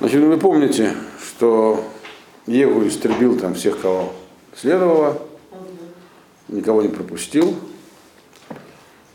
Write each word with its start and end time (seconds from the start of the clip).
Значит, 0.00 0.22
вы 0.22 0.38
помните, 0.38 0.94
что 1.20 1.84
Егу 2.46 2.86
истребил 2.86 3.36
там 3.36 3.54
всех, 3.54 3.80
кого 3.80 4.12
следовало, 4.54 5.20
никого 6.46 6.82
не 6.82 6.88
пропустил, 6.88 7.56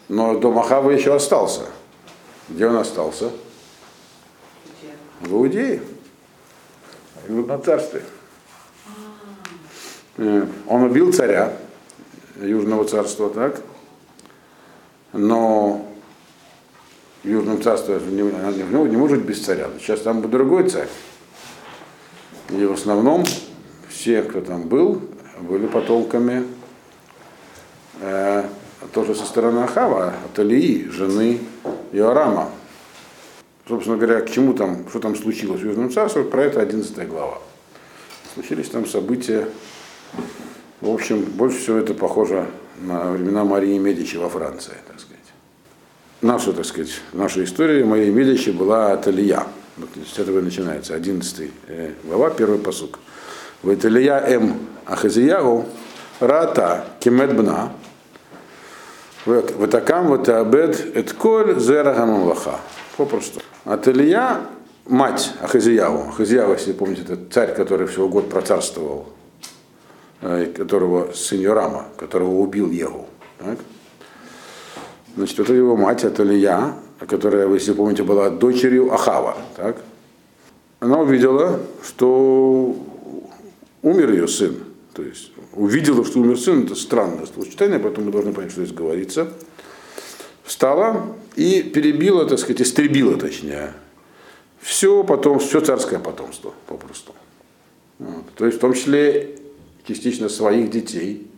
но 0.10 0.38
дом 0.38 0.60
Ахава 0.60 0.92
еще 0.92 1.16
остался. 1.16 1.68
Где 2.50 2.68
он 2.68 2.76
остался? 2.76 3.32
В 5.22 5.32
Иудее, 5.32 5.82
в 7.30 7.62
царстве. 7.62 8.04
Э, 10.18 10.46
Он 10.68 10.84
убил 10.84 11.14
царя 11.14 11.54
Южного 12.36 12.84
царства, 12.84 13.30
так? 13.30 13.62
Но 15.14 15.93
в 17.24 17.28
Южном 17.28 17.62
царстве 17.62 18.00
не, 18.10 18.22
не, 18.22 18.90
не 18.90 18.98
может 18.98 19.24
без 19.24 19.44
царя. 19.44 19.70
Сейчас 19.80 20.02
там 20.02 20.22
будет 20.22 20.32
другой 20.32 20.70
царь. 20.70 20.90
И 22.50 22.66
в 22.66 22.74
основном 22.74 23.24
все, 23.90 24.22
кто 24.24 24.42
там 24.42 24.64
был, 24.64 25.02
были 25.40 25.66
потомками 25.68 26.46
э, 28.02 28.44
тоже 28.94 29.16
со 29.16 29.26
стороны 29.26 29.60
Ахава, 29.60 30.14
от 30.26 30.40
Алии, 30.40 30.90
жены 30.90 31.40
Иорама. 31.94 32.50
Собственно 33.68 33.96
говоря, 33.96 34.20
к 34.22 34.30
чему 34.30 34.54
там, 34.54 34.90
что 34.90 35.00
там 35.00 35.16
случилось 35.16 35.62
в 35.62 35.66
Южном 35.66 35.90
царстве, 35.90 36.24
про 36.24 36.44
это 36.44 36.62
11 36.62 37.08
глава. 37.08 37.40
Случились 38.34 38.68
там 38.70 38.86
события, 38.86 39.48
в 40.82 40.90
общем, 40.90 41.24
больше 41.24 41.60
всего 41.60 41.78
это 41.78 41.94
похоже 41.94 42.48
на 42.82 43.12
времена 43.12 43.46
Марии 43.46 43.78
Медичи 43.78 44.18
во 44.18 44.28
Франции, 44.28 44.74
так 44.88 45.00
сказать. 45.00 45.13
Наша, 46.24 46.54
так 46.54 46.64
сказать, 46.64 47.02
наша 47.12 47.44
история 47.44 47.84
Марии 47.84 48.10
Медичи 48.10 48.52
была 48.52 48.94
от 48.94 49.08
Алия. 49.08 49.46
Вот 49.76 49.90
с 50.08 50.18
этого 50.18 50.40
и 50.40 50.42
начинается, 50.42 50.96
11 50.96 51.52
глава, 52.06 52.30
первый 52.30 52.60
посук. 52.60 53.00
Вот 53.62 53.84
Илья 53.84 54.26
М. 54.26 54.58
Ахазиягу 54.86 55.66
Рата 56.22 56.86
Кемет 57.02 57.32
Ватакам 59.26 60.08
Ватабед 60.08 60.96
Этколь 60.96 61.60
Зера 61.60 61.94
Гамамлаха. 61.94 62.62
Попросту. 62.96 63.42
От 63.66 63.86
Илья 63.90 64.46
мать 64.86 65.34
Ахазияву. 65.42 66.08
Ахазияу, 66.08 66.54
если 66.54 66.72
помните, 66.72 67.02
это 67.02 67.18
царь, 67.32 67.54
который 67.54 67.86
всего 67.88 68.08
год 68.08 68.30
процарствовал, 68.30 69.10
которого 70.22 71.12
сын 71.12 71.42
Йорама, 71.42 71.88
которого 71.98 72.40
убил 72.40 72.72
Егу. 72.72 73.08
Так? 73.40 73.58
Значит, 75.16 75.40
это 75.40 75.54
его 75.54 75.76
мать, 75.76 76.04
это 76.04 76.24
Илья, 76.24 76.76
которая, 77.00 77.48
если 77.54 77.74
помните, 77.74 78.04
была 78.04 78.30
дочерью 78.30 78.92
Ахава. 78.94 79.38
Так? 79.56 79.78
Она 80.80 81.00
увидела, 81.00 81.60
что 81.84 82.76
умер 83.82 84.12
ее 84.12 84.28
сын. 84.28 84.56
То 84.94 85.04
есть 85.04 85.32
увидела, 85.54 86.04
что 86.04 86.20
умер 86.20 86.38
сын, 86.38 86.64
это 86.64 86.76
странное 86.76 87.26
словосочетание, 87.26 87.80
поэтому 87.80 88.08
мы 88.08 88.12
должны 88.12 88.34
понять, 88.34 88.52
что 88.52 88.64
здесь 88.64 88.76
говорится. 88.76 89.32
Встала 90.44 91.16
и 91.36 91.64
перебила, 91.64 92.26
так 92.26 92.40
сказать, 92.40 92.62
истребила, 92.62 93.18
точнее, 93.18 93.74
все 94.60 95.04
потом, 95.04 95.40
все 95.40 95.62
царское 95.62 96.00
потомство, 96.00 96.54
попросту. 96.68 97.14
Вот. 98.00 98.26
То 98.36 98.46
есть 98.46 98.58
в 98.58 98.62
том 98.62 98.74
числе 98.74 99.38
частично 99.86 100.30
своих 100.30 100.70
детей 100.70 101.30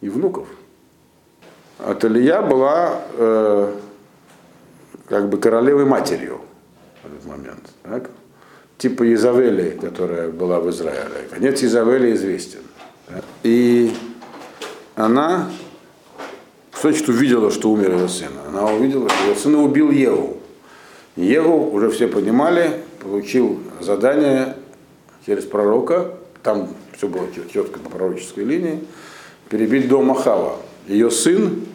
и 0.00 0.08
внуков. 0.08 0.48
Аталия 1.86 2.42
была 2.42 3.00
э, 3.16 3.74
как 5.08 5.28
бы 5.28 5.38
королевой 5.38 5.84
матерью 5.84 6.40
в 7.02 7.06
этот 7.06 7.26
момент. 7.26 7.60
Так? 7.82 8.10
Типа 8.78 9.12
Изавели, 9.12 9.78
которая 9.80 10.30
была 10.30 10.60
в 10.60 10.70
Израиле. 10.70 11.28
Конец 11.30 11.62
Изавели 11.62 12.12
известен. 12.14 12.60
Так? 13.06 13.24
И 13.42 13.92
она, 14.94 15.50
значит, 16.80 17.08
увидела, 17.08 17.50
что 17.50 17.70
умер 17.70 17.92
ее 17.94 18.08
сын. 18.08 18.32
Она 18.48 18.66
увидела, 18.66 19.08
что 19.08 19.24
ее 19.28 19.34
сына 19.34 19.62
убил 19.62 19.90
Еву. 19.90 20.36
Еву, 21.16 21.70
уже 21.72 21.90
все 21.90 22.08
понимали, 22.08 22.82
получил 23.00 23.60
задание 23.80 24.56
через 25.26 25.44
пророка, 25.44 26.12
там 26.42 26.68
все 26.96 27.08
было 27.08 27.26
четко 27.52 27.78
по 27.78 27.90
пророческой 27.90 28.44
линии, 28.44 28.84
перебить 29.48 29.88
дом 29.88 30.12
Ахава. 30.12 30.56
Ее 30.86 31.10
сын 31.10 31.66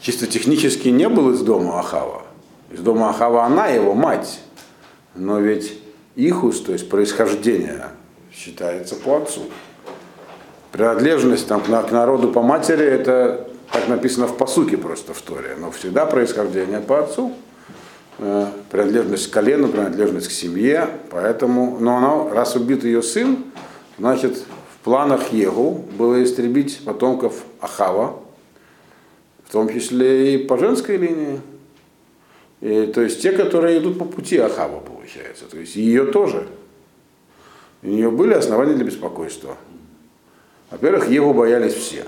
чисто 0.00 0.26
технически 0.26 0.88
не 0.88 1.08
был 1.08 1.32
из 1.32 1.40
дома 1.40 1.78
Ахава. 1.78 2.22
Из 2.70 2.80
дома 2.80 3.10
Ахава 3.10 3.44
она 3.44 3.66
его 3.68 3.94
мать. 3.94 4.40
Но 5.14 5.38
ведь 5.38 5.78
Ихус, 6.16 6.60
то 6.60 6.72
есть 6.72 6.88
происхождение, 6.88 7.86
считается 8.32 8.94
по 8.94 9.18
отцу. 9.18 9.42
Принадлежность 10.72 11.48
там, 11.48 11.62
к 11.62 11.90
народу 11.90 12.28
по 12.28 12.42
матери, 12.42 12.84
это 12.84 13.48
так 13.72 13.88
написано 13.88 14.26
в 14.26 14.36
посуке 14.36 14.76
просто 14.76 15.14
в 15.14 15.20
Торе, 15.20 15.56
но 15.58 15.70
всегда 15.70 16.06
происхождение 16.06 16.80
по 16.80 17.00
отцу, 17.00 17.32
э, 18.18 18.46
принадлежность 18.70 19.30
к 19.30 19.32
колену, 19.32 19.68
принадлежность 19.68 20.28
к 20.28 20.30
семье, 20.30 20.88
поэтому, 21.10 21.78
но 21.80 21.96
она, 21.96 22.34
раз 22.34 22.54
убит 22.54 22.84
ее 22.84 23.02
сын, 23.02 23.44
значит, 23.98 24.38
в 24.74 24.84
планах 24.84 25.32
Егу 25.32 25.84
было 25.98 26.22
истребить 26.22 26.84
потомков 26.84 27.34
Ахава, 27.60 28.16
в 29.50 29.52
том 29.52 29.68
числе 29.68 30.34
и 30.34 30.38
по 30.38 30.56
женской 30.56 30.96
линии. 30.96 31.40
И, 32.60 32.86
то 32.86 33.00
есть 33.00 33.20
те, 33.20 33.32
которые 33.32 33.80
идут 33.80 33.98
по 33.98 34.04
пути 34.04 34.38
Ахава, 34.38 34.78
получается. 34.78 35.46
То 35.46 35.58
есть 35.58 35.74
ее 35.74 36.04
тоже. 36.04 36.46
У 37.82 37.88
нее 37.88 38.12
были 38.12 38.32
основания 38.32 38.74
для 38.74 38.84
беспокойства. 38.84 39.56
Во-первых, 40.70 41.08
Еву 41.08 41.34
боялись 41.34 41.72
все. 41.72 42.04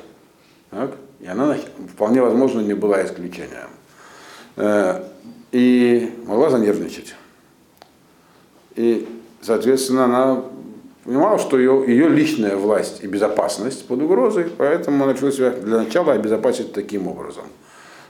Так? 0.71 0.93
И 1.19 1.27
она 1.27 1.57
вполне 1.93 2.23
возможно 2.23 2.61
не 2.61 2.75
была 2.75 3.05
исключением. 3.05 3.71
Э, 4.55 5.03
и 5.51 6.13
могла 6.27 6.49
занервничать. 6.49 7.17
И, 8.77 9.09
соответственно, 9.41 10.05
она 10.05 10.45
понимала, 11.05 11.39
что 11.39 11.59
ее, 11.59 11.85
ее 11.87 12.09
личная 12.09 12.57
власть 12.57 13.03
и 13.03 13.07
безопасность 13.07 13.87
под 13.87 14.03
угрозой, 14.03 14.51
поэтому 14.57 15.05
она 15.05 15.13
решила 15.13 15.33
себя 15.33 15.51
для 15.51 15.79
начала 15.79 16.13
обезопасить 16.13 16.73
таким 16.73 17.09
образом. 17.09 17.45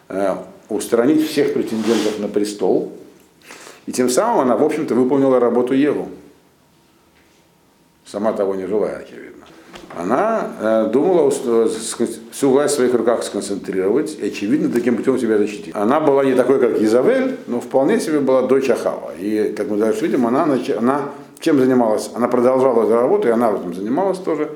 Э, 0.09 0.37
устранить 0.69 1.27
всех 1.29 1.55
претендентов 1.55 2.19
на 2.19 2.29
престол, 2.29 2.93
и 3.87 3.93
тем 3.93 4.09
самым 4.09 4.41
она, 4.41 4.57
в 4.57 4.65
общем-то, 4.65 4.95
выполнила 4.95 5.41
работу 5.41 5.75
Еву. 5.75 6.09
Сама 8.05 8.33
того 8.33 8.55
не 8.55 8.67
желая, 8.67 8.99
очевидно. 8.99 9.47
Она 9.97 10.51
э, 10.59 10.91
думала 10.93 11.31
всю 11.31 12.51
власть 12.51 12.75
в 12.75 12.77
своих 12.77 12.95
руках 12.95 13.23
сконцентрировать 13.23 14.17
и, 14.19 14.27
очевидно, 14.27 14.71
таким 14.71 14.97
путем 14.97 15.19
себя 15.19 15.37
защитить. 15.37 15.75
Она 15.75 16.01
была 16.01 16.25
не 16.25 16.35
такой, 16.35 16.59
как 16.61 16.81
Изавель, 16.81 17.37
но 17.47 17.61
вполне 17.61 18.01
себе 18.01 18.21
была 18.21 18.43
дочь 18.43 18.71
Ахава. 18.71 19.13
И, 19.19 19.53
как 19.57 19.69
мы 19.69 19.77
дальше 19.77 20.07
видим, 20.07 20.27
она, 20.27 20.45
она 20.79 21.11
чем 21.43 21.59
занималась? 21.59 22.11
Она 22.15 22.29
продолжала 22.29 22.85
эту 22.85 22.95
работу, 22.95 23.29
и 23.29 23.31
она 23.31 23.51
этим 23.51 23.75
занималась 23.75 24.19
тоже. 24.19 24.51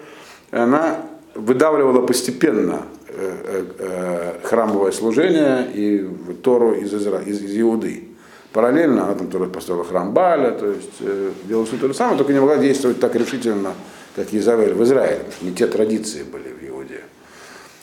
Она 0.53 1.03
выдавливала 1.35 2.07
постепенно 2.07 2.83
э, 3.09 3.35
э, 3.45 3.65
э, 3.79 4.33
храмовое 4.45 4.93
служение 4.93 5.67
и 5.75 6.09
Тору 6.43 6.73
из, 6.73 6.95
Изра... 6.95 7.19
из, 7.19 7.43
из 7.43 7.61
Иуды. 7.61 8.05
Параллельно 8.53 9.05
она 9.05 9.15
там 9.15 9.29
тоже 9.29 9.47
построила 9.47 9.85
храм 9.85 10.15
Баля, 10.15 10.53
то 10.53 10.67
есть 10.67 11.03
делала 11.45 11.67
все 11.67 11.77
то 11.77 11.89
же 11.89 11.95
самое, 11.95 12.17
только 12.17 12.33
не 12.33 12.41
могла 12.41 12.57
действовать 12.57 13.01
так 13.01 13.15
решительно, 13.15 13.73
как 14.15 14.33
Изавель 14.33 14.73
в 14.73 14.83
Израиле, 14.83 15.27
не 15.43 15.53
те 15.53 15.67
традиции 15.67 16.23
были. 16.23 16.56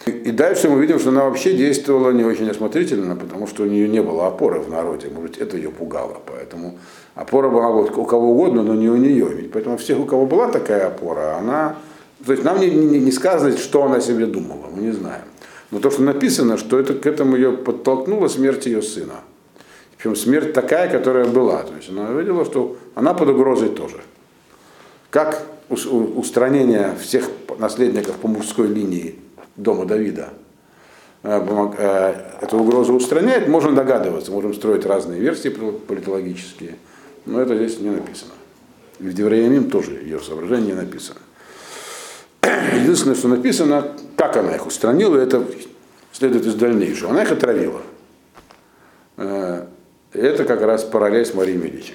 И, 0.06 0.32
дальше 0.32 0.70
мы 0.70 0.82
видим, 0.82 1.00
что 1.00 1.10
она 1.10 1.24
вообще 1.24 1.54
действовала 1.54 2.12
не 2.12 2.24
очень 2.24 2.50
осмотрительно, 2.50 3.16
потому 3.16 3.48
что 3.48 3.64
у 3.64 3.66
нее 3.66 3.88
не 3.88 4.02
было 4.02 4.28
опоры 4.28 4.60
в 4.60 4.70
народе, 4.70 5.10
может 5.14 5.38
это 5.38 5.56
ее 5.56 5.70
пугало, 5.70 6.18
поэтому 6.26 6.78
опора 7.16 7.50
была 7.50 7.70
у 7.70 8.06
кого 8.06 8.32
угодно, 8.32 8.64
но 8.64 8.76
не 8.76 8.90
у 8.90 8.98
нее. 8.98 9.30
Ведь 9.34 9.52
поэтому 9.52 9.78
всех, 9.78 10.00
у 10.00 10.06
кого 10.06 10.26
была 10.26 10.50
такая 10.50 10.88
опора, 10.88 11.38
она 11.38 11.78
то 12.26 12.32
есть 12.32 12.44
нам 12.44 12.60
не, 12.60 12.70
не, 12.70 13.00
не 13.00 13.12
сказано, 13.12 13.58
что 13.58 13.84
она 13.84 14.00
себе 14.00 14.26
думала, 14.26 14.68
мы 14.74 14.82
не 14.82 14.92
знаем. 14.92 15.24
Но 15.72 15.80
то, 15.80 15.92
что 15.92 16.04
написано, 16.04 16.58
что 16.58 16.80
это, 16.80 16.94
к 16.94 17.06
этому 17.06 17.36
ее 17.36 17.52
подтолкнула 17.52 18.28
смерть 18.28 18.66
ее 18.66 18.82
сына. 18.82 19.16
Причем 19.98 20.16
смерть 20.16 20.54
такая, 20.54 20.90
которая 20.90 21.26
была. 21.26 21.64
То 21.64 21.76
есть 21.76 21.90
она 21.90 22.12
видела, 22.12 22.46
что 22.46 22.78
она 22.96 23.14
под 23.14 23.30
угрозой 23.30 23.70
тоже. 23.70 23.98
Как 25.10 25.44
устранение 25.70 26.96
всех 27.02 27.30
наследников 27.58 28.16
по 28.18 28.28
мужской 28.28 28.68
линии 28.68 29.16
дома 29.56 29.86
Давида 29.86 30.34
э, 31.24 31.74
э, 31.78 32.16
эту 32.42 32.58
угрозу 32.58 32.94
устраняет, 32.94 33.48
можно 33.48 33.74
догадываться, 33.74 34.32
можем 34.32 34.54
строить 34.54 34.86
разные 34.86 35.20
версии 35.20 35.50
политологические, 35.50 36.76
но 37.26 37.42
это 37.42 37.56
здесь 37.56 37.80
не 37.80 37.90
написано. 37.90 38.34
И 39.00 39.04
в 39.04 39.14
Девреямим 39.14 39.70
тоже 39.70 39.92
ее 39.92 40.20
соображение 40.20 40.74
не 40.76 40.82
написано. 40.82 41.20
Единственное, 42.44 43.16
что 43.16 43.28
написано, 43.28 43.92
как 44.16 44.38
она 44.38 44.56
их 44.56 44.66
устранила, 44.66 45.18
это 45.18 45.46
следует 46.12 46.46
из 46.46 46.56
дальнейшего. 46.56 47.12
Она 47.12 47.24
их 47.24 47.32
отравила. 47.32 47.82
Э, 49.18 49.66
это 50.14 50.46
как 50.46 50.62
раз 50.62 50.84
параллель 50.84 51.26
с 51.26 51.34
Марией 51.34 51.58
Медичи. 51.58 51.94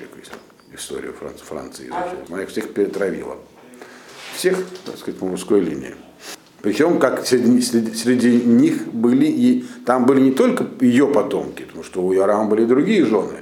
историю 0.75 1.13
Франции, 1.13 1.85
изучать. 1.85 2.29
Она 2.29 2.43
их 2.43 2.49
всех 2.51 2.73
перетравила. 2.73 3.37
Всех, 4.35 4.59
так 4.85 4.97
сказать, 4.97 5.19
по 5.19 5.27
мужской 5.27 5.61
линии. 5.61 5.95
Причем, 6.61 6.99
как 6.99 7.25
среди, 7.25 7.63
среди 7.63 8.43
них 8.43 8.89
были 8.93 9.27
и 9.27 9.65
там 9.87 10.07
были 10.07 10.21
не 10.21 10.33
только 10.33 10.67
ее 10.81 11.07
потомки, 11.07 11.63
потому 11.63 11.85
что 11.85 12.03
у 12.03 12.13
Ярама 12.13 12.49
были 12.49 12.65
другие 12.65 13.05
жены, 13.05 13.39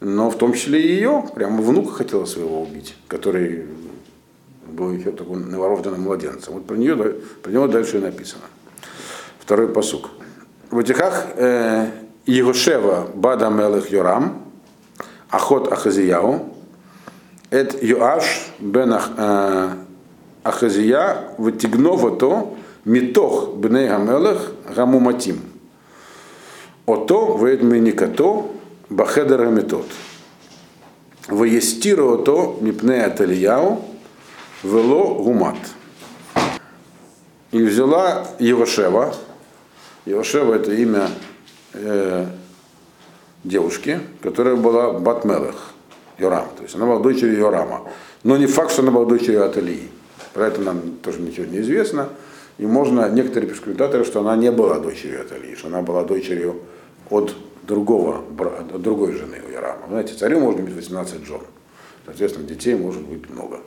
но 0.00 0.30
в 0.30 0.38
том 0.38 0.54
числе 0.54 0.80
и 0.80 0.94
ее, 0.94 1.24
прямо 1.34 1.60
внука 1.60 1.92
хотела 1.92 2.24
своего 2.24 2.62
убить, 2.62 2.96
который 3.08 3.66
был 4.66 4.90
еще 4.92 5.12
такой 5.12 5.36
новорожденным 5.36 6.00
младенцем. 6.00 6.54
Вот 6.54 6.66
про, 6.66 6.76
нее, 6.76 6.96
про 6.96 7.50
него 7.50 7.66
дальше 7.68 7.98
и 7.98 8.00
написано. 8.00 8.44
Второй 9.38 9.68
посук. 9.68 10.10
В 10.70 10.78
этихах 10.78 11.26
э, 11.36 11.90
Егошева 12.24 13.10
Бада 13.14 13.50
Мелых 13.50 13.90
Йорам, 13.90 14.42
Ахот 15.30 15.70
Ахазияу, 15.70 16.54
Эт 17.50 17.82
Юаш 17.82 18.50
Бен 18.58 18.94
э, 18.94 19.68
Ахазия 20.44 21.28
Ватигнова 21.38 22.16
то 22.16 22.56
Митох 22.84 23.54
Бней 23.54 23.88
Гамелах 23.88 24.52
Гамуматим. 24.74 25.40
Ото 26.86 27.36
Ведменикато 27.36 28.50
Бахедер 28.90 29.44
Гамитот. 29.44 29.86
Ваестиро 31.28 32.16
то 32.18 32.58
Мипнея 32.60 33.08
Талияу 33.10 33.84
Вело 34.62 35.22
Гумат. 35.22 35.56
И 37.52 37.62
взяла 37.62 38.26
Евашева. 38.38 39.14
Евашева 40.06 40.54
это 40.54 40.72
имя 40.72 41.08
э, 41.74 42.26
девушки, 43.44 44.00
которая 44.22 44.56
была 44.56 44.98
Батмелах, 44.98 45.72
Йорам. 46.18 46.48
То 46.56 46.62
есть 46.62 46.74
она 46.74 46.86
была 46.86 46.98
дочерью 47.00 47.38
Йорама. 47.38 47.82
Но 48.24 48.36
не 48.36 48.46
факт, 48.46 48.72
что 48.72 48.82
она 48.82 48.90
была 48.90 49.04
дочерью 49.04 49.44
Аталии. 49.44 49.90
Про 50.34 50.46
это 50.46 50.60
нам 50.60 50.80
тоже 51.02 51.20
ничего 51.20 51.46
не 51.46 51.60
известно. 51.60 52.08
И 52.58 52.66
можно, 52.66 53.08
некоторые 53.08 53.50
пишут 53.50 54.06
что 54.06 54.20
она 54.20 54.36
не 54.36 54.50
была 54.50 54.78
дочерью 54.78 55.22
Аталии, 55.22 55.54
что 55.54 55.68
она 55.68 55.82
была 55.82 56.04
дочерью 56.04 56.56
от 57.10 57.34
другого, 57.62 58.22
от 58.38 58.82
другой 58.82 59.12
жены 59.12 59.38
у 59.46 59.50
Ярама. 59.50 59.86
Знаете, 59.88 60.14
царю 60.14 60.40
можно 60.40 60.62
быть 60.62 60.74
18 60.74 61.24
жен. 61.24 61.40
Соответственно, 62.04 62.46
детей 62.46 62.74
может 62.74 63.02
быть 63.02 63.28
много. 63.30 63.60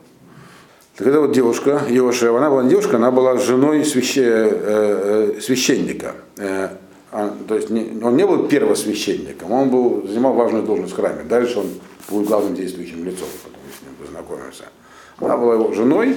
Так 0.98 1.08
эта 1.08 1.20
вот 1.20 1.34
девушка, 1.34 1.82
Йошева, 1.90 2.38
она 2.38 2.50
была 2.50 2.64
не 2.64 2.70
девушка, 2.70 2.96
она 2.98 3.12
была 3.12 3.38
женой 3.38 3.84
свяще, 3.84 4.24
э, 4.24 5.34
э, 5.38 5.42
священника. 5.42 6.16
Э, 6.38 6.70
а, 7.12 7.34
то 7.48 7.56
есть 7.56 7.70
не, 7.70 8.02
он 8.02 8.16
не 8.16 8.26
был 8.26 8.48
первосвященником, 8.48 9.52
он 9.52 9.70
был, 9.70 10.08
занимал 10.08 10.34
важную 10.34 10.64
должность 10.64 10.94
в 10.94 10.96
храме. 10.96 11.24
Дальше 11.24 11.60
он 11.60 11.68
был 12.10 12.22
главным 12.22 12.56
действующим 12.56 13.04
лицом, 13.06 13.28
потом 13.44 13.60
с 13.78 13.82
ним 13.82 13.96
познакомился. 13.96 14.66
Она 15.18 15.38
была 15.38 15.56
его 15.56 15.74
женой, 15.74 16.16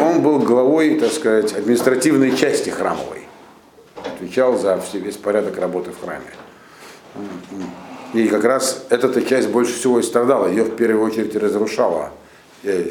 он 0.00 0.22
был 0.22 0.38
главой, 0.38 0.98
так 0.98 1.12
сказать, 1.12 1.52
административной 1.52 2.36
части 2.36 2.70
храмовой. 2.70 3.26
Отвечал 4.04 4.56
за 4.56 4.80
весь 4.94 5.16
порядок 5.16 5.58
работы 5.58 5.90
в 5.90 6.00
храме. 6.00 6.32
И 8.14 8.28
как 8.28 8.44
раз 8.44 8.86
эта 8.90 9.22
часть 9.22 9.48
больше 9.48 9.74
всего 9.74 9.98
и 9.98 10.02
страдала, 10.02 10.46
ее 10.48 10.64
в 10.64 10.76
первую 10.76 11.04
очередь 11.04 11.34
разрушала 11.36 12.12
Э, 12.66 12.90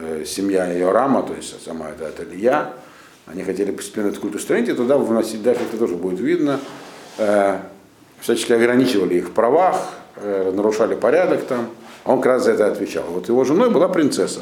э, 0.00 0.24
семья 0.26 0.76
Иорама, 0.76 1.22
то 1.22 1.34
есть 1.34 1.62
сама 1.64 1.90
эта, 1.90 2.24
Илья, 2.24 2.72
они 3.26 3.44
хотели 3.44 3.70
постепенно 3.70 4.08
этот 4.08 4.18
культ 4.18 4.34
устранить, 4.34 4.68
и 4.68 4.72
туда 4.72 4.98
вносить, 4.98 5.40
дальше 5.40 5.62
это 5.68 5.78
тоже 5.78 5.94
будет 5.94 6.18
видно, 6.18 6.58
э, 7.18 7.58
всячески 8.18 8.52
ограничивали 8.52 9.14
их 9.14 9.28
в 9.28 9.30
правах, 9.30 9.76
нарушали 10.16 10.94
порядок 10.94 11.44
там, 11.44 11.68
а 12.04 12.12
он 12.12 12.20
как 12.20 12.32
раз 12.32 12.44
за 12.44 12.52
это 12.52 12.66
отвечал. 12.66 13.04
Вот 13.08 13.28
его 13.28 13.44
женой 13.44 13.70
была 13.70 13.88
принцесса 13.88 14.40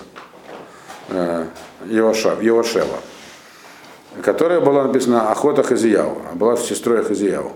Йошева, 1.86 2.98
которая 4.22 4.60
была 4.60 4.84
написана 4.84 5.30
Охота 5.30 5.62
Хазияу, 5.62 6.18
была 6.34 6.56
сестрой 6.56 7.04
Хазияу. 7.04 7.52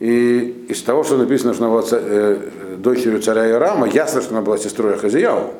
И 0.00 0.66
из 0.68 0.82
того, 0.82 1.02
что 1.02 1.16
написано, 1.16 1.54
что 1.54 1.64
она 1.64 1.74
была 1.74 1.84
э, 1.90 2.76
дочерью 2.76 3.20
царя 3.20 3.50
Ирама, 3.50 3.88
ясно, 3.88 4.22
что 4.22 4.30
она 4.30 4.42
была 4.42 4.56
сестрой 4.58 4.96
Хазияу 4.96 5.54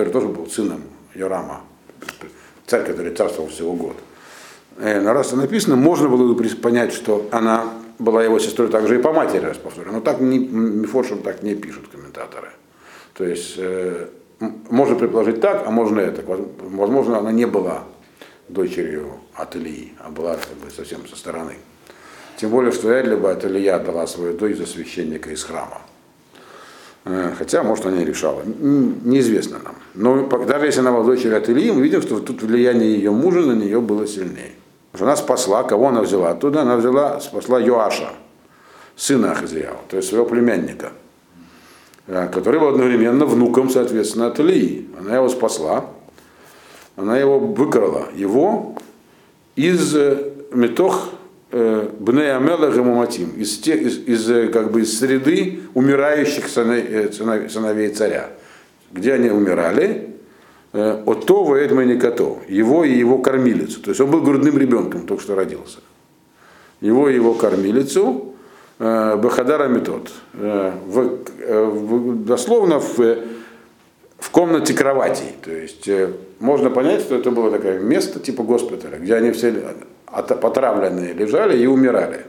который 0.00 0.12
тоже 0.12 0.28
был 0.28 0.46
сыном 0.46 0.82
Йорама, 1.14 1.62
царь, 2.66 2.86
который 2.86 3.14
царствовал 3.14 3.50
всего 3.50 3.74
год. 3.74 3.96
Э, 4.78 5.00
но 5.00 5.12
раз 5.12 5.28
это 5.28 5.36
написано, 5.36 5.76
можно 5.76 6.08
было 6.08 6.32
бы 6.32 6.48
понять, 6.48 6.92
что 6.92 7.28
она 7.32 7.64
была 7.98 8.24
его 8.24 8.38
сестрой 8.38 8.68
также 8.68 8.98
и 8.98 9.02
по 9.02 9.12
матери, 9.12 9.44
раз 9.44 9.58
повторю. 9.58 9.92
Но 9.92 10.00
так 10.00 10.20
не, 10.20 10.38
Мифоршем 10.38 11.22
так 11.22 11.42
не 11.42 11.54
пишут 11.54 11.88
комментаторы. 11.88 12.48
То 13.14 13.24
есть 13.24 13.56
э, 13.58 14.08
можно 14.40 14.96
предположить 14.96 15.40
так, 15.40 15.66
а 15.66 15.70
можно 15.70 16.00
это. 16.00 16.22
Возможно, 16.60 17.18
она 17.18 17.30
не 17.30 17.46
была 17.46 17.84
дочерью 18.48 19.12
от 19.34 19.54
Ильи, 19.56 19.92
а 19.98 20.10
была 20.10 20.34
как 20.34 20.56
бы, 20.56 20.70
совсем 20.70 21.06
со 21.06 21.16
стороны. 21.16 21.54
Тем 22.36 22.50
более, 22.50 22.72
что 22.72 22.88
вряд 22.88 23.06
ли 23.06 23.16
бы 23.16 23.30
от 23.30 23.44
Илья 23.44 23.78
дала 23.78 24.06
свою 24.06 24.32
дочь 24.36 24.56
за 24.56 24.66
священника 24.66 25.30
из 25.30 25.44
храма. 25.44 25.82
Э, 27.04 27.32
хотя, 27.36 27.62
может, 27.62 27.86
она 27.86 27.98
не 27.98 28.04
решала. 28.04 28.42
Неизвестно 28.44 29.58
нам. 29.62 29.76
Но 29.94 30.26
даже 30.26 30.66
если 30.66 30.80
она 30.80 30.92
была 30.92 31.04
дочерью 31.04 31.36
от 31.36 31.48
Ильи, 31.48 31.70
мы 31.70 31.82
видим, 31.82 32.00
что 32.02 32.20
тут 32.20 32.42
влияние 32.42 32.94
ее 32.94 33.10
мужа 33.10 33.40
на 33.40 33.52
нее 33.52 33.80
было 33.80 34.06
сильнее. 34.06 34.52
Она 34.98 35.16
спасла, 35.16 35.62
кого 35.62 35.88
она 35.88 36.00
взяла 36.00 36.30
оттуда? 36.30 36.62
Она 36.62 36.76
взяла, 36.76 37.20
спасла 37.20 37.60
Йоаша, 37.60 38.10
сына 38.96 39.32
Ахазияу, 39.32 39.76
то 39.88 39.96
есть 39.96 40.08
своего 40.08 40.26
племянника, 40.26 40.92
который 42.32 42.60
был 42.60 42.68
одновременно 42.68 43.24
внуком, 43.24 43.70
соответственно, 43.70 44.28
от 44.28 44.40
Ильи. 44.40 44.88
Она 44.98 45.16
его 45.16 45.28
спасла, 45.28 45.86
она 46.96 47.18
его 47.18 47.38
выкрала, 47.38 48.08
его 48.14 48.74
из 49.56 49.94
э, 49.94 50.32
метох 50.52 51.10
Э, 51.52 51.88
Бней 51.98 52.32
Амела 52.32 52.70
Гамуматим, 52.70 53.30
из, 53.30 53.66
из, 53.66 53.98
из, 54.06 54.30
э, 54.30 54.48
как 54.48 54.70
бы, 54.70 54.82
из 54.82 54.96
среды 54.96 55.62
умирающих 55.74 56.48
сыновей, 56.48 57.12
сыновей 57.12 57.88
царя. 57.88 58.30
Где 58.92 59.14
они 59.14 59.30
умирали? 59.30 60.06
Ото 60.72 61.42
Ваэдма 61.42 61.84
Никато, 61.84 62.38
его 62.46 62.84
и 62.84 62.96
его 62.96 63.18
кормилицу. 63.18 63.82
То 63.82 63.90
есть 63.90 64.00
он 64.00 64.08
был 64.12 64.22
грудным 64.22 64.56
ребенком, 64.56 65.04
только 65.04 65.20
что 65.20 65.34
родился. 65.34 65.78
Его 66.80 67.08
и 67.08 67.16
его 67.16 67.34
кормилицу 67.34 68.29
Бахадара 68.80 69.68
Метод. 69.68 70.10
В, 70.32 71.18
в, 71.46 72.24
дословно 72.24 72.80
в, 72.80 72.98
в 74.18 74.30
комнате 74.30 74.74
кроватей. 74.74 75.36
То 75.44 75.52
есть 75.52 75.88
можно 76.40 76.70
понять, 76.70 77.02
что 77.02 77.14
это 77.16 77.30
было 77.30 77.50
такое 77.50 77.78
место 77.78 78.18
типа 78.18 78.42
госпиталя, 78.42 78.98
где 78.98 79.14
они 79.14 79.32
все 79.32 79.54
потравленные 80.06 81.12
лежали 81.12 81.62
и 81.62 81.66
умирали. 81.66 82.24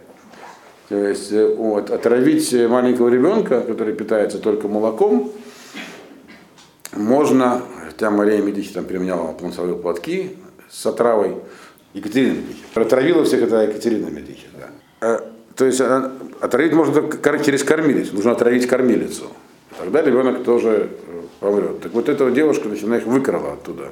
То 0.91 1.07
есть 1.07 1.31
э, 1.31 1.55
вот, 1.55 1.89
отравить 1.89 2.51
маленького 2.53 3.07
ребенка, 3.07 3.61
который 3.61 3.93
питается 3.93 4.39
только 4.39 4.67
молоком, 4.67 5.31
можно, 6.91 7.61
хотя 7.87 8.09
Мария 8.11 8.41
Медичи 8.41 8.73
там 8.73 8.83
применяла 8.83 9.31
планцевые 9.31 9.77
платки 9.77 10.35
с 10.69 10.85
отравой, 10.85 11.37
Екатерина 11.93 12.33
Медичи. 12.33 12.59
Протравила 12.73 13.23
всех 13.23 13.41
это 13.43 13.61
Екатерина 13.63 14.07
Медичи. 14.07 14.47
То 15.55 15.65
есть 15.65 15.81
а, 15.81 16.11
отравить 16.39 16.73
можно 16.73 16.93
только 16.93 17.43
через 17.43 17.63
кормилицу, 17.63 18.15
нужно 18.15 18.31
отравить 18.31 18.67
кормилицу. 18.67 19.25
Тогда 19.77 20.01
ребенок 20.01 20.43
тоже 20.43 20.89
э, 21.07 21.21
помрет. 21.39 21.81
Так 21.81 21.93
вот 21.93 22.09
эта 22.09 22.29
девушка, 22.29 22.67
значит, 22.67 22.85
она 22.85 22.97
их 22.97 23.05
выкрала 23.05 23.53
оттуда. 23.53 23.91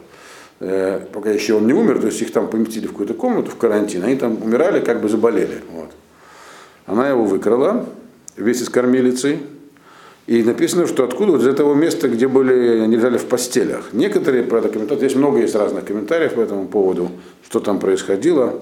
Э, 0.60 1.00
пока 1.14 1.32
еще 1.32 1.56
он 1.56 1.68
не 1.68 1.74
умер, 1.74 2.00
то 2.00 2.08
есть 2.08 2.22
их 2.22 2.32
там 2.32 2.48
поместили 2.48 2.86
в 2.86 2.92
какую-то 2.92 3.14
комнату 3.14 3.52
в 3.52 3.56
карантин, 3.56 4.04
они 4.04 4.16
там 4.16 4.42
умирали, 4.42 4.82
как 4.82 5.02
бы 5.02 5.10
заболели. 5.10 5.62
Вот. 5.72 5.92
Она 6.86 7.10
его 7.10 7.24
выкрала 7.24 7.86
вместе 8.36 8.66
с 8.66 8.70
кормилицей, 8.70 9.40
и 10.28 10.44
написано, 10.44 10.86
что 10.86 11.06
откуда 11.06 11.32
вот 11.32 11.42
из 11.42 11.48
этого 11.48 11.74
места, 11.74 12.08
где 12.08 12.28
были, 12.28 12.82
они 12.82 12.98
лежали 12.98 13.18
в 13.18 13.26
постелях. 13.26 13.94
Некоторые, 13.94 14.44
правда, 14.44 14.70
комментарии, 14.70 15.04
есть 15.04 15.16
много 15.16 15.40
есть 15.40 15.56
разных 15.56 15.86
комментариев 15.86 16.34
по 16.34 16.42
этому 16.42 16.68
поводу, 16.68 17.10
что 17.44 17.60
там 17.60 17.80
происходило. 17.80 18.62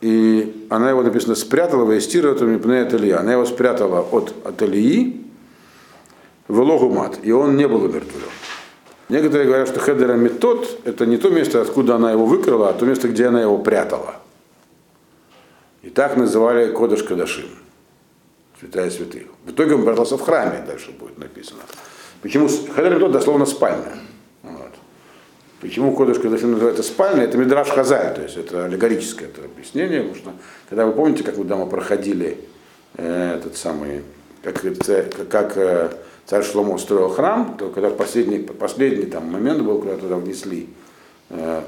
И 0.00 0.66
она 0.70 0.90
его, 0.90 1.02
написано, 1.02 1.34
спрятала 1.34 1.84
в 1.84 1.96
Эстиротами 1.96 2.56
Пне 2.56 2.82
Илья. 2.82 3.20
Она 3.20 3.32
его 3.32 3.44
спрятала 3.44 4.00
от, 4.00 4.32
от 4.44 4.62
в 6.48 6.60
Логумат, 6.60 7.18
и 7.22 7.32
он 7.32 7.56
не 7.56 7.68
был 7.68 7.84
умертвлен. 7.84 8.28
Некоторые 9.08 9.46
говорят, 9.46 9.68
что 9.68 9.80
Хедера 9.80 10.14
Метод 10.14 10.80
это 10.84 11.06
не 11.06 11.16
то 11.16 11.30
место, 11.30 11.60
откуда 11.60 11.96
она 11.96 12.12
его 12.12 12.26
выкрала, 12.26 12.70
а 12.70 12.72
то 12.72 12.84
место, 12.84 13.08
где 13.08 13.26
она 13.26 13.40
его 13.42 13.58
прятала. 13.58 14.16
И 15.82 15.90
так 15.90 16.16
называли 16.16 16.72
Кодыш 16.72 17.02
Кадашим, 17.02 17.48
святая 18.60 18.90
святых. 18.90 19.26
В 19.44 19.50
итоге 19.50 19.74
он 19.74 19.84
прятался 19.84 20.16
в 20.16 20.22
храме, 20.22 20.62
дальше 20.66 20.90
будет 20.92 21.18
написано. 21.18 21.60
Почему 22.22 22.48
Хедер 22.48 22.94
Метод 22.94 23.12
дословно 23.12 23.46
спальня. 23.46 23.98
Почему 25.60 25.94
Кодыш 25.96 26.18
Кадашим 26.18 26.52
называется 26.52 26.84
спальня? 26.84 27.24
Это 27.24 27.36
Мидраш 27.36 27.68
Хазаль, 27.68 28.14
то 28.14 28.22
есть 28.22 28.36
это 28.36 28.66
аллегорическое 28.66 29.28
это 29.28 29.44
объяснение, 29.44 30.02
потому 30.02 30.16
что 30.16 30.32
когда 30.68 30.86
вы 30.86 30.92
помните, 30.92 31.24
как 31.24 31.36
вы 31.36 31.44
дома 31.44 31.66
проходили 31.66 32.38
э, 32.96 33.36
этот 33.38 33.56
самый 33.56 34.02
как, 34.44 34.62
как 35.28 35.56
э, 35.56 35.90
царь 36.26 36.44
Шломо 36.44 36.78
строил 36.78 37.08
храм, 37.08 37.56
то 37.58 37.70
когда 37.70 37.90
последний, 37.90 38.38
последний 38.38 39.06
там 39.06 39.26
момент 39.26 39.62
был, 39.62 39.80
когда 39.80 39.96
туда 39.96 40.16
внесли 40.16 40.68
э, 41.30 41.62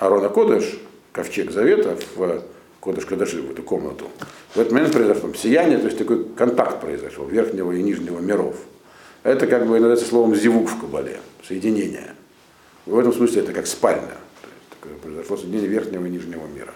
Арона 0.00 0.28
Кодыш, 0.28 0.80
ковчег 1.12 1.52
Завета, 1.52 1.96
в 2.16 2.42
Кодыш 2.80 3.06
Кадыши, 3.06 3.42
в 3.42 3.52
эту 3.52 3.62
комнату, 3.62 4.06
в 4.54 4.58
этот 4.58 4.72
момент 4.72 4.92
произошло 4.92 5.32
сияние, 5.34 5.78
то 5.78 5.86
есть 5.86 5.98
такой 5.98 6.24
контакт 6.24 6.80
произошел 6.80 7.26
верхнего 7.26 7.70
и 7.70 7.80
нижнего 7.80 8.18
миров. 8.18 8.56
Это 9.22 9.46
как 9.46 9.66
бы 9.66 9.74
называется 9.74 10.06
словом 10.06 10.34
зивук 10.34 10.68
в 10.68 10.80
Кабале, 10.80 11.20
соединение. 11.46 12.16
В 12.86 12.98
этом 12.98 13.12
смысле 13.12 13.42
это 13.42 13.52
как 13.52 13.66
спальня. 13.66 14.16
То 14.80 14.88
есть, 14.88 15.02
произошло 15.02 15.36
соединение 15.36 15.68
верхнего 15.68 16.06
и 16.06 16.10
нижнего 16.10 16.46
мира. 16.46 16.72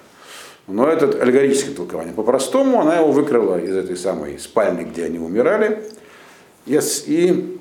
Но 0.67 0.89
это 0.89 1.07
аллегорическое 1.23 1.75
толкование. 1.75 2.13
По-простому 2.13 2.81
она 2.81 2.97
его 2.97 3.13
выкрыла 3.13 3.61
из 3.61 3.75
этой 3.75 3.97
самой 3.97 4.39
спальни, 4.39 4.85
где 4.85 5.05
они 5.05 5.19
умирали, 5.19 5.85
и, 6.67 7.59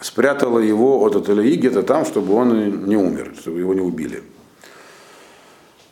спрятала 0.00 0.58
его 0.58 1.04
от 1.04 1.16
Аталии 1.16 1.56
где-то 1.56 1.82
там, 1.82 2.04
чтобы 2.04 2.34
он 2.34 2.86
не 2.86 2.96
умер, 2.96 3.34
чтобы 3.38 3.58
его 3.58 3.74
не 3.74 3.80
убили. 3.80 4.22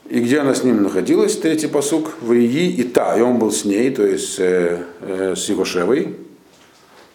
И 0.08 0.20
где 0.20 0.40
она 0.40 0.54
с 0.54 0.64
ним 0.64 0.82
находилась, 0.82 1.36
третий 1.36 1.68
посук, 1.68 2.14
в 2.20 2.32
Ии 2.32 2.72
и 2.72 2.82
та, 2.82 3.16
и 3.16 3.20
он 3.20 3.38
был 3.38 3.52
с 3.52 3.64
ней, 3.64 3.90
то 3.90 4.04
есть 4.04 4.40
э, 4.40 4.82
э, 5.00 5.34
с 5.36 5.48
Игошевой, 5.48 6.16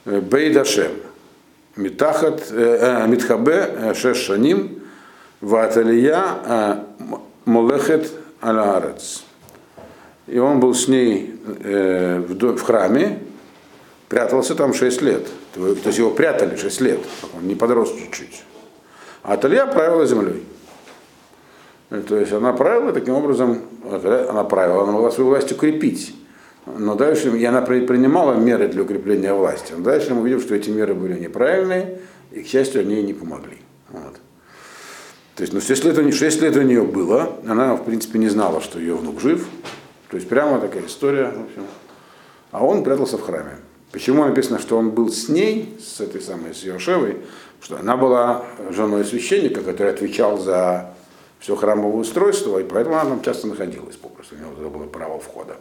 э, 0.05 0.22
Бейдашем, 0.22 0.91
Митахат, 1.75 2.51
Митхабе, 2.51 3.70
э, 3.75 3.94
Шеш 3.94 4.17
Шаним, 4.17 4.82
Ваталия, 5.41 6.84
Молехет 7.46 8.12
Алаарец. 8.41 9.24
И 10.27 10.39
он 10.39 10.60
был 10.60 10.74
с 10.74 10.88
ней 10.88 11.36
в, 11.46 12.55
в 12.55 12.62
храме, 12.62 13.20
прятался 14.10 14.55
там 14.55 14.74
6 14.74 15.01
лет. 15.01 15.27
То 15.53 15.67
есть 15.86 15.98
его 15.98 16.12
прятали 16.12 16.55
6 16.55 16.82
лет, 16.82 17.00
он 17.38 17.48
не 17.48 17.55
подрос 17.55 17.94
чуть-чуть. 17.94 18.44
А 19.24 19.38
Талия 19.38 19.65
правила 19.65 20.05
землей. 20.05 20.44
Э, 21.89 22.01
то 22.08 22.17
есть 22.17 22.32
она 22.32 22.53
правила 22.53 22.94
таким 22.94 23.15
образом, 23.15 23.62
она 23.84 24.44
правила, 24.44 24.84
она 24.84 24.91
могла 24.91 25.12
свою 25.12 25.29
власть 25.29 25.51
укрепить. 25.51 26.15
Но 26.65 26.95
дальше, 26.95 27.38
и 27.38 27.45
она 27.45 27.62
принимала 27.62 28.34
меры 28.34 28.67
для 28.67 28.84
укрепления 28.84 29.34
власти. 29.34 29.74
Но 29.77 29.84
дальше 29.84 30.13
мы 30.13 30.27
видим, 30.27 30.41
что 30.41 30.55
эти 30.55 30.69
меры 30.69 30.95
были 30.95 31.19
неправильные, 31.19 32.00
и, 32.31 32.41
к 32.41 32.48
счастью, 32.48 32.81
они 32.81 32.95
ей 32.95 33.03
не 33.03 33.13
помогли. 33.13 33.57
Вот. 33.89 34.15
То 35.36 35.41
есть, 35.41 35.53
ну, 35.53 35.62
6 35.62 35.84
лет, 35.86 36.13
6 36.13 36.41
лет 36.41 36.55
у 36.55 36.62
нее 36.62 36.84
было, 36.84 37.38
она, 37.48 37.75
в 37.75 37.84
принципе, 37.84 38.19
не 38.19 38.29
знала, 38.29 38.62
что 38.62 38.79
ее 38.79 38.95
внук 38.95 39.19
жив. 39.22 39.48
То 40.10 40.17
есть, 40.17 40.27
прямо 40.27 40.60
такая 40.60 40.86
история. 40.86 41.25
В 41.25 41.43
общем. 41.43 41.67
А 42.51 42.65
он 42.65 42.84
прятался 42.84 43.17
в 43.17 43.22
храме. 43.22 43.57
Почему 43.91 44.25
написано, 44.25 44.60
что 44.60 44.77
он 44.77 44.91
был 44.91 45.10
с 45.10 45.29
ней, 45.29 45.77
с 45.79 46.01
этой 46.01 46.22
самой, 46.22 46.55
с 46.55 46.63
Йошевой, 46.63 47.17
что 47.62 47.77
она 47.77 47.95
была 47.95 48.43
женой 48.72 49.05
священника, 49.05 49.62
который 49.62 49.93
отвечал 49.93 50.38
за 50.38 50.93
все 51.39 51.55
храмовое 51.55 51.98
устройство, 52.01 52.57
и 52.60 52.63
поэтому 52.63 52.95
она 52.95 53.12
там 53.12 53.22
часто 53.22 53.48
находилась 53.48 53.95
попросту, 53.95 54.36
у 54.36 54.60
него 54.60 54.69
было 54.69 54.86
право 54.86 55.19
входа. 55.19 55.57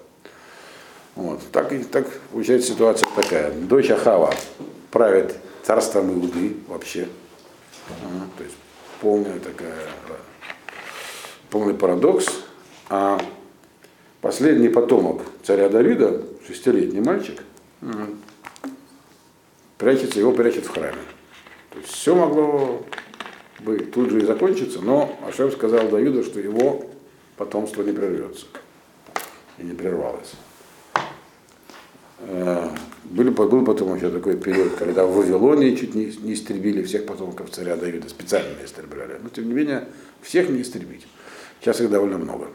Вот. 1.14 1.40
Так, 1.52 1.72
так 1.90 2.06
получается 2.32 2.72
ситуация 2.72 3.08
такая. 3.14 3.52
Дочь 3.52 3.90
Ахава 3.90 4.34
правит 4.90 5.36
царством 5.62 6.12
Иуды 6.12 6.56
вообще. 6.68 7.08
А, 7.88 8.26
то 8.36 8.44
есть 8.44 8.56
полная 9.00 9.38
такая, 9.38 9.76
полный 11.50 11.74
парадокс. 11.74 12.26
А 12.88 13.20
последний 14.20 14.68
потомок 14.68 15.22
царя 15.42 15.68
Давида, 15.68 16.22
шестилетний 16.46 17.00
мальчик, 17.00 17.42
прячется, 19.78 20.18
его 20.18 20.32
прячет 20.32 20.66
в 20.66 20.70
храме. 20.70 20.98
То 21.70 21.78
есть 21.78 21.90
все 21.90 22.14
могло 22.14 22.84
бы 23.60 23.78
тут 23.78 24.10
же 24.10 24.20
и 24.20 24.24
закончиться, 24.24 24.80
но 24.80 25.16
Ашем 25.26 25.50
сказал 25.50 25.88
Давиду, 25.88 26.22
что 26.22 26.40
его 26.40 26.86
потомство 27.36 27.82
не 27.82 27.92
прервется. 27.92 28.46
И 29.58 29.62
не 29.62 29.74
прервалось. 29.74 30.34
Э, 32.26 32.68
были, 33.04 33.30
был 33.30 33.64
потом 33.64 33.94
еще 33.96 34.10
такой 34.10 34.36
период, 34.36 34.74
когда 34.74 35.04
в 35.04 35.14
Вавилоне 35.14 35.76
чуть 35.76 35.94
не, 35.94 36.06
не 36.22 36.34
истребили 36.34 36.82
всех 36.82 37.06
потомков 37.06 37.50
царя 37.50 37.76
Давида, 37.76 38.08
специально 38.08 38.54
истребляли. 38.64 39.18
Но 39.22 39.28
тем 39.28 39.46
не 39.46 39.52
менее, 39.52 39.86
всех 40.22 40.48
не 40.48 40.62
истребить. 40.62 41.06
Сейчас 41.60 41.80
их 41.80 41.90
довольно 41.90 42.18
много. 42.18 42.46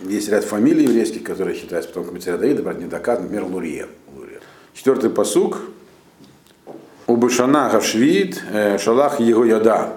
Есть 0.00 0.28
ряд 0.28 0.44
фамилий 0.44 0.84
еврейских, 0.84 1.24
которые 1.24 1.56
считаются 1.56 1.90
потомками 1.90 2.20
царя 2.20 2.38
Давида, 2.38 2.62
правда, 2.62 2.82
не 2.82 2.88
доказано, 2.88 3.28
например, 3.28 3.46
Лурия. 3.50 3.88
Четвертый 4.74 5.10
посук. 5.10 5.58
Убышана 7.08 7.68
Гавшвид, 7.72 8.40
э, 8.52 8.78
Шалах 8.78 9.18
его 9.18 9.44
яда, 9.44 9.94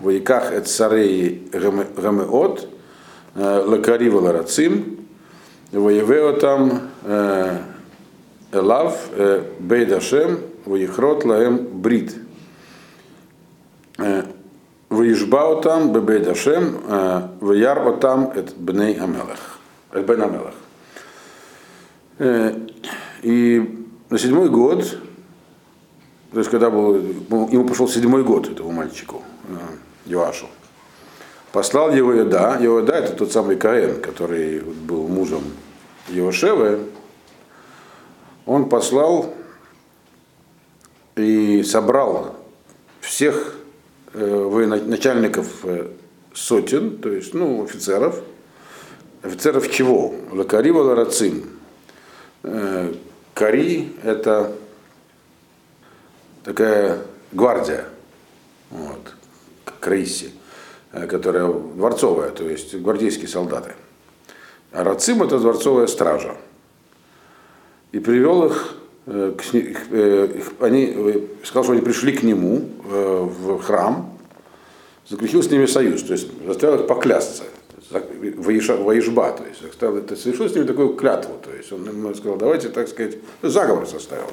Ваиках 0.00 0.52
эт 0.52 0.68
царей 0.68 1.48
гамеот, 1.50 2.68
э, 3.34 3.64
Лакарива 3.66 4.20
ларацим, 4.20 4.98
Воевео 5.72 6.32
там 6.34 6.90
Элав 8.52 9.10
Бейдашем 9.58 10.40
Ваихрот 10.66 11.24
Лаем 11.24 11.56
Брит. 11.56 12.14
Ваишбау 14.88 15.60
там 15.62 15.92
Бебейдашем 15.92 16.78
Ваяр 17.40 17.96
там 17.96 18.30
эт 18.36 18.54
Бней 18.56 18.94
Амелах. 19.00 19.58
Бен 19.92 20.22
Амелах. 20.22 20.54
И 23.22 23.86
на 24.10 24.18
седьмой 24.18 24.50
год, 24.50 24.98
то 26.32 26.38
есть 26.38 26.50
когда 26.50 26.70
был, 26.70 26.96
ему 26.96 27.66
пошел 27.66 27.88
седьмой 27.88 28.22
год 28.22 28.50
этому 28.50 28.70
мальчику, 28.70 29.22
Йоашу, 30.04 30.46
послал 31.52 31.92
его 31.94 32.14
Иода. 32.14 32.58
Иода 32.60 32.92
это 32.92 33.14
тот 33.14 33.32
самый 33.32 33.56
Каэн, 33.56 34.00
который 34.00 34.60
был 34.60 35.08
мужем 35.08 35.42
Иошевы, 36.10 36.80
он 38.46 38.68
послал 38.68 39.34
и 41.16 41.62
собрал 41.62 42.36
всех 43.00 43.56
э, 44.14 44.80
начальников 44.86 45.64
э, 45.64 45.88
сотен, 46.34 46.98
то 46.98 47.10
есть, 47.10 47.34
ну, 47.34 47.64
офицеров. 47.64 48.22
Офицеров 49.22 49.70
чего? 49.70 50.14
Лакари 50.32 50.70
Валарацим. 50.70 51.44
Э, 52.42 52.92
Кари– 53.34 53.96
это 54.02 54.52
такая 56.44 56.98
гвардия, 57.32 57.86
вот, 58.70 59.14
крейси, 59.80 60.32
которая 61.08 61.50
дворцовая, 61.50 62.30
то 62.30 62.46
есть 62.46 62.74
гвардейские 62.74 63.28
солдаты. 63.28 63.74
А 64.70 64.84
Рацим 64.84 65.22
это 65.22 65.38
дворцовая 65.38 65.86
стража. 65.86 66.36
И 67.92 67.98
привел 67.98 68.46
их, 68.46 68.74
э, 69.06 69.34
э, 69.52 70.40
они, 70.60 70.92
э, 70.96 71.20
сказал, 71.44 71.64
что 71.64 71.72
они 71.74 71.82
пришли 71.82 72.12
к 72.12 72.22
нему 72.22 72.68
в 72.84 73.60
храм, 73.60 74.18
заключил 75.08 75.42
с 75.42 75.50
ними 75.50 75.66
союз, 75.66 76.02
то 76.02 76.14
есть 76.14 76.28
заставил 76.46 76.80
их 76.80 76.86
поклясться, 76.86 77.44
воежба, 77.90 79.32
то 79.32 79.44
есть 79.44 79.60
заставил, 79.60 79.98
это, 79.98 80.16
совершил 80.16 80.48
с 80.48 80.54
ними 80.54 80.64
такую 80.64 80.94
клятву, 80.94 81.34
то 81.44 81.54
есть 81.54 81.70
он 81.72 81.86
ему 81.86 82.14
сказал, 82.14 82.38
давайте, 82.38 82.70
так 82.70 82.88
сказать, 82.88 83.18
заговор 83.42 83.86
составил. 83.86 84.30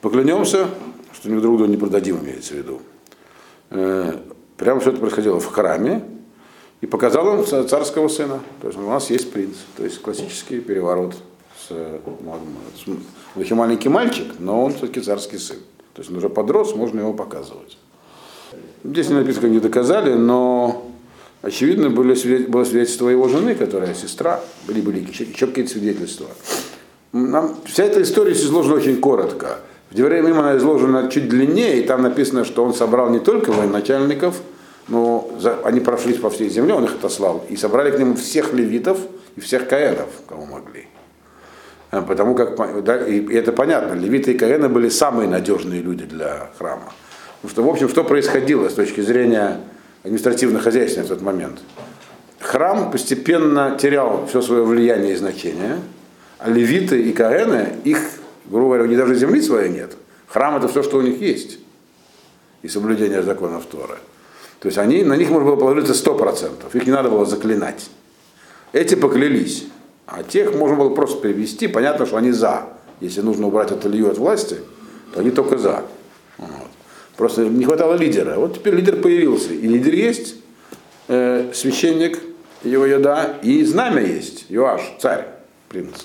Поклянемся, 0.00 0.66
что 1.12 1.28
ни 1.28 1.38
друг 1.38 1.58
друга 1.58 1.70
не 1.70 1.76
продадим, 1.76 2.18
имеется 2.24 2.54
в 2.54 2.56
виду. 2.56 2.80
Прямо 4.56 4.80
все 4.80 4.90
это 4.90 4.98
происходило 4.98 5.38
в 5.38 5.46
храме, 5.46 6.02
и 6.80 6.86
показал 6.86 7.38
им 7.38 7.44
царского 7.68 8.08
сына. 8.08 8.40
То 8.62 8.68
есть 8.68 8.78
у 8.78 8.82
нас 8.82 9.10
есть 9.10 9.30
принц. 9.32 9.56
То 9.76 9.84
есть 9.84 10.00
классический 10.00 10.60
переворот 10.60 11.14
с, 11.70 13.46
с 13.46 13.50
маленький 13.50 13.88
мальчик, 13.88 14.26
но 14.38 14.64
он 14.64 14.72
все-таки 14.72 15.00
царский 15.00 15.38
сын. 15.38 15.56
То 15.94 16.00
есть 16.00 16.10
он 16.10 16.18
уже 16.18 16.28
подрос, 16.28 16.74
можно 16.74 17.00
его 17.00 17.12
показывать. 17.12 17.78
Здесь 18.84 19.08
не 19.08 19.14
написано, 19.14 19.46
не 19.46 19.60
доказали, 19.60 20.14
но 20.14 20.90
очевидно 21.42 21.90
были, 21.90 22.46
было 22.46 22.64
свидетельство 22.64 23.08
его 23.08 23.28
жены, 23.28 23.54
которая 23.54 23.94
сестра, 23.94 24.40
были, 24.66 24.80
были 24.80 25.00
еще, 25.00 25.24
еще 25.24 25.46
какие-то 25.46 25.70
свидетельства. 25.70 26.26
Нам, 27.12 27.56
вся 27.66 27.84
эта 27.84 28.02
история 28.02 28.32
изложена 28.32 28.76
очень 28.76 29.00
коротко. 29.00 29.58
В 29.90 29.94
Деврея 29.94 30.24
она 30.24 30.56
изложена 30.56 31.10
чуть 31.10 31.28
длиннее, 31.28 31.80
и 31.80 31.82
там 31.82 32.02
написано, 32.02 32.44
что 32.44 32.64
он 32.64 32.72
собрал 32.72 33.10
не 33.10 33.18
только 33.18 33.50
военачальников, 33.50 34.40
но 34.86 35.28
за, 35.40 35.58
они 35.64 35.80
прошлись 35.80 36.18
по 36.18 36.30
всей 36.30 36.48
земле, 36.48 36.74
он 36.74 36.84
их 36.84 36.94
отослал, 36.94 37.44
и 37.48 37.56
собрали 37.56 37.90
к 37.90 37.98
нему 37.98 38.14
всех 38.14 38.52
левитов 38.52 38.98
и 39.36 39.40
всех 39.40 39.68
каэнов, 39.68 40.08
кого 40.28 40.46
могли. 40.46 40.86
А, 41.90 42.02
потому 42.02 42.34
как, 42.34 42.84
да, 42.84 43.04
и 43.06 43.32
это 43.34 43.52
понятно, 43.52 43.94
левиты 43.94 44.32
и 44.32 44.38
каэны 44.38 44.68
были 44.68 44.88
самые 44.88 45.28
надежные 45.28 45.82
люди 45.82 46.04
для 46.04 46.50
храма. 46.58 46.92
Потому 47.42 47.50
что, 47.50 47.62
в 47.62 47.68
общем, 47.68 47.88
что 47.88 48.04
происходило 48.04 48.68
с 48.68 48.74
точки 48.74 49.00
зрения 49.00 49.60
административно-хозяйственного 50.04 51.06
в 51.06 51.08
тот 51.08 51.22
момент? 51.22 51.60
Храм 52.38 52.90
постепенно 52.90 53.76
терял 53.80 54.26
все 54.26 54.40
свое 54.40 54.62
влияние 54.62 55.14
и 55.14 55.16
значение, 55.16 55.78
а 56.38 56.48
левиты 56.48 57.02
и 57.02 57.12
каэны 57.12 57.74
их 57.84 57.98
Грубо 58.50 58.66
говоря, 58.66 58.84
у 58.84 58.86
них 58.86 58.98
даже 58.98 59.14
земли 59.14 59.40
своей 59.40 59.70
нет. 59.70 59.96
Храм 60.26 60.56
это 60.56 60.66
все, 60.66 60.82
что 60.82 60.98
у 60.98 61.02
них 61.02 61.20
есть. 61.20 61.58
И 62.62 62.68
соблюдение 62.68 63.22
законов 63.22 63.64
Торы. 63.66 63.96
То 64.58 64.66
есть 64.66 64.76
они, 64.76 65.04
на 65.04 65.16
них 65.16 65.30
можно 65.30 65.46
было 65.46 65.56
положиться 65.56 65.92
100%. 65.92 66.76
Их 66.76 66.86
не 66.86 66.92
надо 66.92 67.08
было 67.08 67.24
заклинать. 67.24 67.88
Эти 68.72 68.96
поклялись. 68.96 69.66
А 70.10 70.24
тех 70.24 70.54
можно 70.54 70.76
было 70.76 70.90
просто 70.90 71.22
перевести. 71.22 71.68
Понятно, 71.68 72.04
что 72.04 72.16
они 72.16 72.32
за. 72.32 72.64
Если 73.00 73.20
нужно 73.20 73.46
убрать 73.46 73.70
от 73.70 73.86
Илью 73.86 74.10
от 74.10 74.18
власти, 74.18 74.56
то 75.14 75.20
они 75.20 75.30
только 75.30 75.56
за. 75.56 75.84
Вот. 76.36 76.68
Просто 77.16 77.44
не 77.44 77.64
хватало 77.64 77.94
лидера. 77.94 78.34
Вот 78.34 78.56
теперь 78.56 78.74
лидер 78.74 79.00
появился. 79.00 79.52
И 79.52 79.66
лидер 79.68 79.94
есть, 79.94 80.34
э, 81.06 81.52
священник, 81.54 82.18
его 82.64 82.84
еда, 82.84 83.38
и 83.42 83.64
знамя 83.64 84.02
есть, 84.02 84.46
Юаш, 84.48 84.82
царь, 84.98 85.26
принц. 85.68 86.04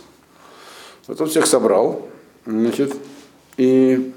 Вот 1.08 1.20
он 1.20 1.28
всех 1.28 1.48
собрал, 1.48 2.08
значит, 2.46 2.96
и 3.58 4.14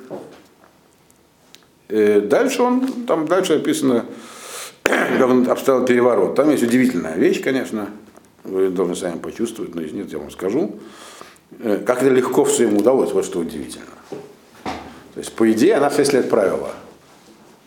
э, 1.89 2.21
дальше 2.21 2.63
он, 2.63 2.87
там 3.07 3.27
дальше 3.27 3.55
описано, 3.55 4.05
как 4.83 5.29
он 5.29 5.51
обставил 5.51 5.85
переворот. 5.85 6.35
Там 6.37 6.51
есть 6.51 6.63
удивительная 6.63 7.17
вещь, 7.17 7.43
конечно, 7.43 7.89
вы 8.49 8.71
должны 8.71 8.97
сами 8.97 9.19
почувствовать, 9.19 9.75
но 9.75 9.83
если 9.83 9.97
нет, 9.97 10.11
я 10.11 10.19
вам 10.19 10.31
скажу. 10.31 10.77
Э, 11.61 11.79
как 11.85 12.03
это 12.03 12.11
легко 12.11 12.45
все 12.45 12.65
ему 12.65 12.79
удалось, 12.79 13.13
вот 13.13 13.25
что 13.25 13.41
удивительно. 13.41 13.87
То 15.15 15.21
есть, 15.21 15.33
по 15.35 15.51
идее, 15.51 15.77
она 15.77 15.91
6 15.91 16.13
лет 16.13 16.31
правила. 16.31 16.71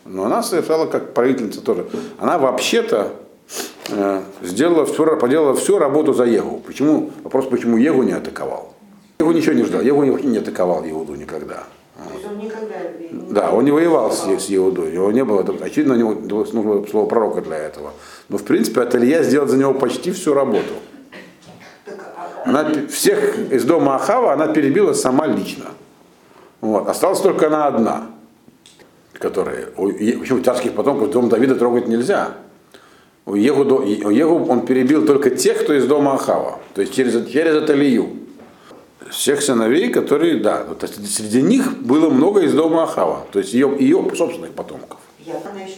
Но 0.04 0.24
она 0.24 0.42
совершала 0.42 0.86
как 0.86 1.14
правительница 1.14 1.60
тоже. 1.60 1.86
Она 2.18 2.38
вообще-то 2.38 3.12
э, 3.88 4.22
сделала 4.42 4.84
все, 4.86 5.16
поделала 5.16 5.54
всю 5.54 5.78
работу 5.78 6.12
за 6.12 6.24
Егу. 6.24 6.62
Почему? 6.66 7.10
Вопрос, 7.22 7.46
почему 7.46 7.76
Егу 7.76 8.02
не 8.02 8.12
атаковал. 8.12 8.74
Егу 9.20 9.32
ничего 9.32 9.54
не 9.54 9.64
ждал. 9.64 9.82
Егу 9.82 10.02
не 10.02 10.38
атаковал 10.38 10.84
Иуду 10.84 11.14
никогда. 11.14 11.64
он 11.98 12.38
никогда 12.38 12.76
да, 13.32 13.50
он 13.50 13.64
не 13.64 13.70
воевал 13.70 14.10
с, 14.10 14.24
с 14.26 14.54
Иудой. 14.54 14.92
Его 14.92 15.12
не 15.12 15.24
было, 15.24 15.46
очевидно, 15.60 15.94
у 15.94 15.96
него 15.96 16.14
нужно 16.14 16.62
было 16.62 16.86
слово 16.86 17.06
пророка 17.06 17.40
для 17.40 17.56
этого. 17.56 17.92
Но 18.28 18.38
в 18.38 18.44
принципе 18.44 18.82
Аталья 18.82 19.22
сделал 19.22 19.48
за 19.48 19.56
него 19.56 19.74
почти 19.74 20.10
всю 20.12 20.34
работу. 20.34 20.74
А, 21.86 22.42
Она 22.44 22.70
всех 22.88 23.52
из 23.52 23.64
дома 23.64 23.96
Ахава 23.96 24.32
она 24.32 24.48
перебила 24.48 24.92
сама 24.92 25.26
лично. 25.26 25.66
Вот. 26.60 26.88
Осталась 26.88 27.20
только 27.20 27.48
она 27.48 27.66
одна 27.66 28.06
которые, 29.22 29.68
у, 29.76 29.88
почему 30.18 30.42
царских 30.42 30.74
потомков 30.74 31.10
дом 31.10 31.28
Давида 31.28 31.54
трогать 31.54 31.86
нельзя. 31.86 32.34
У 33.24 33.36
Егу, 33.36 33.76
у 33.76 34.10
Егу 34.10 34.44
он 34.46 34.66
перебил 34.66 35.06
только 35.06 35.30
тех, 35.30 35.62
кто 35.62 35.72
из 35.72 35.86
дома 35.86 36.14
Ахава, 36.14 36.58
то 36.74 36.80
есть 36.80 36.92
через, 36.92 37.30
через 37.30 37.54
Аталию. 37.54 38.18
Всех 39.10 39.42
сыновей, 39.42 39.90
которые, 39.90 40.40
да, 40.40 40.64
вот 40.68 40.88
среди 41.06 41.42
них 41.42 41.76
было 41.82 42.08
много 42.10 42.40
из 42.40 42.52
дома 42.52 42.84
Ахава, 42.84 43.26
то 43.30 43.38
есть 43.38 43.52
ее, 43.52 43.74
ее 43.78 44.04
собственных 44.16 44.52
потомков. 44.52 44.98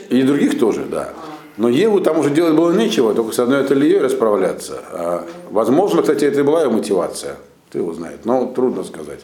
И 0.08 0.22
других 0.22 0.58
тоже, 0.58 0.84
да. 0.84 1.12
Но 1.56 1.68
Еву 1.68 2.00
там 2.00 2.18
уже 2.18 2.30
делать 2.30 2.54
было 2.54 2.73
нечего, 2.73 3.14
только 3.14 3.32
с 3.32 3.38
одной 3.38 3.61
Аталией 3.61 4.00
расправляться. 4.00 4.80
А, 4.90 5.26
возможно, 5.50 6.02
кстати, 6.02 6.25
это 6.25 6.40
и 6.40 6.42
была 6.42 6.64
ее 6.64 6.70
мотивация. 6.70 7.37
Ты 7.70 7.78
его 7.78 7.92
знает, 7.92 8.25
но 8.25 8.46
трудно 8.46 8.84
сказать. 8.84 9.20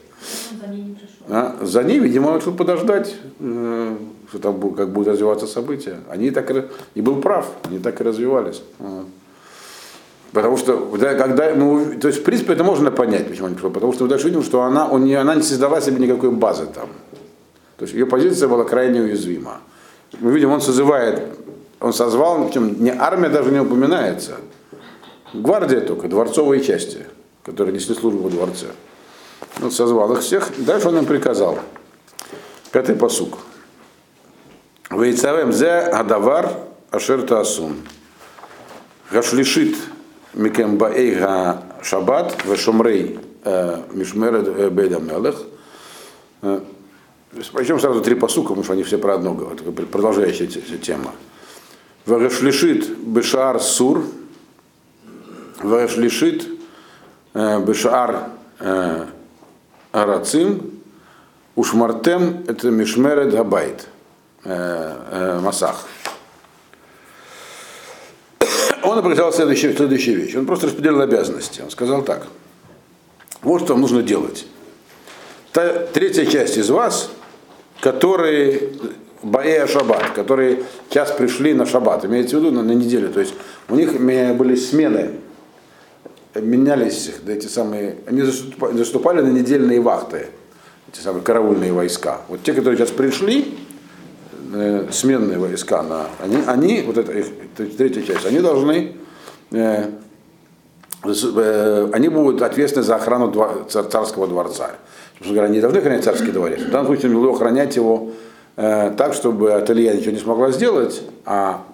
За 0.61 0.69
ней 0.69 0.83
не. 0.83 0.99
А, 1.29 1.57
за 1.63 1.85
ней, 1.85 1.99
видимо, 1.99 2.37
решил 2.37 2.53
подождать, 2.53 3.15
э, 3.39 3.97
что 4.29 4.39
там 4.39 4.75
как 4.75 4.93
будут 4.93 5.09
развиваться 5.09 5.47
события. 5.47 5.99
Они 6.09 6.31
так 6.31 6.51
и, 6.95 7.01
был 7.01 7.21
прав, 7.21 7.49
они 7.65 7.79
так 7.79 8.01
и 8.01 8.05
развивались. 8.05 8.63
Вот. 8.79 9.07
Потому 10.33 10.57
что, 10.57 10.77
когда, 10.99 11.55
ну, 11.55 11.99
то 12.01 12.09
есть, 12.09 12.21
в 12.21 12.25
принципе, 12.25 12.53
это 12.53 12.63
можно 12.63 12.91
понять, 12.91 13.29
почему 13.29 13.47
они 13.47 13.55
пришли. 13.55 13.71
Потому 13.71 13.93
что 13.93 14.05
вы 14.05 14.11
дальше 14.11 14.29
видим, 14.29 14.43
что 14.43 14.63
она, 14.63 14.89
он 14.89 15.05
не, 15.05 15.15
она 15.15 15.35
не 15.35 15.43
создала 15.43 15.81
себе 15.81 15.99
никакой 15.99 16.31
базы 16.31 16.67
там. 16.67 16.89
То 17.77 17.85
есть 17.85 17.95
ее 17.95 18.07
позиция 18.07 18.49
была 18.49 18.65
крайне 18.65 19.01
уязвима. 19.01 19.61
Мы 20.21 20.33
видим, 20.33 20.51
он 20.51 20.61
созывает, 20.61 21.23
он 21.81 21.93
созвал, 21.93 22.47
причем 22.47 22.83
не 22.83 22.91
армия 22.91 23.29
даже 23.29 23.51
не 23.51 23.61
упоминается. 23.61 24.37
Гвардия 25.33 25.81
только, 25.81 26.09
дворцовые 26.09 26.63
части 26.63 27.07
которые 27.43 27.75
несли 27.75 27.95
службу 27.95 28.23
во 28.23 28.31
дворце. 28.31 28.67
Он 29.63 29.71
созвал 29.71 30.13
их 30.13 30.21
всех, 30.21 30.51
дальше 30.59 30.89
он 30.89 30.99
им 30.99 31.07
приказал. 31.07 31.59
Пятый 32.71 32.95
посук. 32.95 33.39
Вейцавем 34.91 35.53
зе 35.53 35.71
адавар 35.71 36.53
ашер 36.91 37.23
таасун. 37.23 37.77
Гашлишит 39.11 39.77
микем 40.35 40.77
баэйга 40.77 41.63
шаббат 41.83 42.45
вешомрей 42.45 43.19
мишмеред 43.93 44.73
бейдам 44.73 45.07
мелех. 45.07 45.43
Причем 47.53 47.81
сразу 47.81 48.01
три 48.01 48.15
посука, 48.15 48.49
потому 48.49 48.65
что 48.65 48.73
они 48.75 48.83
все 48.83 48.99
про 48.99 49.15
одно 49.15 49.35
говорят, 49.35 49.63
продолжающая 49.91 50.47
тема. 50.47 51.13
Вагашлишит 52.07 52.89
бешар 52.99 53.61
сур, 53.61 54.05
Вагашлишит 55.63 56.47
Бешаар 57.35 58.31
Арацим, 59.93 60.81
Ушмартем 61.55 62.45
это 62.49 62.71
Мишмеред 62.71 63.33
Габайт, 63.33 63.87
Масах. 64.45 65.85
Он 68.83 68.99
определял 68.99 69.33
следующую, 69.33 69.77
следующую 69.77 70.17
вещь. 70.17 70.35
Он 70.35 70.47
просто 70.47 70.67
распределил 70.67 71.01
обязанности. 71.03 71.61
Он 71.61 71.71
сказал 71.71 72.03
так. 72.03 72.27
Вот 73.43 73.63
что 73.63 73.75
вам 73.75 73.83
нужно 73.83 74.03
делать. 74.03 74.47
Та, 75.53 75.87
третья 75.87 76.25
часть 76.25 76.57
из 76.57 76.71
вас, 76.71 77.11
которые 77.81 78.73
Баэя 79.23 79.67
Шаббат, 79.67 80.11
которые 80.11 80.63
час 80.89 81.13
пришли 81.13 81.55
на 81.55 81.67
Шаббат, 81.67 82.05
имеется 82.05 82.37
в 82.37 82.41
виду 82.41 82.51
на, 82.53 82.63
на 82.63 82.73
неделю. 82.73 83.11
То 83.11 83.21
есть 83.21 83.35
у 83.69 83.77
них 83.77 83.93
были 84.01 84.55
смены 84.55 85.13
менялись 86.35 87.13
да, 87.25 87.33
эти 87.33 87.47
самые, 87.47 87.97
они 88.07 88.23
заступали, 88.23 89.21
на 89.21 89.29
недельные 89.29 89.81
вахты, 89.81 90.27
эти 90.93 91.01
самые 91.01 91.23
караульные 91.23 91.73
войска. 91.73 92.21
Вот 92.29 92.43
те, 92.43 92.53
которые 92.53 92.79
сейчас 92.79 92.91
пришли, 92.91 93.59
э, 94.55 94.89
сменные 94.93 95.39
войска, 95.39 95.83
на, 95.83 96.07
они, 96.21 96.37
они, 96.47 96.83
вот 96.87 96.99
это 96.99 97.13
их 97.13 97.27
третья 97.77 98.03
часть, 98.03 98.27
они 98.27 98.41
должны, 98.41 98.97
э, 99.51 99.91
э, 101.05 101.91
они 101.93 102.09
будут 102.09 102.43
ответственны 102.43 102.85
за 102.85 102.97
охрану 102.97 103.29
двор, 103.29 103.67
царского 103.69 104.29
дворца. 104.29 104.71
Собственно 105.15 105.35
говоря, 105.35 105.51
они 105.51 105.61
должны 105.61 105.79
охранять 105.79 106.05
царский 106.05 106.31
дворец. 106.31 106.61
В 106.61 106.71
данном 106.71 106.87
случае 106.87 107.31
охранять 107.31 107.77
его 107.77 108.11
так, 108.61 109.15
чтобы 109.15 109.55
ателье 109.55 109.95
ничего 109.95 110.13
не 110.13 110.19
смогла 110.19 110.51
сделать, 110.51 111.03
а 111.25 111.65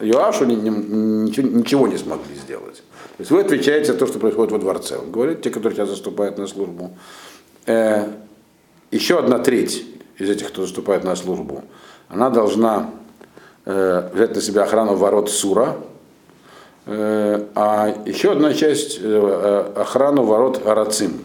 ни, 0.00 0.54
ничего, 0.54 1.88
не 1.88 1.96
смогли 1.96 2.34
сделать. 2.36 2.82
То 3.16 3.20
есть 3.20 3.30
вы 3.30 3.40
отвечаете 3.40 3.92
за 3.92 3.98
то, 3.98 4.06
что 4.06 4.18
происходит 4.18 4.52
во 4.52 4.58
дворце. 4.58 4.98
Он 4.98 5.10
говорит, 5.10 5.42
те, 5.42 5.50
которые 5.50 5.76
сейчас 5.76 5.88
заступают 5.88 6.38
на 6.38 6.46
службу. 6.46 6.92
Э, 7.66 8.04
еще 8.90 9.18
одна 9.18 9.38
треть 9.38 9.84
из 10.18 10.30
этих, 10.30 10.48
кто 10.48 10.62
заступает 10.62 11.02
на 11.02 11.16
службу, 11.16 11.64
она 12.08 12.30
должна 12.30 12.90
э, 13.64 14.10
взять 14.12 14.34
на 14.34 14.40
себя 14.40 14.62
охрану 14.64 14.94
ворот 14.96 15.30
Сура, 15.30 15.76
э, 16.84 17.46
а 17.54 18.02
еще 18.04 18.32
одна 18.32 18.52
часть 18.54 18.98
э, 19.00 19.02
э 19.02 19.80
охрану 19.80 20.24
ворот 20.24 20.66
Арацим. 20.66 21.20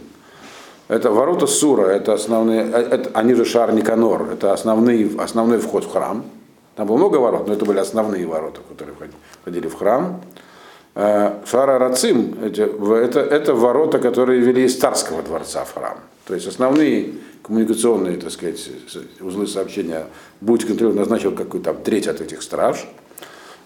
Это 0.91 1.09
ворота 1.09 1.47
Сура, 1.47 1.85
это 1.85 2.11
основные, 2.11 2.63
э, 2.63 2.87
это, 2.91 3.11
они 3.13 3.33
же 3.33 3.45
Шар 3.45 3.71
Никанор, 3.71 4.29
это 4.33 4.51
основные, 4.51 5.09
основной 5.19 5.57
вход 5.57 5.85
в 5.85 5.89
храм. 5.89 6.25
Там 6.75 6.87
было 6.87 6.97
много 6.97 7.15
ворот, 7.15 7.47
но 7.47 7.53
это 7.53 7.63
были 7.63 7.79
основные 7.79 8.27
ворота, 8.27 8.59
которые 8.67 8.97
входили 9.41 9.69
в 9.69 9.75
храм. 9.75 10.19
Э, 10.95 11.35
Шара 11.45 11.79
Рацим 11.79 12.35
это, 12.43 13.21
это 13.21 13.55
ворота, 13.55 13.99
которые 13.99 14.41
вели 14.41 14.65
из 14.65 14.77
царского 14.77 15.23
дворца 15.23 15.63
в 15.63 15.73
храм. 15.73 15.97
То 16.27 16.33
есть 16.33 16.47
основные 16.47 17.13
коммуникационные, 17.41 18.17
так 18.17 18.31
сказать, 18.31 18.69
узлы 19.21 19.47
сообщения 19.47 20.07
будет 20.41 20.67
контролировать, 20.67 20.99
назначил 20.99 21.31
какую-то 21.31 21.73
треть 21.73 22.07
от 22.07 22.19
этих 22.19 22.41
страж. 22.41 22.85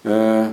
Э, 0.03 0.51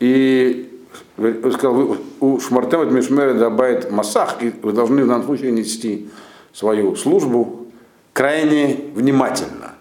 и 0.00 0.77
он 1.16 1.52
сказал, 1.52 1.96
у 2.20 2.40
Шмартем 2.40 2.94
Мишмера 2.94 3.34
добавит 3.34 3.90
Масах, 3.90 4.42
и 4.42 4.50
вы 4.62 4.72
должны 4.72 5.04
в 5.04 5.08
данном 5.08 5.26
случае 5.26 5.52
нести 5.52 6.08
свою 6.52 6.96
службу 6.96 7.66
крайне 8.12 8.80
внимательно. 8.94 9.74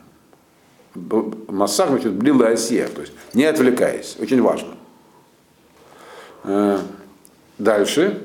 Масах 1.48 1.90
значит 1.90 2.14
блила 2.14 2.48
осия, 2.48 2.88
то 2.88 3.02
есть 3.02 3.14
не 3.34 3.46
отвлекаясь, 3.46 4.18
очень 4.20 4.42
важно. 4.42 4.70
Э, 6.44 6.80
дальше. 7.58 8.22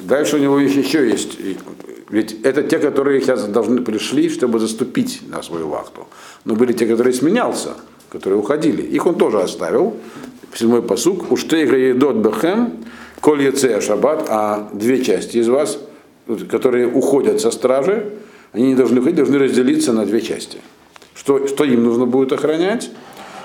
Дальше 0.00 0.36
у 0.36 0.38
него 0.38 0.58
еще 0.58 1.08
есть. 1.08 1.38
Ведь 2.10 2.40
это 2.42 2.62
те, 2.62 2.78
которые 2.78 3.20
сейчас 3.20 3.44
должны 3.46 3.82
пришли, 3.82 4.28
чтобы 4.28 4.58
заступить 4.58 5.22
на 5.28 5.42
свою 5.42 5.68
вахту. 5.68 6.06
Но 6.44 6.54
были 6.54 6.72
те, 6.72 6.86
которые 6.86 7.12
сменялся, 7.14 7.74
которые 8.10 8.38
уходили. 8.38 8.82
Их 8.82 9.06
он 9.06 9.16
тоже 9.16 9.40
оставил. 9.40 9.96
Седьмой 10.56 10.82
посук. 10.82 11.26
Ты 11.48 11.58
едот 11.58 12.16
бехем, 12.16 12.84
коль 13.20 13.42
яце 13.42 13.80
шаббат, 13.80 14.26
а 14.28 14.68
две 14.72 15.04
части 15.04 15.38
из 15.38 15.48
вас 15.48 15.78
которые 16.50 16.88
уходят 16.88 17.40
со 17.40 17.50
стражи, 17.50 18.12
они 18.52 18.68
не 18.68 18.74
должны 18.74 19.00
уходить, 19.00 19.16
должны 19.16 19.38
разделиться 19.38 19.92
на 19.92 20.06
две 20.06 20.20
части. 20.20 20.58
Что, 21.14 21.46
что 21.46 21.64
им 21.64 21.84
нужно 21.84 22.06
будет 22.06 22.32
охранять? 22.32 22.90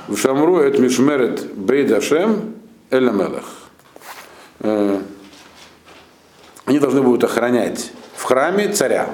В 0.07 0.17
Шамру 0.17 0.57
это 0.57 0.81
Мишмерет 0.81 1.53
Бейдашем 1.55 2.55
Эламелах. 2.89 3.45
Они 4.59 4.99
должны 6.79 7.01
будут 7.01 7.23
охранять 7.23 7.91
в 8.15 8.23
храме 8.23 8.69
царя. 8.69 9.09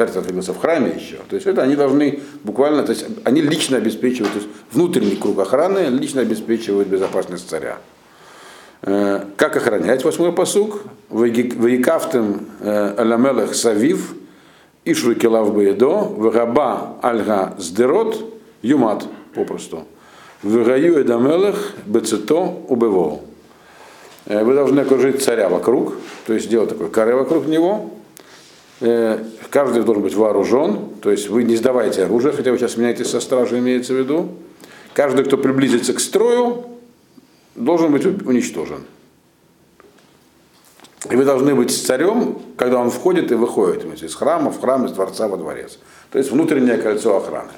Царь 0.00 0.14
находился 0.14 0.54
в 0.54 0.58
храме 0.58 0.94
еще. 0.96 1.16
То 1.28 1.36
есть 1.36 1.46
это 1.46 1.62
они 1.62 1.76
должны 1.76 2.20
буквально, 2.42 2.84
то 2.84 2.92
есть 2.92 3.04
они 3.24 3.42
лично 3.42 3.76
обеспечивают, 3.76 4.32
то 4.32 4.38
есть 4.38 4.50
внутренний 4.72 5.16
круг 5.16 5.38
охраны 5.38 5.88
лично 5.90 6.22
обеспечивают 6.22 6.88
безопасность 6.88 7.50
царя. 7.50 7.76
Э, 8.80 9.24
как 9.36 9.56
охранять? 9.56 10.02
Восьмой 10.02 10.32
посук. 10.32 10.80
Ваикафтем 11.10 12.46
э, 12.60 12.94
аламелах 12.96 13.54
савив, 13.54 14.14
Ишру 14.86 15.14
килав 15.14 15.54
баедо, 15.54 15.88
вагаба 15.88 16.96
альга 17.02 17.54
сдерот, 17.58 18.24
юмат 18.62 19.04
попросту. 19.34 19.84
Вагаю 20.42 20.98
эдамелах 21.02 21.72
бецето 21.84 22.40
убево. 22.68 23.20
Э, 24.24 24.44
вы 24.44 24.54
должны 24.54 24.80
окружить 24.80 25.22
царя 25.22 25.50
вокруг, 25.50 25.92
то 26.26 26.32
есть 26.32 26.46
сделать 26.46 26.70
такой 26.70 26.88
каре 26.88 27.14
вокруг 27.14 27.46
него. 27.46 27.90
Э, 28.80 29.22
каждый 29.50 29.82
должен 29.82 30.02
быть 30.02 30.14
вооружен, 30.14 30.78
то 31.02 31.10
есть 31.10 31.28
вы 31.28 31.44
не 31.44 31.56
сдавайте 31.56 32.04
оружие, 32.04 32.32
хотя 32.32 32.50
вы 32.50 32.58
сейчас 32.58 32.76
меняетесь 32.76 33.10
со 33.10 33.20
стражей, 33.20 33.58
имеется 33.58 33.92
в 33.92 33.96
виду. 33.96 34.30
Каждый, 34.94 35.24
кто 35.24 35.36
приблизится 35.36 35.92
к 35.92 36.00
строю, 36.00 36.64
должен 37.54 37.92
быть 37.92 38.06
уничтожен. 38.06 38.84
И 41.10 41.16
вы 41.16 41.24
должны 41.24 41.54
быть 41.54 41.70
с 41.70 41.80
царем, 41.80 42.38
когда 42.56 42.78
он 42.78 42.90
входит 42.90 43.32
и 43.32 43.34
выходит 43.34 43.84
из 44.02 44.14
храма, 44.14 44.50
в 44.50 44.60
храм, 44.60 44.86
из 44.86 44.92
дворца 44.92 45.28
во 45.28 45.36
дворец. 45.36 45.78
То 46.10 46.18
есть 46.18 46.30
внутреннее 46.30 46.76
кольцо 46.76 47.16
охраны. 47.16 47.50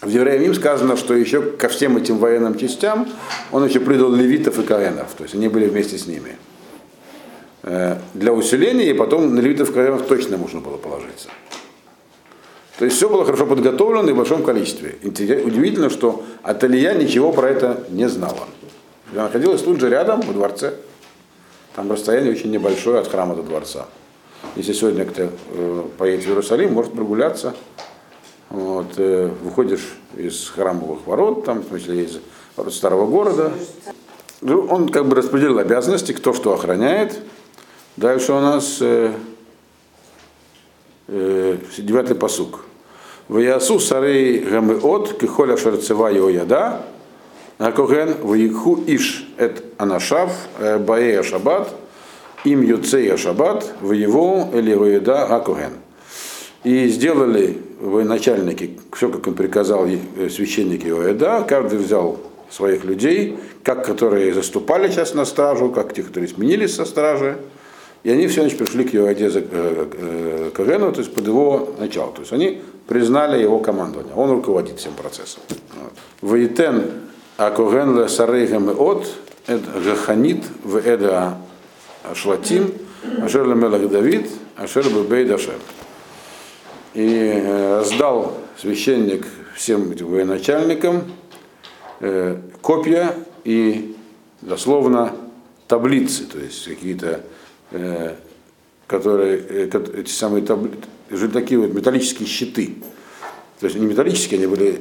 В 0.00 0.08
Евреям 0.08 0.54
сказано, 0.54 0.96
что 0.96 1.14
еще 1.14 1.42
ко 1.42 1.68
всем 1.68 1.96
этим 1.96 2.18
военным 2.18 2.58
частям 2.58 3.08
он 3.50 3.64
еще 3.66 3.80
придал 3.80 4.12
левитов 4.12 4.58
и 4.58 4.62
каенов, 4.62 5.14
то 5.16 5.22
есть 5.22 5.34
они 5.34 5.48
были 5.48 5.66
вместе 5.66 5.96
с 5.96 6.06
ними. 6.06 6.36
Э, 7.66 7.96
для 8.12 8.30
усиления, 8.32 8.90
и 8.90 8.92
потом 8.92 9.34
на 9.34 9.40
левитов 9.40 9.70
и 9.70 9.72
каенов 9.72 10.02
точно 10.02 10.36
можно 10.36 10.60
было 10.60 10.76
положиться. 10.76 11.28
То 12.78 12.84
есть 12.84 12.98
все 12.98 13.08
было 13.08 13.24
хорошо 13.24 13.46
подготовлено 13.46 14.10
и 14.10 14.12
в 14.12 14.16
большом 14.16 14.42
количестве. 14.42 14.96
Удивительно, 15.02 15.88
что 15.88 16.22
Аталия 16.42 16.92
ничего 16.92 17.32
про 17.32 17.48
это 17.48 17.84
не 17.88 18.06
знала. 18.06 18.48
Она 19.12 19.24
находилась 19.24 19.62
тут 19.62 19.80
же 19.80 19.88
рядом, 19.88 20.20
во 20.20 20.34
дворце. 20.34 20.74
Там 21.74 21.90
расстояние 21.90 22.32
очень 22.32 22.50
небольшое 22.50 22.98
от 23.00 23.08
храма 23.08 23.34
до 23.34 23.42
дворца. 23.42 23.86
Если 24.56 24.74
сегодня 24.74 25.06
кто 25.06 25.22
э, 25.22 25.84
поедет 25.96 26.26
в 26.26 26.28
Иерусалим, 26.28 26.74
может 26.74 26.92
прогуляться. 26.92 27.54
Вот, 28.50 28.92
э, 28.98 29.30
выходишь 29.42 29.96
из 30.16 30.50
храмовых 30.50 31.06
ворот, 31.06 31.46
там, 31.46 31.60
в 31.60 31.68
смысле, 31.68 32.04
из 32.04 32.20
ворот 32.56 32.74
старого 32.74 33.06
города. 33.06 33.52
Ну, 34.42 34.66
он 34.66 34.90
как 34.90 35.06
бы 35.06 35.16
распределил 35.16 35.58
обязанности, 35.58 36.12
кто 36.12 36.34
что 36.34 36.52
охраняет. 36.52 37.18
Дальше 37.96 38.32
у 38.32 38.40
нас 38.40 38.78
э, 38.80 39.12
э, 41.08 41.56
девятый 41.78 42.16
посук. 42.16 42.64
Ваясу 43.28 43.78
сарей 43.78 44.38
гамеот 44.38 45.18
кихоля 45.18 45.56
шарцева 45.56 46.08
яда 46.08 46.82
Акоген 47.58 48.16
ваикху 48.20 48.82
иш 48.86 49.28
эт 49.38 49.64
анашав 49.78 50.32
баея 50.58 51.22
шаббат 51.22 51.72
им 52.44 52.62
юцея 52.62 53.16
шаббат 53.16 53.72
в 53.80 53.92
его 53.92 54.48
или 54.52 54.74
воеда 54.74 55.26
акоген. 55.26 55.72
И 56.62 56.88
сделали 56.88 57.58
военачальники 57.80 58.78
все, 58.92 59.08
как 59.08 59.26
он 59.26 59.34
приказал 59.34 59.86
священники 60.30 60.86
Иоэда, 60.86 61.44
каждый 61.48 61.78
взял 61.78 62.18
своих 62.50 62.84
людей, 62.84 63.38
как 63.62 63.84
которые 63.84 64.32
заступали 64.32 64.90
сейчас 64.90 65.14
на 65.14 65.24
стражу, 65.24 65.70
как 65.70 65.94
те, 65.94 66.02
которые 66.02 66.28
сменились 66.28 66.74
со 66.74 66.84
стражи, 66.84 67.38
и 68.04 68.10
они 68.10 68.28
все 68.28 68.42
значит, 68.42 68.58
пришли 68.58 68.84
к 68.84 68.94
Иоэде 68.94 69.30
Кагену, 70.50 70.92
то 70.92 71.00
есть 71.00 71.12
под 71.12 71.26
его 71.26 71.74
начало. 71.78 72.12
То 72.12 72.20
есть 72.20 72.32
они 72.32 72.62
признали 72.86 73.42
его 73.42 73.58
командование, 73.58 74.14
он 74.14 74.30
руководит 74.30 74.78
всем 74.78 74.92
процессом. 74.92 75.42
Вот. 75.48 75.92
Воитен 76.20 76.84
а 77.36 77.50
коген 77.50 77.98
ле 77.98 78.08
сарейгам 78.08 78.68
от, 78.78 79.08
это 79.46 79.80
гаханит 79.80 80.44
в 80.62 80.76
эда 80.76 81.38
шлатим, 82.14 82.72
ашер 83.22 83.48
ле 83.48 83.54
мелах 83.54 83.88
Давид, 83.88 84.30
ашер 84.56 84.84
бебей 84.88 85.24
дашер. 85.24 85.56
И 86.92 87.42
раздал 87.80 88.38
священник 88.60 89.26
всем 89.56 89.90
этим 89.90 90.06
военачальникам 90.08 91.02
э, 91.98 92.36
копья 92.62 93.14
и 93.42 93.96
дословно 94.40 95.12
таблицы, 95.66 96.24
то 96.26 96.38
есть 96.38 96.68
какие-то, 96.68 97.06
э, 97.06 97.20
которые, 98.86 99.38
э, 99.38 99.70
эти 99.96 100.10
самые 100.10 100.44
таблицы, 100.44 101.28
такие 101.32 101.58
вот 101.58 101.72
металлические 101.72 102.28
щиты. 102.28 102.76
То 103.60 103.66
есть 103.66 103.78
не 103.78 103.86
металлические, 103.86 104.38
они 104.38 104.46
были 104.46 104.80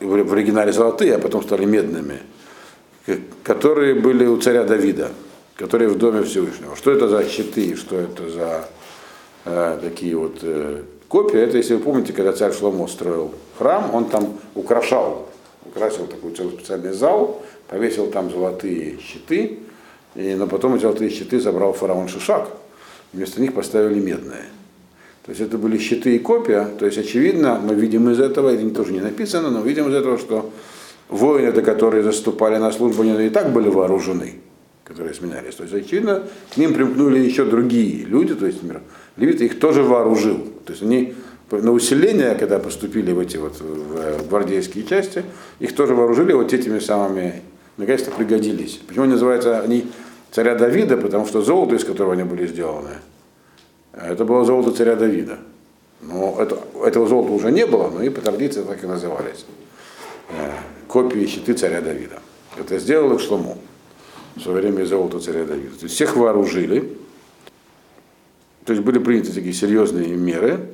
в 0.00 0.32
оригинале 0.32 0.72
золотые, 0.72 1.16
а 1.16 1.18
потом 1.18 1.42
стали 1.42 1.64
медными, 1.64 2.20
которые 3.42 3.94
были 3.94 4.26
у 4.26 4.36
царя 4.38 4.64
Давида, 4.64 5.10
которые 5.56 5.88
в 5.88 5.98
доме 5.98 6.22
Всевышнего. 6.22 6.76
Что 6.76 6.92
это 6.92 7.08
за 7.08 7.28
щиты, 7.28 7.76
что 7.76 7.96
это 7.96 8.30
за 8.30 8.68
э, 9.44 9.78
такие 9.82 10.16
вот 10.16 10.38
э, 10.42 10.82
копии, 11.08 11.38
это, 11.38 11.58
если 11.58 11.74
вы 11.74 11.82
помните, 11.82 12.12
когда 12.12 12.32
царь 12.32 12.52
Шломо 12.52 12.88
строил 12.88 13.34
храм, 13.58 13.94
он 13.94 14.06
там 14.06 14.38
украшал, 14.54 15.28
украсил 15.66 16.06
такой 16.06 16.32
целый 16.32 16.54
специальный 16.54 16.92
зал, 16.92 17.42
повесил 17.68 18.10
там 18.10 18.30
золотые 18.30 18.98
щиты, 18.98 19.60
и, 20.14 20.34
но 20.34 20.46
потом 20.46 20.74
эти 20.74 20.82
золотые 20.82 21.10
щиты 21.10 21.40
забрал 21.40 21.72
фараон 21.72 22.08
Шишак, 22.08 22.48
вместо 23.12 23.40
них 23.40 23.54
поставили 23.54 23.98
медные. 24.00 24.44
То 25.24 25.30
есть 25.30 25.40
это 25.40 25.56
были 25.56 25.78
щиты 25.78 26.16
и 26.16 26.18
копья, 26.18 26.68
то 26.78 26.84
есть 26.84 26.98
очевидно, 26.98 27.60
мы 27.62 27.74
видим 27.74 28.10
из 28.10 28.18
этого, 28.18 28.50
это 28.50 28.68
тоже 28.70 28.92
не 28.92 29.00
написано, 29.00 29.50
но 29.50 29.60
видим 29.60 29.88
из 29.88 29.94
этого, 29.94 30.18
что 30.18 30.50
воины, 31.08 31.62
которые 31.62 32.02
заступали 32.02 32.56
на 32.56 32.72
службу, 32.72 33.02
они 33.02 33.26
и 33.26 33.30
так 33.30 33.52
были 33.52 33.68
вооружены, 33.68 34.40
которые 34.84 35.14
сменялись. 35.14 35.54
То 35.54 35.62
есть 35.62 35.74
очевидно, 35.74 36.24
к 36.52 36.56
ним 36.56 36.74
примкнули 36.74 37.20
еще 37.20 37.44
другие 37.44 38.04
люди, 38.04 38.34
то 38.34 38.46
есть 38.46 38.62
мир. 38.62 38.80
Левиты 39.16 39.44
их 39.44 39.60
тоже 39.60 39.82
вооружил. 39.82 40.38
То 40.64 40.72
есть 40.72 40.82
они 40.82 41.14
на 41.50 41.72
усиление, 41.72 42.34
когда 42.34 42.58
поступили 42.58 43.12
в 43.12 43.18
эти 43.18 43.36
вот 43.36 43.60
в 43.60 44.28
гвардейские 44.28 44.84
части, 44.84 45.22
их 45.60 45.74
тоже 45.74 45.94
вооружили 45.94 46.32
вот 46.32 46.52
этими 46.52 46.78
самыми, 46.78 47.42
наконец-то 47.76 48.10
пригодились. 48.10 48.80
Почему 48.86 49.06
называются 49.06 49.60
они 49.60 49.86
царя 50.30 50.54
Давида? 50.54 50.96
Потому 50.96 51.26
что 51.26 51.42
золото, 51.42 51.76
из 51.76 51.84
которого 51.84 52.12
они 52.12 52.24
были 52.24 52.46
сделаны, 52.46 52.96
это 53.92 54.24
было 54.24 54.44
золото 54.44 54.72
царя 54.72 54.96
Давида. 54.96 55.38
Но 56.00 56.36
это, 56.40 56.58
этого 56.84 57.06
золота 57.06 57.32
уже 57.32 57.52
не 57.52 57.64
было, 57.66 57.88
но 57.88 58.02
и 58.02 58.08
по 58.08 58.20
традиции 58.20 58.62
так 58.62 58.82
и 58.82 58.86
назывались. 58.86 59.46
Э, 60.30 60.50
копии 60.88 61.26
щиты 61.26 61.54
царя 61.54 61.80
Давида. 61.80 62.20
Это 62.56 62.78
сделал 62.78 63.14
их 63.14 63.20
Шлому 63.20 63.58
в 64.34 64.40
свое 64.40 64.60
время 64.60 64.84
золото 64.84 65.20
царя 65.20 65.44
Давида. 65.44 65.76
То 65.76 65.84
есть 65.84 65.94
всех 65.94 66.16
вооружили. 66.16 66.96
То 68.64 68.72
есть 68.72 68.84
были 68.84 68.98
приняты 68.98 69.32
такие 69.32 69.52
серьезные 69.52 70.08
меры. 70.08 70.68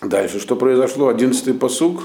Дальше 0.00 0.40
что 0.40 0.56
произошло? 0.56 1.08
Одиннадцатый 1.08 1.54
посуг. 1.54 2.02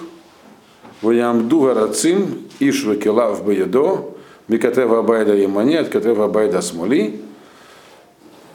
Ваямду 1.02 1.60
варацим 1.60 2.48
ишва 2.60 2.96
килав 2.96 3.46
баядо 3.46 4.16
микатева 4.48 5.00
абайда 5.00 5.36
ямани 5.36 5.76
от 5.76 5.90
катева 5.90 6.26
абайда 6.26 6.62
смоли 6.62 7.22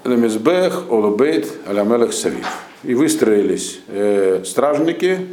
Лемизбех, 0.05 0.91
Олубейт, 0.91 1.47
Алямелех 1.67 2.13
Савив. 2.13 2.47
И 2.83 2.95
выстроились 2.95 3.81
э, 3.89 4.43
стражники, 4.47 5.27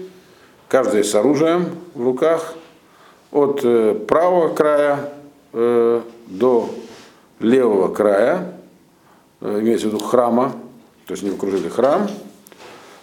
каждый 0.67 1.05
с 1.05 1.15
оружием 1.15 1.69
в 1.93 2.03
руках, 2.03 2.55
от 3.31 3.61
э, 3.63 3.93
правого 3.93 4.53
края 4.53 5.11
э, 5.53 6.01
до 6.27 6.69
левого 7.39 7.93
края, 7.93 8.55
э, 9.39 9.59
имеется 9.61 9.87
в 9.87 9.93
виду 9.93 10.03
храма, 10.03 10.53
то 11.05 11.13
есть 11.13 11.23
они 11.23 11.33
окружили 11.33 11.69
храм, 11.69 12.09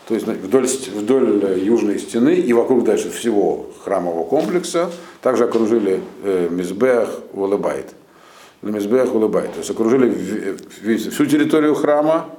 то 0.07 0.15
есть 0.15 0.27
вдоль, 0.27 0.67
вдоль 0.67 1.59
южной 1.59 1.99
стены 1.99 2.35
и 2.35 2.53
вокруг 2.53 2.85
дальше 2.85 3.11
всего 3.11 3.71
храмового 3.85 4.25
комплекса, 4.25 4.91
также 5.23 5.45
окружили 5.45 6.01
э, 6.23 6.49
Мизбех, 6.51 7.09
Олубайт 7.35 7.95
на 8.65 8.71
Мизбех 8.71 9.15
улыбай. 9.15 9.49
То 9.49 9.59
есть 9.59 9.71
окружили 9.71 10.57
всю 10.97 11.27
территорию 11.27 11.75
храма, 11.75 12.31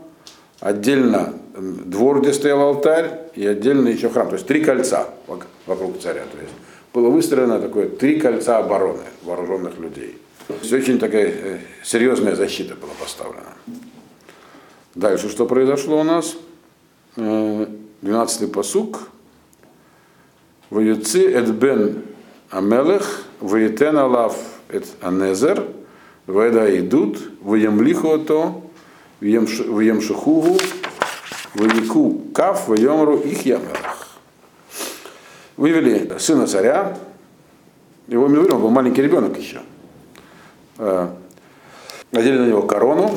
отдельно 0.60 1.36
двор, 1.56 2.22
где 2.22 2.34
стоял 2.34 2.62
алтарь, 2.62 3.12
и 3.36 3.46
отдельно 3.46 3.90
еще 3.90 4.10
храм. 4.10 4.28
То 4.28 4.34
есть 4.34 4.48
три 4.48 4.64
кольца 4.64 5.08
вокруг 5.68 6.00
царя. 6.00 6.24
То 6.32 6.38
есть 6.42 6.54
было 6.94 7.10
выстроено 7.10 7.60
такое 7.60 7.90
три 7.90 8.20
кольца 8.20 8.58
обороны 8.58 9.04
вооруженных 9.24 9.78
людей. 9.78 10.18
То 10.48 10.56
есть 10.60 10.74
очень 10.74 10.98
такая 10.98 11.28
э, 11.28 11.58
серьезная 11.84 12.36
защита 12.36 12.76
была 12.76 12.92
поставлена. 13.00 13.54
Дальше 14.96 15.30
что 15.30 15.46
произошло 15.46 16.00
у 16.00 16.04
нас? 16.04 16.36
12-й 17.18 18.48
посук. 18.48 19.10
Ваюци 20.76 21.32
эт 21.32 21.50
бен 21.52 22.04
Амелех, 22.52 23.24
ваетен 23.40 23.98
алав 23.98 24.36
эт 24.68 24.86
анезер, 25.02 25.64
вайда 26.28 26.78
идут, 26.78 27.18
ваемлихото, 27.42 28.62
ваемшихугу, 29.22 30.58
ваику 31.54 32.22
каф, 32.34 32.68
ваемру 32.68 33.20
их 33.20 33.46
ямелах. 33.46 34.18
Вывели 35.56 36.12
сына 36.20 36.46
царя, 36.46 36.98
его 38.10 38.26
он 38.26 38.34
был 38.34 38.70
маленький 38.70 39.02
ребенок 39.02 39.38
еще. 39.38 39.62
Надели 42.12 42.38
на 42.38 42.48
него 42.48 42.64
корону, 42.64 43.16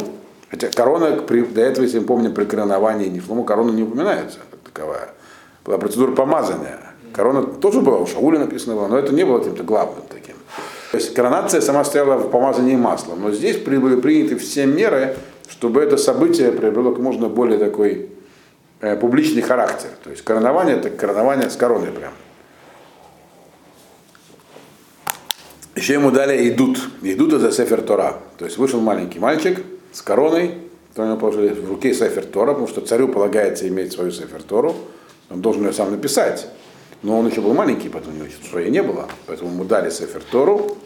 хотя 0.48 0.68
корона, 0.68 1.10
до 1.16 1.60
этого, 1.60 1.82
если 1.82 1.98
мы 1.98 2.06
помним, 2.06 2.34
при 2.34 2.44
короновании 2.44 3.08
ни 3.08 3.18
Шлому 3.18 3.42
корона 3.42 3.72
не 3.72 3.82
упоминается, 3.82 4.38
как 4.48 4.60
таковая. 4.60 5.08
Была 5.64 5.78
процедура 5.78 6.12
помазания. 6.12 6.87
Корона 7.12 7.42
тоже 7.42 7.80
была, 7.80 7.98
у 7.98 8.06
Шауля 8.06 8.38
написано 8.38 8.76
было, 8.76 8.88
но 8.88 8.98
это 8.98 9.12
не 9.12 9.24
было 9.24 9.38
каким-то 9.38 9.62
главным 9.62 10.04
таким. 10.08 10.34
То 10.90 10.96
есть 10.98 11.14
коронация 11.14 11.60
сама 11.60 11.84
стояла 11.84 12.16
в 12.16 12.30
помазании 12.30 12.76
маслом, 12.76 13.22
но 13.22 13.32
здесь 13.32 13.58
были 13.58 14.00
приняты 14.00 14.36
все 14.38 14.66
меры, 14.66 15.16
чтобы 15.48 15.82
это 15.82 15.96
событие 15.96 16.52
приобрело 16.52 16.92
как 16.92 17.02
можно 17.02 17.28
более 17.28 17.58
такой 17.58 18.08
э, 18.80 18.96
публичный 18.96 19.42
характер. 19.42 19.90
То 20.02 20.10
есть 20.10 20.22
коронование 20.22 20.76
это 20.76 20.90
коронование 20.90 21.50
с 21.50 21.56
короной 21.56 21.88
прям. 21.88 22.12
Еще 25.78 25.92
ему 25.92 26.10
дали 26.10 26.48
идут. 26.48 26.80
Идут 27.02 27.34
это 27.34 27.52
Сефер 27.52 27.82
Тора. 27.82 28.16
То 28.36 28.46
есть 28.46 28.58
вышел 28.58 28.80
маленький 28.80 29.20
мальчик 29.20 29.60
с 29.92 30.02
короной, 30.02 30.54
то 30.94 31.04
ему 31.04 31.16
положили 31.16 31.54
в 31.54 31.68
руке 31.68 31.94
Сефер 31.94 32.24
Тора, 32.24 32.48
потому 32.48 32.66
что 32.66 32.80
царю 32.80 33.08
полагается 33.08 33.68
иметь 33.68 33.92
свою 33.92 34.10
Сефер 34.10 34.42
Тору. 34.42 34.74
Он 35.30 35.40
должен 35.40 35.64
ее 35.64 35.72
сам 35.72 35.90
написать. 35.90 36.48
Но 37.02 37.18
он 37.18 37.28
еще 37.28 37.40
был 37.40 37.54
маленький, 37.54 37.88
поэтому 37.88 38.14
у 38.14 38.18
него 38.18 38.28
строя 38.44 38.68
не 38.68 38.82
было. 38.82 39.08
Поэтому 39.26 39.50
ему 39.50 39.64
дали 39.64 39.90
Сефер 39.90 40.22
Тору. 40.30 40.76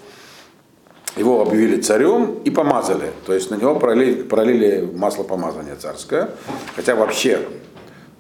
Его 1.17 1.43
объявили 1.43 1.81
царем 1.81 2.39
и 2.45 2.51
помазали. 2.51 3.11
То 3.27 3.35
есть 3.35 3.51
на 3.51 3.57
него 3.57 3.79
пролили, 3.79 4.23
пролили 4.23 4.89
масло 4.95 5.23
помазания 5.23 5.77
царское. 5.77 6.31
Хотя 6.75 6.95
вообще 6.95 7.41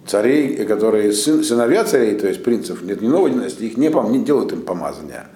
царей, 0.06 0.64
которые 0.66 1.12
сын, 1.12 1.42
сыновья 1.42 1.84
царей, 1.84 2.18
то 2.18 2.28
есть 2.28 2.42
принцев, 2.42 2.82
нет, 2.82 3.00
не 3.00 3.08
новой 3.08 3.30
династии, 3.30 3.66
их 3.66 3.76
не, 3.76 3.88
не 3.88 4.24
делают 4.24 4.52
им 4.52 4.62
помазания 4.62 5.28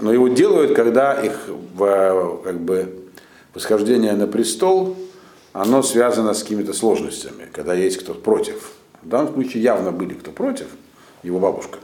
но 0.00 0.12
его 0.12 0.28
делают, 0.28 0.74
когда 0.74 1.14
их 1.14 1.48
как 1.76 2.60
бы, 2.60 2.94
восхождение 3.54 4.12
на 4.12 4.26
престол, 4.26 4.96
оно 5.52 5.82
связано 5.82 6.34
с 6.34 6.42
какими-то 6.42 6.72
сложностями, 6.72 7.48
когда 7.52 7.74
есть 7.74 7.98
кто-то 7.98 8.20
против. 8.20 8.72
В 9.02 9.08
данном 9.08 9.34
случае 9.34 9.62
явно 9.62 9.92
были 9.92 10.14
кто 10.14 10.30
против, 10.30 10.66
его 11.22 11.38
бабушка. 11.38 11.78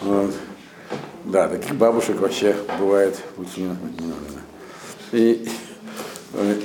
Вот. 0.00 0.32
Да, 1.24 1.48
таких 1.48 1.74
бабушек 1.74 2.20
вообще 2.20 2.56
бывает 2.78 3.16
очень. 3.36 3.76
И, 5.12 5.46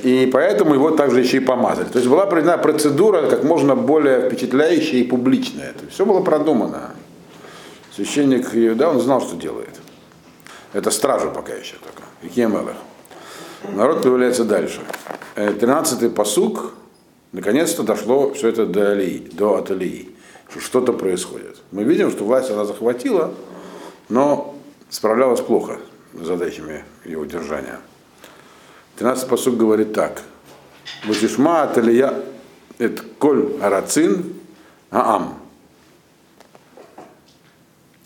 и 0.02 0.30
поэтому 0.32 0.74
его 0.74 0.90
также 0.92 1.20
еще 1.20 1.38
и 1.38 1.40
помазали. 1.40 1.88
То 1.88 1.98
есть 1.98 2.08
была 2.08 2.26
проведена 2.26 2.56
процедура 2.56 3.28
как 3.28 3.44
можно 3.44 3.74
более 3.76 4.28
впечатляющая 4.28 5.00
и 5.00 5.04
публичная. 5.04 5.70
Это 5.70 5.90
все 5.90 6.06
было 6.06 6.22
продумано. 6.22 6.94
Священник 7.94 8.54
Иуда, 8.54 8.88
он 8.88 9.00
знал, 9.00 9.20
что 9.20 9.36
делает. 9.36 9.80
Это 10.72 10.90
стража 10.90 11.28
пока 11.28 11.52
еще 11.52 11.76
только. 11.76 12.02
Икемелах. 12.22 12.76
Народ 13.72 14.02
появляется 14.02 14.44
дальше. 14.44 14.80
13-й 15.36 16.10
посук, 16.10 16.74
наконец-то 17.32 17.82
дошло 17.82 18.32
все 18.34 18.48
это 18.48 18.66
до 18.66 18.92
Алии, 18.92 19.28
до 19.32 19.56
Аталии, 19.56 20.13
что 20.50 20.60
что-то 20.60 20.92
происходит. 20.92 21.58
Мы 21.70 21.84
видим, 21.84 22.10
что 22.10 22.24
власть 22.24 22.50
она 22.50 22.64
захватила, 22.64 23.34
но 24.08 24.54
справлялась 24.90 25.40
плохо 25.40 25.78
с 26.12 26.26
задачами 26.26 26.84
ее 27.04 27.18
удержания. 27.18 27.80
13-й 28.98 29.28
посук 29.28 29.56
говорит 29.56 29.92
так. 29.92 30.22
Ватишма 31.04 31.62
Аталия 31.62 32.14
это 32.78 33.02
коль 33.18 33.56
арацин 33.60 34.34
аам 34.90 35.38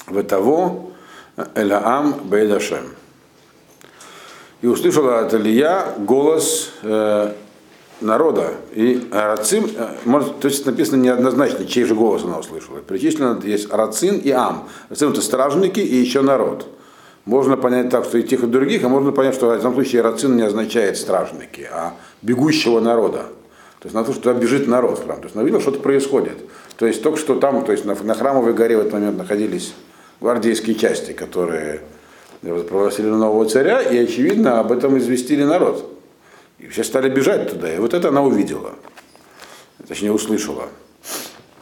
в 0.07 0.23
того 0.25 0.93
Элаам 1.55 2.13
Бейдашем. 2.25 2.95
И 4.61 4.67
услышала 4.67 5.21
от 5.21 5.35
Илья 5.35 5.95
голос 5.99 6.73
э, 6.83 7.33
народа. 8.01 8.55
И 8.73 9.09
Арацим, 9.11 9.67
э, 9.77 9.89
может, 10.05 10.41
то 10.41 10.49
есть 10.49 10.65
написано 10.67 11.03
неоднозначно, 11.03 11.65
чей 11.65 11.85
же 11.85 11.95
голос 11.95 12.25
она 12.25 12.39
услышала. 12.39 12.79
Причислено 12.79 13.41
есть 13.43 13.71
Арацин 13.73 14.19
и 14.19 14.31
Ам. 14.31 14.69
Арацин 14.89 15.11
это 15.11 15.21
стражники 15.21 15.81
и 15.81 15.97
еще 15.97 16.21
народ. 16.21 16.67
Можно 17.25 17.57
понять 17.57 17.91
так, 17.91 18.05
что 18.05 18.19
и 18.19 18.23
тех, 18.23 18.43
и 18.43 18.47
других, 18.47 18.85
а 18.85 18.89
можно 18.89 19.13
понять, 19.13 19.35
что 19.35 19.49
в 19.49 19.51
этом 19.51 19.75
случае 19.75 20.01
Арацин 20.01 20.37
не 20.37 20.43
означает 20.43 20.97
стражники, 20.97 21.69
а 21.71 21.95
бегущего 22.23 22.81
народа. 22.81 23.27
То 23.81 23.87
есть 23.87 23.95
на 23.95 24.03
то, 24.03 24.13
что 24.13 24.23
туда 24.23 24.35
бежит 24.35 24.67
народ 24.67 24.99
в 24.99 25.05
храм. 25.05 25.19
То 25.19 25.25
есть 25.25 25.37
она 25.37 25.45
видела, 25.45 25.61
что-то 25.61 25.81
происходит. 25.81 26.39
То 26.77 26.87
есть 26.87 27.03
только 27.03 27.19
что 27.19 27.37
там, 27.37 27.65
то 27.65 27.73
есть 27.73 27.85
на, 27.85 27.95
на 27.95 28.15
храмовой 28.15 28.55
горе 28.55 28.77
в 28.77 28.81
этот 28.81 28.93
момент 28.95 29.19
находились 29.19 29.75
гвардейские 30.21 30.75
части, 30.75 31.13
которые 31.13 31.81
провозгласили 32.43 33.07
нового 33.07 33.45
царя, 33.47 33.81
и, 33.83 33.97
очевидно, 33.99 34.61
об 34.61 34.73
этом 34.73 34.99
известили 34.99 35.45
народ. 35.45 35.98
И 36.59 36.67
все 36.69 36.85
стали 36.85 37.09
бежать 37.09 37.51
туда. 37.51 37.73
И 37.73 37.79
вот 37.79 37.95
это 37.95 38.09
она 38.09 38.23
увидела. 38.23 38.75
Точнее, 39.87 40.13
услышала. 40.13 40.69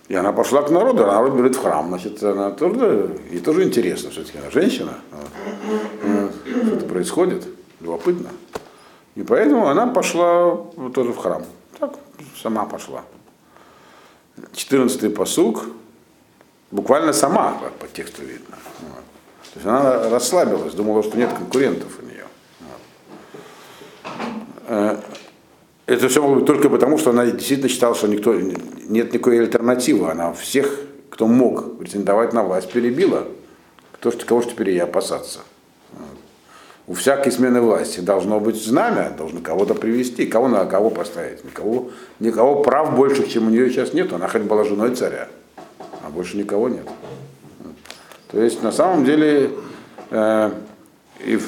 И 0.09 0.15
она 0.15 0.33
пошла 0.33 0.63
к 0.63 0.71
народу, 0.71 1.05
а 1.05 1.07
народ 1.07 1.35
бежит 1.35 1.57
в 1.57 1.61
храм. 1.61 1.89
Значит, 1.89 2.23
она 2.23 2.51
тоже, 2.51 3.19
ей 3.31 3.41
тоже 3.41 3.65
интересно, 3.65 4.11
все-таки 4.11 4.39
она 4.39 4.51
женщина. 4.51 4.95
Что-то 6.45 6.87
происходит, 6.87 7.47
любопытно. 7.81 8.31
И 9.17 9.23
поэтому 9.23 9.67
она 9.67 9.87
пошла 9.87 10.57
тоже 10.95 11.13
в 11.13 11.17
храм. 11.17 11.45
Так, 11.79 11.95
сама 12.41 12.65
пошла. 12.65 13.03
14-й 14.55 15.11
посуг, 15.11 15.65
Буквально 16.71 17.13
сама, 17.13 17.59
по 17.79 17.87
тексту 17.87 18.23
видно. 18.23 18.57
Вот. 18.81 19.05
То 19.53 19.61
есть 19.61 19.67
она 19.67 20.11
расслабилась, 20.11 20.75
думала, 20.75 21.03
что 21.03 21.17
нет 21.17 21.33
конкурентов 21.33 21.99
у 22.01 22.05
нее. 22.05 22.16
Э, 24.67 24.97
это 25.87 26.09
все 26.09 26.23
могло 26.23 26.45
только 26.45 26.69
потому, 26.69 26.99
что 26.99 27.11
она 27.11 27.27
действительно 27.27 27.69
считала, 27.69 27.95
что 27.95 28.09
никто, 28.09 28.35
нет 28.35 29.13
никакой 29.13 29.41
альтернативы. 29.41 30.11
Она 30.11 30.33
всех, 30.33 30.81
кто 31.11 31.27
мог 31.27 31.79
претендовать 31.79 32.33
на 32.33 32.43
власть, 32.43 32.71
перебила. 32.71 33.25
Кто, 33.93 34.11
кого 34.11 34.43
же 34.43 34.51
теперь 34.51 34.71
ей 34.71 34.83
опасаться? 34.83 35.41
У 36.87 36.95
всякой 36.95 37.33
смены 37.33 37.61
власти 37.61 38.01
должно 38.01 38.39
быть 38.39 38.63
знамя, 38.63 39.13
должно 39.17 39.41
кого-то 39.41 39.75
привести, 39.75 40.27
кого 40.27 40.47
на 40.47 40.65
кого 40.67 40.91
поставить. 40.91 41.45
Никого, 41.45 41.91
никого 42.21 42.63
прав 42.63 42.95
больше, 42.95 43.29
чем 43.29 43.49
у 43.49 43.51
нее 43.51 43.71
сейчас 43.71 43.93
нет. 43.93 44.13
Она 44.13 44.29
хоть 44.29 44.43
была 44.43 44.63
женой 44.63 44.95
царя 44.95 45.29
а 46.07 46.11
больше 46.11 46.37
никого 46.37 46.69
нет. 46.69 46.87
То 48.31 48.41
есть 48.41 48.63
на 48.63 48.73
самом 48.73 49.05
деле 49.05 49.51
э, 50.11 50.51
и 51.21 51.39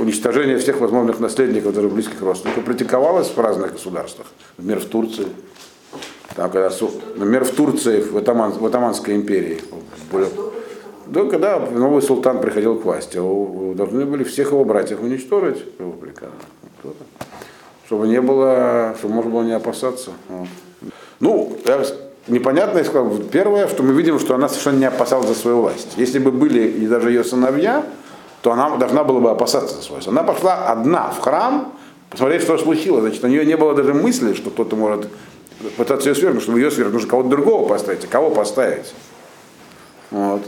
уничтожение 0.00 0.56
всех 0.56 0.80
возможных 0.80 1.20
наследников, 1.20 1.74
даже 1.74 1.88
близких 1.88 2.20
родственников, 2.22 2.64
практиковалось 2.64 3.28
в 3.28 3.38
разных 3.38 3.72
государствах. 3.72 4.26
Например, 4.56 4.80
в 4.80 4.86
Турции. 4.86 5.26
Там, 6.34 6.50
когда, 6.50 6.70
например, 7.16 7.44
в 7.44 7.50
Турции, 7.50 8.00
в, 8.00 8.16
Атаман, 8.16 8.52
в 8.52 8.64
Атаманской 8.64 9.14
империи. 9.14 9.60
Да, 11.06 11.24
когда 11.24 11.58
новый 11.58 12.02
султан 12.02 12.40
приходил 12.40 12.78
к 12.78 12.84
власти, 12.84 13.16
должны 13.16 14.06
были 14.06 14.24
всех 14.24 14.52
его 14.52 14.64
братьев 14.64 15.00
уничтожить, 15.02 15.64
чтобы 17.86 18.06
не 18.06 18.20
было, 18.20 18.94
чтобы 18.98 19.14
можно 19.14 19.30
было 19.30 19.42
не 19.42 19.52
опасаться. 19.52 20.12
Ну, 21.18 21.58
я 21.66 21.84
непонятно, 22.28 22.78
я 22.78 22.84
сказал, 22.84 23.10
первое, 23.30 23.66
что 23.66 23.82
мы 23.82 23.92
видим, 23.92 24.18
что 24.18 24.34
она 24.34 24.48
совершенно 24.48 24.78
не 24.78 24.84
опасалась 24.86 25.28
за 25.28 25.34
свою 25.34 25.62
власть. 25.62 25.94
Если 25.96 26.20
бы 26.20 26.30
были 26.30 26.68
и 26.68 26.86
даже 26.86 27.10
ее 27.10 27.24
сыновья, 27.24 27.84
то 28.42 28.52
она 28.52 28.76
должна 28.76 29.04
была 29.04 29.20
бы 29.20 29.30
опасаться 29.30 29.80
за 29.80 29.88
власть. 29.88 30.08
Она 30.08 30.22
пошла 30.22 30.68
одна 30.68 31.10
в 31.10 31.20
храм, 31.20 31.72
посмотреть, 32.10 32.42
что 32.42 32.58
случилось. 32.58 33.02
Значит, 33.02 33.24
у 33.24 33.28
нее 33.28 33.44
не 33.44 33.56
было 33.56 33.74
даже 33.74 33.94
мысли, 33.94 34.34
что 34.34 34.50
кто-то 34.50 34.76
может 34.76 35.08
пытаться 35.76 36.08
ее 36.08 36.14
свергнуть, 36.14 36.42
чтобы 36.42 36.58
ее 36.58 36.70
свергнуть, 36.70 36.94
нужно 36.94 37.08
кого-то 37.08 37.28
другого 37.28 37.68
поставить. 37.68 38.04
А 38.04 38.08
кого 38.08 38.30
поставить? 38.30 38.94
Вот. 40.10 40.42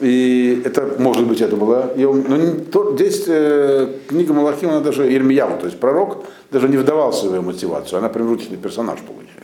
И 0.00 0.60
это, 0.64 0.96
может 0.98 1.26
быть, 1.26 1.40
это 1.40 1.54
было. 1.54 1.92
Но 1.96 2.94
здесь 2.94 3.24
э, 3.28 3.88
книга 4.08 4.32
Малахима, 4.32 4.72
она 4.72 4.80
даже 4.80 5.10
Ирмияву, 5.12 5.58
то 5.58 5.66
есть 5.66 5.78
пророк, 5.78 6.24
даже 6.50 6.68
не 6.68 6.76
вдавался 6.76 7.28
в 7.28 7.44
мотивацию. 7.44 7.98
Она 7.98 8.08
промежуточный 8.08 8.56
персонаж 8.56 8.98
получается 9.00 9.34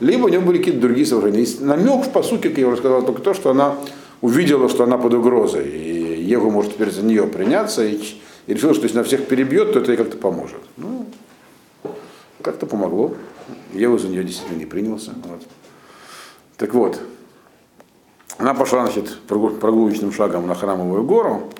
либо 0.00 0.26
у 0.26 0.28
него 0.28 0.42
были 0.42 0.58
какие-то 0.58 0.80
другие 0.80 1.06
соображения. 1.06 1.40
Есть 1.40 1.60
намек 1.60 2.04
в 2.04 2.10
посуке, 2.10 2.50
как 2.50 2.58
я 2.58 2.68
уже 2.68 2.78
сказал, 2.78 3.02
только 3.02 3.22
то, 3.22 3.34
что 3.34 3.50
она 3.50 3.76
увидела, 4.20 4.68
что 4.68 4.84
она 4.84 4.98
под 4.98 5.14
угрозой, 5.14 5.68
и 5.68 6.05
Еву 6.26 6.50
может 6.50 6.74
теперь 6.74 6.90
за 6.90 7.02
нее 7.02 7.26
приняться, 7.26 7.84
и, 7.84 8.00
и 8.46 8.54
решила, 8.54 8.74
что 8.74 8.82
если 8.82 8.98
она 8.98 9.04
всех 9.04 9.26
перебьет, 9.26 9.72
то 9.72 9.78
это 9.78 9.92
ей 9.92 9.96
как-то 9.96 10.16
поможет. 10.16 10.60
Ну, 10.76 11.06
как-то 12.42 12.66
помогло. 12.66 13.14
Ева 13.72 13.98
за 13.98 14.08
нее 14.08 14.24
действительно 14.24 14.58
не 14.58 14.66
принялся. 14.66 15.12
Вот. 15.24 15.42
Так 16.56 16.74
вот, 16.74 17.00
она 18.38 18.54
пошла, 18.54 18.84
значит, 18.86 19.18
прогулочным 19.28 20.12
шагом 20.12 20.46
на 20.46 20.54
храмовую 20.54 21.04
гору, 21.04 21.50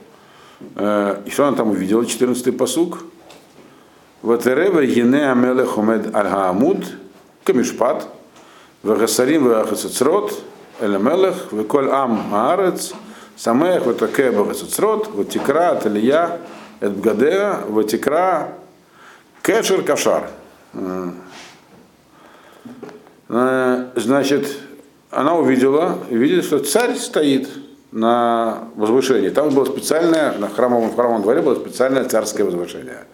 э, 0.74 1.22
и 1.24 1.30
что 1.30 1.46
она 1.46 1.56
там 1.56 1.70
увидела? 1.70 2.02
14-й 2.02 2.52
посук. 2.52 3.04
Ватерева 4.22 4.80
ене 4.80 5.30
амелех 5.30 5.78
умед 5.78 6.14
аль-хаамуд 6.14 6.84
камишпат 7.44 8.08
вегасарим 8.82 9.44
вегахацецрот 9.44 10.42
эль 10.80 10.98
мелех 10.98 11.52
веколь 11.52 11.88
ам 11.90 12.34
аарец 12.34 12.94
самех 13.36 13.86
ветаке 13.86 14.30
бегахацецрот 14.30 15.08
ватикра 15.14 15.70
аталия 15.70 16.40
эт 16.80 16.92
бгадеа 16.92 17.60
ватикра 17.68 18.54
кешер 19.42 19.82
кашар. 19.82 20.30
Значит, 23.28 24.58
она 25.10 25.34
увидела, 25.34 25.98
видит, 26.10 26.44
что 26.44 26.58
царь 26.58 26.96
стоит 26.96 27.48
на 27.92 28.68
возвышении. 28.76 29.30
Там 29.30 29.50
было 29.50 29.64
специальное, 29.64 30.32
на 30.38 30.48
храмовом, 30.48 30.94
храмовом 30.94 31.22
дворе 31.22 31.42
было 31.42 31.54
специальное 31.54 32.04
царское 32.04 32.44
возвышение. 32.44 33.04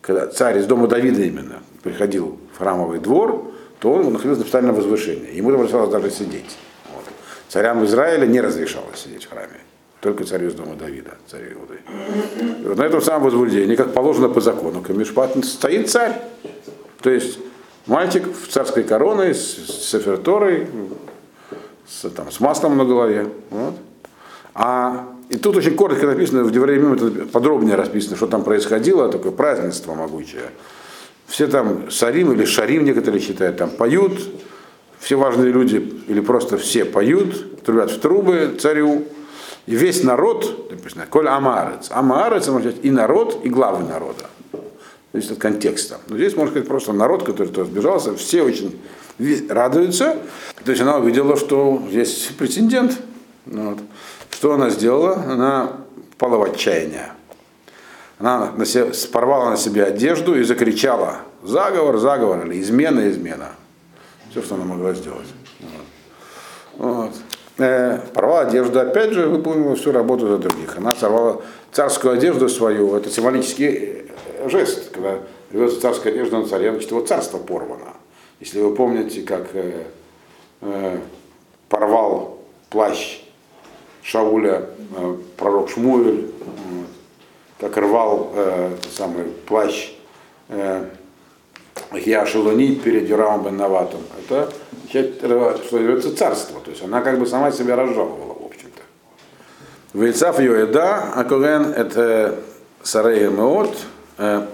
Когда 0.00 0.26
царь 0.28 0.58
из 0.58 0.66
дома 0.66 0.86
Давида 0.86 1.22
именно 1.22 1.58
приходил 1.82 2.38
в 2.54 2.58
храмовый 2.58 3.00
двор, 3.00 3.52
то 3.80 3.92
он 3.92 4.12
находился 4.12 4.40
на 4.40 4.44
специальном 4.44 4.74
возвышении. 4.76 5.34
Ему 5.34 5.50
разрешалось 5.50 5.90
даже 5.90 6.10
сидеть. 6.10 6.56
Царям 7.50 7.84
Израиля 7.84 8.26
не 8.26 8.40
разрешалось 8.40 9.00
сидеть 9.00 9.24
в 9.24 9.30
храме. 9.30 9.58
Только 10.00 10.24
царю 10.24 10.48
из 10.48 10.54
дома 10.54 10.76
Давида, 10.76 11.10
царю 11.26 11.58
Иуды. 11.58 11.80
Вот 12.64 12.78
на 12.78 12.84
этом 12.84 13.02
самом 13.02 13.24
возвышении, 13.24 13.74
как 13.74 13.92
положено 13.92 14.28
по 14.28 14.40
закону, 14.40 14.82
Камишпат 14.82 15.44
стоит 15.44 15.90
царь. 15.90 16.12
То 17.02 17.10
есть 17.10 17.40
мальчик 17.86 18.22
в 18.24 18.48
царской 18.48 18.84
короне 18.84 19.34
с, 19.34 19.40
с 19.40 19.90
сеферторой, 19.90 20.68
с, 21.88 22.08
там, 22.10 22.30
с 22.30 22.38
маслом 22.38 22.78
на 22.78 22.84
голове. 22.84 23.26
Вот. 23.50 23.74
А 24.54 25.08
и 25.28 25.36
тут 25.36 25.56
очень 25.56 25.74
коротко 25.74 26.06
написано, 26.06 26.44
в 26.44 26.52
Девреемим 26.52 26.92
это 26.94 27.26
подробнее 27.26 27.74
расписано, 27.74 28.16
что 28.16 28.28
там 28.28 28.44
происходило, 28.44 29.10
такое 29.10 29.32
празднество 29.32 29.94
могучее. 29.94 30.50
Все 31.26 31.48
там 31.48 31.90
сарим 31.90 32.32
или 32.32 32.44
шарим 32.44 32.84
некоторые 32.84 33.20
считают, 33.20 33.56
там 33.56 33.70
поют, 33.70 34.20
все 35.00 35.16
важные 35.16 35.50
люди 35.50 35.76
или 36.06 36.20
просто 36.20 36.58
все 36.58 36.84
поют, 36.84 37.62
трубят 37.64 37.90
в 37.90 38.00
трубы 38.00 38.56
царю, 38.60 39.06
и 39.66 39.74
весь 39.74 40.04
народ, 40.04 40.70
написано, 40.70 41.06
коль 41.08 41.28
амарец. 41.28 41.88
Амарец, 41.90 42.48
означает 42.48 42.84
и 42.84 42.90
народ, 42.90 43.40
и 43.44 43.48
главы 43.48 43.84
народа. 43.84 44.26
Зависит 45.12 45.32
от 45.32 45.38
контекста. 45.38 45.98
Но 46.08 46.16
здесь 46.16 46.36
можно 46.36 46.52
сказать 46.52 46.68
просто 46.68 46.92
народ, 46.92 47.24
который 47.24 47.48
туда 47.48 47.64
сбежался, 47.64 48.14
все 48.14 48.42
очень 48.42 48.78
радуются. 49.48 50.16
То 50.64 50.70
есть 50.70 50.82
она 50.82 50.98
увидела, 50.98 51.36
что 51.36 51.82
здесь 51.90 52.30
претендент. 52.38 52.98
Вот. 53.46 53.78
Что 54.30 54.54
она 54.54 54.70
сделала? 54.70 55.14
Она 55.26 55.72
впала 56.12 56.36
в 56.36 56.42
отчаяние. 56.42 57.12
Она 58.18 58.52
на 58.52 58.66
себе, 58.66 58.92
порвала 59.10 59.50
на 59.50 59.56
себе 59.56 59.84
одежду 59.84 60.38
и 60.38 60.42
закричала 60.42 61.18
заговор, 61.42 61.98
заговор 61.98 62.46
или 62.46 62.60
измена, 62.60 63.10
измена. 63.10 63.48
Все, 64.30 64.42
что 64.42 64.54
она 64.54 64.64
могла 64.64 64.94
сделать. 64.94 65.26
Вот. 66.78 66.94
Вот. 66.94 67.12
Э, 67.58 67.98
порвала 68.14 68.42
одежду, 68.42 68.80
опять 68.80 69.12
же, 69.12 69.28
выполнила 69.28 69.74
всю 69.76 69.92
работу 69.92 70.28
за 70.28 70.38
других. 70.38 70.76
Она 70.78 70.94
сорвала 70.94 71.42
царскую 71.72 72.14
одежду 72.14 72.48
свою, 72.48 72.94
это 72.96 73.10
символический 73.10 74.06
жест, 74.46 74.90
когда 74.90 75.18
рвется 75.52 75.80
царская 75.80 76.12
одежда 76.12 76.38
на 76.38 76.48
царе, 76.48 76.70
значит, 76.70 76.90
его 76.90 77.04
царство 77.04 77.38
порвано. 77.38 77.94
Если 78.38 78.60
вы 78.62 78.74
помните, 78.74 79.22
как 79.22 79.54
э, 79.54 79.84
э, 80.62 80.98
порвал 81.68 82.38
плащ 82.70 83.20
Шауля 84.02 84.66
э, 84.96 85.16
пророк 85.36 85.68
Шмуэль, 85.70 86.30
э, 86.40 86.84
как 87.58 87.76
рвал 87.76 88.32
э, 88.34 88.76
самый 88.90 89.24
плащ 89.24 89.92
э, 90.48 90.86
Хиашелони 91.98 92.76
перед 92.76 93.08
Юрамом 93.08 93.44
бен 93.44 93.56
Наватом. 93.56 94.00
Это 94.18 94.52
называется 94.92 96.16
царство. 96.16 96.60
То 96.60 96.70
есть 96.70 96.82
она 96.84 97.00
как 97.00 97.18
бы 97.18 97.26
сама 97.26 97.50
себя 97.50 97.76
разжаловала, 97.76 98.34
в 98.34 98.46
общем-то. 98.46 98.82
Вейцав 99.98 100.38
Йоэда, 100.40 101.12
а 101.14 101.24
Коген 101.24 101.72
это 101.72 102.36
Сарея 102.82 103.30
Меот, 103.30 103.76
э, 104.18 104.46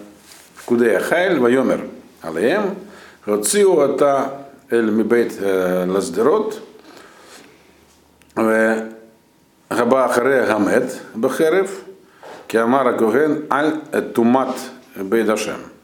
Кудея 0.65 1.01
Хайль, 1.01 1.39
Вайомер 1.39 1.83
Алеем, 2.23 2.77
Роциу 3.25 3.81
это 3.81 4.47
Эль 4.71 4.91
Мибейт 4.91 5.35
э, 5.39 5.87
Лаздерот, 5.87 6.61
Габа 8.35 10.09
Харе 10.09 10.47
Гамет 10.47 10.99
Бахерев, 11.15 11.71
Киамара 12.49 12.93
Коген 12.93 13.47
Аль 13.51 13.81
Тумат 14.15 14.57
Бейдашем. 14.95 15.76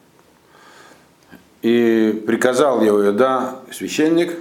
И 1.62 2.24
приказал 2.26 2.82
Еоида, 2.82 3.60
священник, 3.70 4.36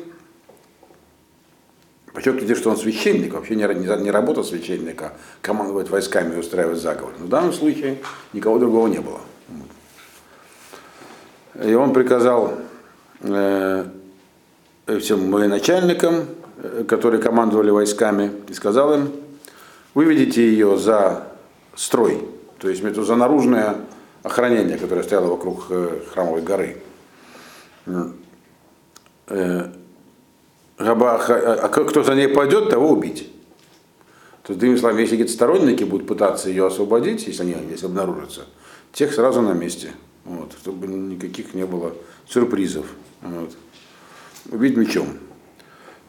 подчеркните, 2.13 2.55
что 2.55 2.71
он 2.71 2.77
священник, 2.77 3.33
вообще 3.33 3.55
не, 3.55 3.63
не, 3.63 4.03
не 4.03 4.11
работа 4.11 4.41
священника, 4.41 5.13
командовать 5.41 5.89
войсками 5.89 6.33
и 6.35 6.39
устраивать 6.39 6.79
заговор. 6.79 7.13
Но 7.19 7.25
в 7.25 7.29
данном 7.29 7.53
случае 7.53 7.99
никого 8.33 8.57
другого 8.57 8.87
не 8.87 8.99
было. 8.99 9.19
И 11.63 11.73
он 11.75 11.93
приказал 11.93 12.55
э, 13.19 13.85
всем 14.99 15.31
военачальникам, 15.31 16.25
э, 16.57 16.85
которые 16.87 17.21
командовали 17.21 17.69
войсками, 17.69 18.31
и 18.47 18.53
сказал 18.53 18.95
им, 18.95 19.11
выведите 19.93 20.41
ее 20.41 20.77
за 20.77 21.27
строй, 21.75 22.27
то 22.57 22.67
есть 22.67 22.81
за 22.81 23.15
наружное 23.15 23.75
охранение, 24.23 24.77
которое 24.77 25.03
стояло 25.03 25.27
вокруг 25.27 25.67
э, 25.69 25.99
храмовой 26.11 26.41
горы. 26.41 26.77
Э, 27.85 29.71
а 30.77 31.69
кто 31.69 32.03
за 32.03 32.15
ней 32.15 32.27
пойдет, 32.27 32.69
того 32.69 32.89
убить. 32.89 33.31
То 34.43 34.53
есть, 34.53 34.59
другими 34.59 34.77
словами, 34.77 35.01
если 35.01 35.15
какие-то 35.15 35.33
сторонники 35.33 35.83
будут 35.83 36.07
пытаться 36.07 36.49
ее 36.49 36.65
освободить, 36.65 37.27
если 37.27 37.43
они 37.43 37.55
если 37.69 37.85
обнаружатся, 37.85 38.45
тех 38.91 39.13
сразу 39.13 39.41
на 39.41 39.53
месте. 39.53 39.91
Вот, 40.25 40.53
чтобы 40.59 40.87
никаких 40.87 41.53
не 41.53 41.65
было 41.65 41.93
сюрпризов. 42.27 42.85
Вот. 43.21 43.51
Убить 44.51 44.75
мечом. 44.77 45.07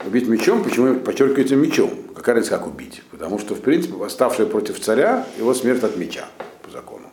Убить 0.07 0.27
мечом, 0.27 0.65
почему 0.65 0.97
подчеркивается 0.97 1.57
мечом? 1.57 1.91
Какая 2.15 2.37
разница, 2.37 2.57
как 2.57 2.67
убить? 2.67 3.03
Потому 3.11 3.39
что, 3.39 3.55
в 3.55 3.61
принципе, 3.61 3.95
восставший 3.95 4.47
против 4.47 4.81
царя, 4.81 5.27
его 5.39 5.55
смерть 5.55 5.83
от 5.85 5.97
меча 5.97 6.29
по 6.63 6.71
закону. 6.71 7.11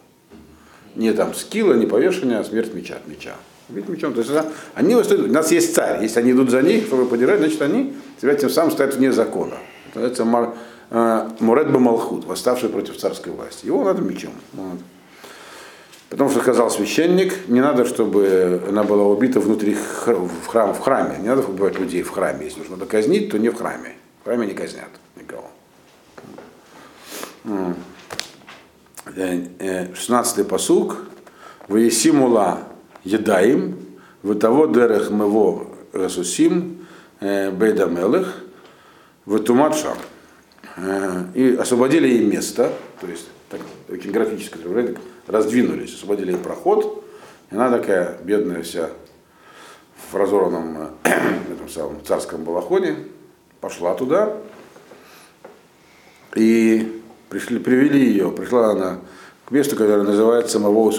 Не 0.96 1.14
там 1.14 1.34
скилла, 1.34 1.74
не 1.74 1.86
повешение, 1.86 2.40
а 2.40 2.44
смерть 2.44 2.74
меча 2.74 2.96
от 2.96 3.08
меча. 3.08 3.36
Убить 3.70 3.88
мечом. 3.88 4.14
То 4.14 4.22
есть 4.22 4.32
они 4.74 4.96
восстают, 4.96 5.30
у 5.30 5.32
нас 5.32 5.52
есть 5.52 5.76
царь. 5.76 6.02
Если 6.02 6.20
они 6.20 6.32
идут 6.32 6.50
за 6.50 6.62
них, 6.62 6.86
чтобы 6.86 7.06
подирать, 7.06 7.40
значит 7.40 7.62
они 7.62 7.94
себя 8.20 8.34
тем 8.36 8.50
самым 8.50 8.72
стоят 8.72 8.96
вне 8.96 9.12
закона. 9.12 9.56
Это 9.90 10.00
называется 10.00 10.26
Мар, 10.26 10.54
э, 10.90 11.30
Мурет 11.40 11.72
Бамалхут, 11.72 12.26
восставший 12.26 12.70
против 12.70 12.98
царской 12.98 13.32
власти. 13.32 13.68
Его 13.68 13.84
надо 13.84 14.02
мечом. 14.02 14.34
Вот. 14.54 14.80
Потому 16.10 16.32
что 16.32 16.40
сказал 16.40 16.72
священник, 16.72 17.48
не 17.48 17.62
надо, 17.62 17.86
чтобы 17.86 18.64
она 18.68 18.84
была 18.84 19.06
убита 19.06 19.40
внутри 19.40 19.76
в, 19.76 20.48
храм, 20.48 20.74
в 20.74 20.80
храме. 20.80 21.20
Не 21.20 21.28
надо 21.28 21.44
убивать 21.44 21.78
людей 21.78 22.02
в 22.02 22.10
храме. 22.10 22.46
Если 22.46 22.60
нужно 22.60 22.84
казнить, 22.88 23.30
то 23.30 23.38
не 23.38 23.50
в 23.50 23.56
храме. 23.56 23.94
В 24.22 24.26
храме 24.26 24.48
не 24.48 24.54
казнят 24.54 24.90
никого. 25.16 25.52
16-й 29.06 30.44
посук. 30.46 30.98
Воесимула 31.68 32.69
едаим, 33.10 33.76
в 34.24 34.36
того 34.36 34.68
дерех 34.68 35.10
мево 35.10 35.68
расусим, 35.94 36.86
бейда 37.20 37.86
мелех, 37.86 38.44
в 39.26 39.40
тумат 39.40 39.76
шар. 39.76 39.98
И 41.34 41.58
освободили 41.60 42.08
ей 42.08 42.26
место, 42.26 42.72
то 43.02 43.08
есть 43.08 43.28
так, 43.50 43.62
очень 43.90 44.12
графическое 44.12 44.96
раздвинулись, 45.28 45.94
освободили 45.96 46.32
ей 46.32 46.38
проход, 46.38 47.04
и 47.52 47.56
она 47.56 47.70
такая 47.70 48.18
бедная 48.24 48.64
вся 48.64 48.90
в 50.12 50.16
разорванном 50.16 50.92
этом 51.04 51.70
самом 51.70 52.04
царском 52.06 52.44
балахоне, 52.44 52.96
пошла 53.60 53.94
туда, 53.96 54.38
и 56.36 57.02
пришли, 57.30 57.60
привели 57.60 58.06
ее, 58.06 58.32
пришла 58.32 58.72
она 58.72 59.00
к 59.46 59.52
месту, 59.52 59.76
которое 59.76 60.04
называется 60.04 60.60
Мавоу 60.60 60.92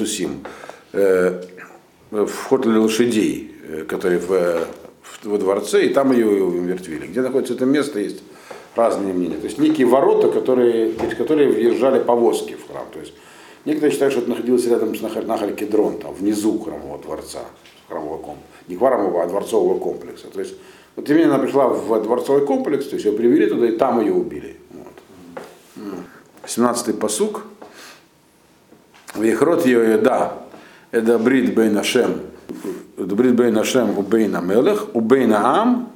Э, 2.11 2.27
вход 2.27 2.63
для 2.63 2.81
лошадей, 2.81 3.55
э, 3.69 3.85
который 3.85 4.19
в, 4.19 4.29
в, 4.29 5.25
во 5.25 5.39
дворце, 5.39 5.87
и 5.87 5.95
там 5.95 6.13
ее 6.13 6.27
умертвили. 6.27 7.07
Где 7.07 7.21
находится 7.21 7.55
это 7.55 7.67
место, 7.67 8.01
есть 8.01 8.23
разные 8.75 9.15
мнения. 9.15 9.37
То 9.37 9.47
есть 9.47 9.59
некие 9.59 9.87
ворота, 9.87 10.29
которые, 10.29 10.97
через 10.97 11.17
которые 11.17 11.51
въезжали 11.51 12.03
повозки 12.03 12.55
в 12.55 12.71
храм. 12.71 12.87
То 12.93 12.99
есть 12.99 13.13
некоторые 13.65 13.93
считают, 13.93 14.13
что 14.13 14.23
это 14.23 14.31
находилось 14.31 14.67
рядом 14.67 14.95
с 14.95 15.01
Нахаль, 15.01 15.27
Нахаль 15.27 15.55
Кедрон, 15.55 15.99
там 15.99 16.13
внизу 16.15 16.59
храмового 16.59 16.99
дворца. 16.99 17.41
храмового 17.89 18.19
комплекса. 18.19 18.65
Не 18.67 18.77
храмового, 18.77 19.23
а 19.23 19.27
дворцового 19.27 19.79
комплекса. 19.79 20.27
То 20.29 20.41
есть 20.41 20.55
вот 20.97 21.09
именно 21.09 21.37
она 21.37 21.39
пришла 21.45 21.69
в 21.69 22.03
дворцовый 22.03 22.45
комплекс, 22.45 22.87
то 22.87 22.95
есть 22.95 23.07
ее 23.07 23.13
привели 23.13 23.47
туда 23.47 23.69
и 23.69 23.77
там 23.77 24.01
ее 24.01 24.13
убили. 24.13 24.57
Вот. 24.71 25.87
17-й 26.45 26.95
посук. 26.95 27.45
Вихрот 29.15 29.65
ее 29.67 29.93
еда. 29.93 30.50
Это 30.91 31.19
брит 31.19 31.55
бейн 31.55 31.79
Ашем. 31.79 32.21
Брит 32.97 33.35
бейн 33.35 33.57
Ашем 33.59 33.99
у 33.99 34.03
бейна 34.03 34.41
мелех, 34.41 34.89
у 34.95 35.01
бейна 35.01 35.41
ам 35.45 35.93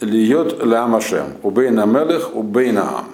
льет 0.00 0.62
лям 0.62 0.94
Ашем. 0.94 1.34
У 1.42 1.50
бейна 1.50 1.86
мелех, 1.86 2.34
у 2.34 2.42
бейна 2.42 2.98
ам. 2.98 3.06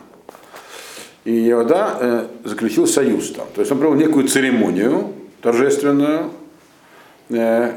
И 1.25 1.49
Иода 1.49 1.97
э, 2.01 2.27
заключил 2.45 2.89
союз 2.89 3.31
там. 3.31 3.47
То 3.55 3.61
есть 3.61 3.71
он 3.71 3.79
провел 3.79 3.95
некую 3.95 4.27
церемонию 4.27 5.13
торжественную, 5.41 6.31
э, 7.29 7.73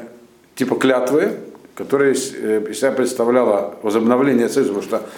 типа 0.55 0.75
клятвы, 0.75 1.33
которая 1.75 2.13
э, 2.13 2.65
из 2.71 2.79
себя 2.79 2.91
представляла 2.91 3.75
возобновление 3.83 4.49
союза, 4.49 4.73
потому 4.73 4.87
что 4.87 5.09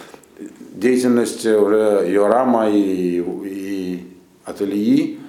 деятельность 0.73 1.45
уже 1.45 2.05
Йорама 2.09 2.69
и, 2.69 3.23
и 3.45 4.07
Ателии 4.43 5.19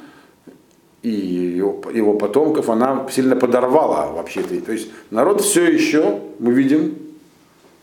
и 1.02 1.10
его, 1.10 1.80
его 1.92 2.14
потомков, 2.14 2.68
она 2.68 3.06
сильно 3.10 3.36
подорвала 3.36 4.08
вообще 4.08 4.40
-то. 4.40 4.60
то 4.60 4.72
есть 4.72 4.90
народ 5.10 5.40
все 5.40 5.64
еще, 5.64 6.20
мы 6.38 6.52
видим, 6.52 6.94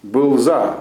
был 0.03 0.37
за 0.37 0.77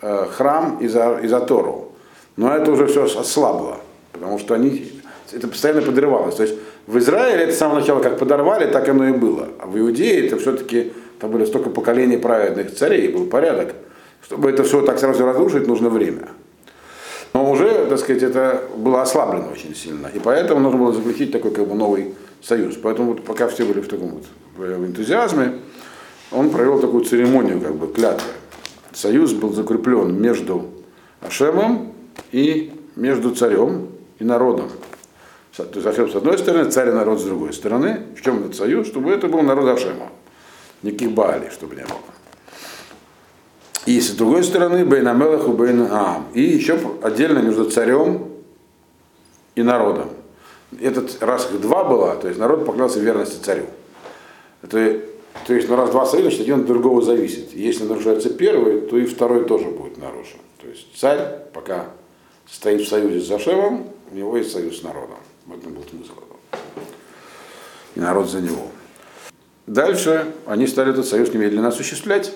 э, 0.00 0.26
храм 0.30 0.78
и 0.80 0.88
за, 0.88 1.18
и 1.22 1.28
за 1.28 1.40
Тору. 1.40 1.92
Но 2.36 2.54
это 2.54 2.72
уже 2.72 2.86
все 2.86 3.04
ослабло, 3.04 3.78
потому 4.12 4.38
что 4.38 4.54
они, 4.54 4.92
это 5.32 5.48
постоянно 5.48 5.82
подрывалось. 5.82 6.36
То 6.36 6.44
есть 6.44 6.54
в 6.86 6.98
Израиле 6.98 7.44
это 7.44 7.52
с 7.52 7.58
самого 7.58 7.80
начала 7.80 8.00
как 8.00 8.18
подорвали, 8.18 8.70
так 8.70 8.88
оно 8.88 9.08
и 9.08 9.12
было. 9.12 9.48
А 9.58 9.66
в 9.66 9.78
Иудее 9.78 10.26
это 10.26 10.38
все-таки, 10.38 10.92
там 11.20 11.30
были 11.30 11.44
столько 11.44 11.70
поколений 11.70 12.16
праведных 12.16 12.74
царей, 12.74 13.08
был 13.08 13.26
порядок. 13.26 13.74
Чтобы 14.22 14.50
это 14.50 14.62
все 14.62 14.82
так 14.82 14.98
сразу 14.98 15.26
разрушить, 15.26 15.66
нужно 15.66 15.90
время. 15.90 16.28
Но 17.32 17.50
уже, 17.50 17.86
так 17.86 17.98
сказать, 17.98 18.22
это 18.22 18.62
было 18.76 19.02
ослаблено 19.02 19.50
очень 19.52 19.74
сильно. 19.74 20.08
И 20.08 20.18
поэтому 20.18 20.60
нужно 20.60 20.78
было 20.78 20.92
заключить 20.92 21.32
такой 21.32 21.50
как 21.50 21.66
бы 21.66 21.74
новый 21.74 22.14
союз. 22.42 22.76
Поэтому 22.76 23.12
вот, 23.12 23.24
пока 23.24 23.48
все 23.48 23.64
были 23.64 23.80
в 23.80 23.88
таком 23.88 24.10
вот 24.10 24.24
в 24.56 24.86
энтузиазме, 24.86 25.60
он 26.30 26.50
провел 26.50 26.80
такую 26.80 27.04
церемонию, 27.04 27.60
как 27.60 27.74
бы 27.74 27.92
клятвы. 27.92 28.28
Союз 28.92 29.32
был 29.32 29.52
закреплен 29.52 30.20
между 30.20 30.66
Ашемом 31.20 31.92
и 32.32 32.72
между 32.96 33.34
царем 33.34 33.88
и 34.18 34.24
народом. 34.24 34.68
То 35.56 35.64
есть 35.74 35.86
Ашем 35.86 36.10
с 36.10 36.14
одной 36.14 36.38
стороны, 36.38 36.70
царь 36.70 36.88
и 36.88 36.92
народ 36.92 37.20
с 37.20 37.24
другой 37.24 37.52
стороны. 37.52 38.00
В 38.16 38.22
чем 38.22 38.40
этот 38.40 38.56
союз? 38.56 38.86
Чтобы 38.86 39.10
это 39.10 39.28
был 39.28 39.42
народ 39.42 39.68
Ашема. 39.68 40.08
Никаких 40.82 41.12
Баалей, 41.12 41.50
чтобы 41.50 41.76
не 41.76 41.82
было. 41.82 42.00
И 43.86 44.00
с 44.00 44.10
другой 44.10 44.44
стороны, 44.44 44.84
Бейн 44.84 45.08
Амелах 45.08 45.48
и 45.48 45.50
Бейн 45.50 45.82
Аам. 45.90 46.28
И 46.34 46.42
еще 46.42 46.78
отдельно 47.02 47.40
между 47.40 47.68
царем 47.70 48.28
и 49.54 49.62
народом. 49.62 50.08
Этот 50.80 51.22
раз 51.22 51.50
их 51.50 51.60
два 51.60 51.84
было, 51.84 52.14
то 52.16 52.28
есть 52.28 52.38
народ 52.38 52.64
поклялся 52.64 53.00
верности 53.00 53.42
царю. 53.44 53.64
Это, 54.62 55.00
то 55.46 55.52
есть, 55.52 55.68
ну 55.68 55.76
раз 55.76 55.90
два 55.90 56.06
союза, 56.06 56.28
значит, 56.28 56.42
один 56.42 56.60
от 56.60 56.66
другого 56.66 57.02
зависит. 57.02 57.52
Если 57.52 57.84
нарушается 57.84 58.30
первый, 58.30 58.82
то 58.82 58.96
и 58.96 59.04
второй 59.04 59.44
тоже 59.44 59.66
будет 59.66 59.98
нарушен. 59.98 60.38
То 60.60 60.68
есть 60.68 60.96
царь, 60.96 61.18
пока 61.52 61.86
стоит 62.48 62.82
в 62.82 62.88
союзе 62.88 63.20
с 63.20 63.26
Зашевом, 63.26 63.88
у 64.10 64.14
него 64.14 64.36
есть 64.36 64.52
союз 64.52 64.80
с 64.80 64.82
народом. 64.82 65.18
В 65.46 65.58
этом 65.58 65.72
был 65.74 65.82
смысл. 65.82 66.12
И 67.94 68.00
народ 68.00 68.30
за 68.30 68.40
него. 68.40 68.68
Дальше 69.66 70.32
они 70.46 70.66
стали 70.66 70.92
этот 70.92 71.06
союз 71.06 71.32
немедленно 71.32 71.68
осуществлять. 71.68 72.32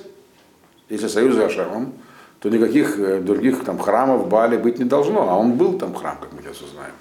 Если 0.89 1.09
союз 1.09 1.35
с 1.35 1.39
Ашемом, 1.39 1.93
то 2.39 2.49
никаких 2.49 2.99
э, 2.99 3.21
других 3.21 3.65
там 3.65 3.79
храмов 3.79 4.29
Бали 4.29 4.57
быть 4.57 4.79
не 4.79 4.85
должно. 4.85 5.29
А 5.29 5.37
он 5.37 5.53
был 5.53 5.79
там 5.79 5.95
храм, 5.95 6.17
как 6.21 6.33
мы 6.33 6.43
сейчас 6.43 6.63
узнаем. 6.63 6.93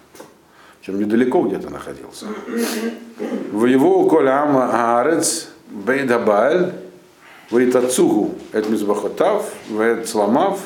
Чем 0.81 0.99
недалеко 0.99 1.41
где-то 1.43 1.69
находился. 1.69 2.27
В 3.51 3.65
его 3.65 4.07
колям 4.07 4.57
Аарец 4.57 5.49
Бейдабаль 5.69 6.73
Вайтацугу 7.51 8.35
Эт 8.53 8.69
Мизбахотав 8.69 9.51
Вет 9.69 10.07
Сламав 10.07 10.61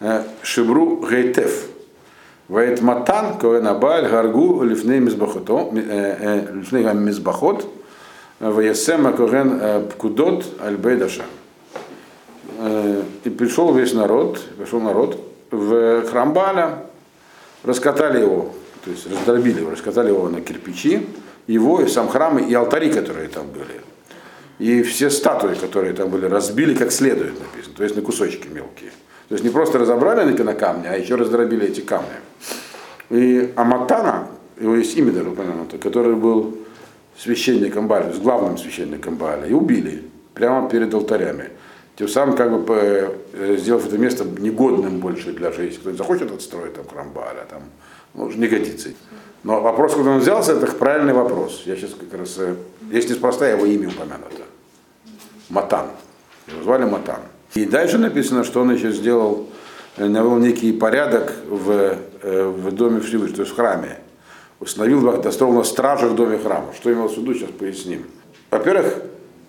э, 0.00 0.22
Шибру 0.42 1.04
Гейтев. 1.08 1.68
Вает 2.46 2.82
Матан 2.82 3.38
Коэн 3.38 3.66
Абаль 3.66 4.06
Гаргу 4.06 4.62
Лифней 4.62 5.00
Мизбахото 5.00 5.70
э, 5.72 6.52
Лифней 6.52 6.84
Мизбахот 6.92 7.66
Ваясема 8.38 9.12
Коэн 9.12 9.88
Пкудот 9.88 10.44
Альбейдашам 10.60 11.24
и 13.24 13.30
пришел 13.30 13.74
весь 13.74 13.92
народ, 13.92 14.40
пришел 14.56 14.80
народ 14.80 15.18
в 15.50 16.06
храм 16.06 16.32
Баля, 16.32 16.86
раскатали 17.62 18.20
его, 18.20 18.52
то 18.84 18.90
есть 18.90 19.10
раздробили 19.10 19.60
его, 19.60 19.70
раскатали 19.70 20.08
его 20.08 20.28
на 20.28 20.40
кирпичи, 20.40 21.06
его 21.46 21.80
и 21.80 21.88
сам 21.88 22.08
храм, 22.08 22.38
и 22.38 22.54
алтари, 22.54 22.90
которые 22.90 23.28
там 23.28 23.46
были. 23.48 23.80
И 24.58 24.82
все 24.82 25.10
статуи, 25.10 25.54
которые 25.54 25.94
там 25.94 26.10
были, 26.10 26.26
разбили 26.26 26.74
как 26.74 26.92
следует 26.92 27.34
написано, 27.40 27.74
то 27.76 27.82
есть 27.82 27.96
на 27.96 28.02
кусочки 28.02 28.46
мелкие. 28.48 28.92
То 29.28 29.34
есть 29.34 29.44
не 29.44 29.50
просто 29.50 29.78
разобрали 29.78 30.30
на 30.42 30.54
камни, 30.54 30.86
а 30.86 30.96
еще 30.96 31.16
раздробили 31.16 31.66
эти 31.66 31.80
камни. 31.80 32.08
И 33.10 33.52
Аматана, 33.56 34.28
его 34.60 34.76
есть 34.76 34.96
имя 34.96 35.12
даже 35.12 35.30
упомянуто, 35.30 35.78
который 35.78 36.14
был 36.14 36.56
священником 37.18 37.90
с 37.90 38.18
главным 38.18 38.58
священником 38.58 39.16
Баля, 39.16 39.46
и 39.46 39.52
убили 39.52 40.04
прямо 40.34 40.68
перед 40.68 40.92
алтарями 40.94 41.50
тем 41.96 42.08
самым 42.08 42.36
как 42.36 42.64
бы 42.64 43.16
э, 43.32 43.56
сделав 43.56 43.86
это 43.86 43.98
место 43.98 44.24
негодным 44.24 44.98
больше 44.98 45.32
для 45.32 45.52
жизни. 45.52 45.76
Кто-нибудь 45.78 45.98
захочет 45.98 46.32
отстроить 46.32 46.74
там 46.74 46.86
храм 46.88 47.10
Бааля, 47.10 47.46
там, 47.48 47.62
ну, 48.14 48.30
не 48.30 48.48
годится. 48.48 48.90
Но 49.44 49.60
вопрос, 49.60 49.94
куда 49.94 50.10
он 50.10 50.18
взялся, 50.18 50.52
это 50.52 50.66
правильный 50.72 51.12
вопрос. 51.12 51.62
Я 51.66 51.76
сейчас 51.76 51.90
как 51.94 52.18
раз, 52.18 52.34
э, 52.38 52.56
есть 52.90 53.10
неспроста 53.10 53.48
его 53.48 53.64
имя 53.66 53.88
упомянуто. 53.88 54.42
Матан. 55.48 55.86
Его 56.48 56.62
звали 56.64 56.84
Матан. 56.84 57.20
И 57.54 57.64
дальше 57.64 57.98
написано, 57.98 58.42
что 58.42 58.62
он 58.62 58.72
еще 58.72 58.90
сделал, 58.90 59.48
э, 59.96 60.06
навел 60.06 60.36
некий 60.38 60.72
порядок 60.72 61.32
в, 61.48 61.96
в 62.22 62.72
доме 62.72 63.00
Всевышнего, 63.00 63.36
то 63.36 63.42
есть 63.42 63.52
в 63.52 63.56
храме. 63.56 63.98
Установил 64.58 65.22
дословно 65.22 65.62
стражи 65.62 66.08
в 66.08 66.16
доме 66.16 66.38
храма. 66.38 66.72
Что 66.74 66.92
имелось 66.92 67.14
в 67.14 67.18
виду, 67.18 67.34
сейчас 67.34 67.50
поясним. 67.50 68.06
Во-первых, 68.50 68.94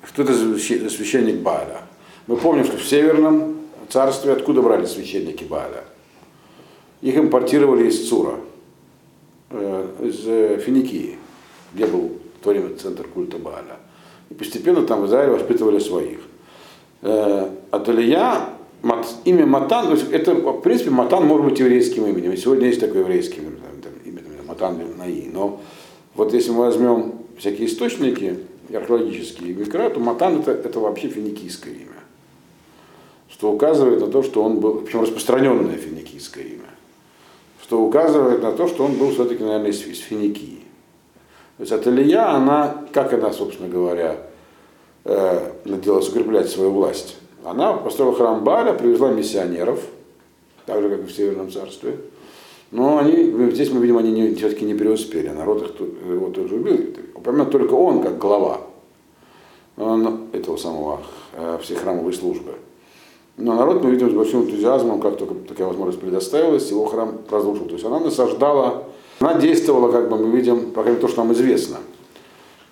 кто 0.04 0.22
это 0.22 0.34
священник 0.34 1.38
Бааля? 1.38 1.85
Мы 2.28 2.38
помним, 2.38 2.66
что 2.66 2.78
в 2.78 2.84
Северном 2.84 3.58
царстве 3.90 4.32
откуда 4.32 4.64
брали 4.64 4.86
священники 4.86 5.44
Бааля? 5.44 5.84
Их 7.02 7.16
импортировали 7.18 7.88
из 7.88 8.10
Цура, 8.10 8.40
э, 9.52 9.88
из 10.02 10.24
э, 10.26 10.58
Финикии, 10.58 11.20
где 11.74 11.86
был 11.86 12.14
в 12.40 12.44
то 12.44 12.50
время 12.50 12.76
центр 12.78 13.08
культа 13.08 13.38
Бааля. 13.38 13.78
И 14.32 14.34
постепенно 14.34 14.82
там 14.82 15.02
в 15.02 15.06
Израиле 15.06 15.34
воспитывали 15.34 15.78
своих. 15.78 16.20
Э, 17.04 17.48
от 17.70 17.90
Илья, 17.90 18.50
имя 19.26 19.46
Матан, 19.46 19.86
то 19.86 19.92
есть 19.92 20.12
это, 20.12 20.34
в 20.34 20.62
принципе, 20.62 20.90
Матан 20.90 21.28
может 21.28 21.46
быть 21.46 21.60
еврейским 21.60 22.08
именем. 22.08 22.32
И 22.32 22.38
сегодня 22.38 22.68
есть 22.68 22.80
такое 22.80 23.02
еврейское 23.02 23.42
имя, 23.42 23.52
там, 23.84 23.92
имя 24.04 24.22
Матан 24.48 24.80
Наи. 24.98 25.30
Но 25.32 25.62
вот 26.16 26.34
если 26.34 26.50
мы 26.50 26.66
возьмем 26.66 27.14
всякие 27.38 27.68
источники 27.68 28.40
археологические, 28.74 29.54
Микра, 29.54 29.92
то 29.92 30.00
Матан 30.00 30.40
это, 30.40 30.54
это 30.54 30.80
вообще 30.80 31.08
финикийское 31.08 31.72
имя 31.72 31.95
что 33.38 33.52
указывает 33.52 34.00
на 34.00 34.08
то, 34.08 34.24
что 34.24 34.42
он 34.42 34.62
был, 34.62 34.80
причем 34.80 35.02
распространенное 35.02 35.76
финикийское 35.76 36.46
имя, 36.46 36.70
что 37.62 37.82
указывает 37.82 38.42
на 38.42 38.54
то, 38.54 38.66
что 38.66 38.86
он 38.86 38.94
был 38.94 39.12
все-таки, 39.12 39.44
наверное, 39.44 39.72
из, 39.72 39.82
Финикии. 39.82 40.62
То 41.58 41.64
есть 41.64 41.74
от 41.74 41.86
Илья, 41.86 42.30
она, 42.30 42.86
как 42.94 43.12
она, 43.12 43.34
собственно 43.34 43.68
говоря, 43.68 44.22
э, 45.04 45.52
надеялась 45.66 46.08
укреплять 46.08 46.50
свою 46.50 46.72
власть? 46.72 47.18
Она 47.44 47.74
построила 47.74 48.16
храм 48.16 48.42
Баля, 48.42 48.72
привезла 48.72 49.12
миссионеров, 49.12 49.82
так 50.66 50.82
же, 50.82 50.90
как 50.90 51.00
и 51.02 51.06
в 51.06 51.12
Северном 51.12 51.52
царстве. 51.52 51.98
Но 52.72 53.00
они, 53.00 53.52
здесь 53.52 53.70
мы 53.70 53.82
видим, 53.82 53.98
они 53.98 54.12
не, 54.12 54.34
все-таки 54.36 54.64
не 54.64 54.76
преуспели, 54.76 55.28
народ 55.28 55.62
их 55.62 56.10
его 56.10 56.30
тоже 56.30 56.56
убил. 56.56 56.80
Упомянут 57.14 57.52
только 57.52 57.74
он, 57.74 58.02
как 58.02 58.18
глава 58.18 58.62
он, 59.76 60.30
этого 60.32 60.56
самого 60.56 61.02
э, 61.34 61.60
всей 61.62 61.76
храмовой 61.76 62.14
службы. 62.14 62.54
Но 63.38 63.54
народ, 63.54 63.84
мы 63.84 63.92
видим, 63.92 64.10
с 64.10 64.14
большим 64.14 64.44
энтузиазмом, 64.44 65.02
как 65.02 65.18
только 65.18 65.36
такая 65.36 65.68
возможность 65.68 66.00
предоставилась, 66.00 66.70
его 66.70 66.86
храм 66.86 67.18
разрушил. 67.30 67.66
То 67.66 67.74
есть 67.74 67.86
она 67.86 68.00
насаждала, 68.00 68.84
она 69.20 69.34
действовала, 69.36 69.92
как 69.92 70.10
бы 70.10 70.18
мы 70.18 70.36
видим, 70.36 70.72
по 70.72 70.82
крайней 70.84 70.92
мере, 70.92 71.02
то, 71.02 71.08
что 71.08 71.24
нам 71.24 71.34
известно, 71.34 71.78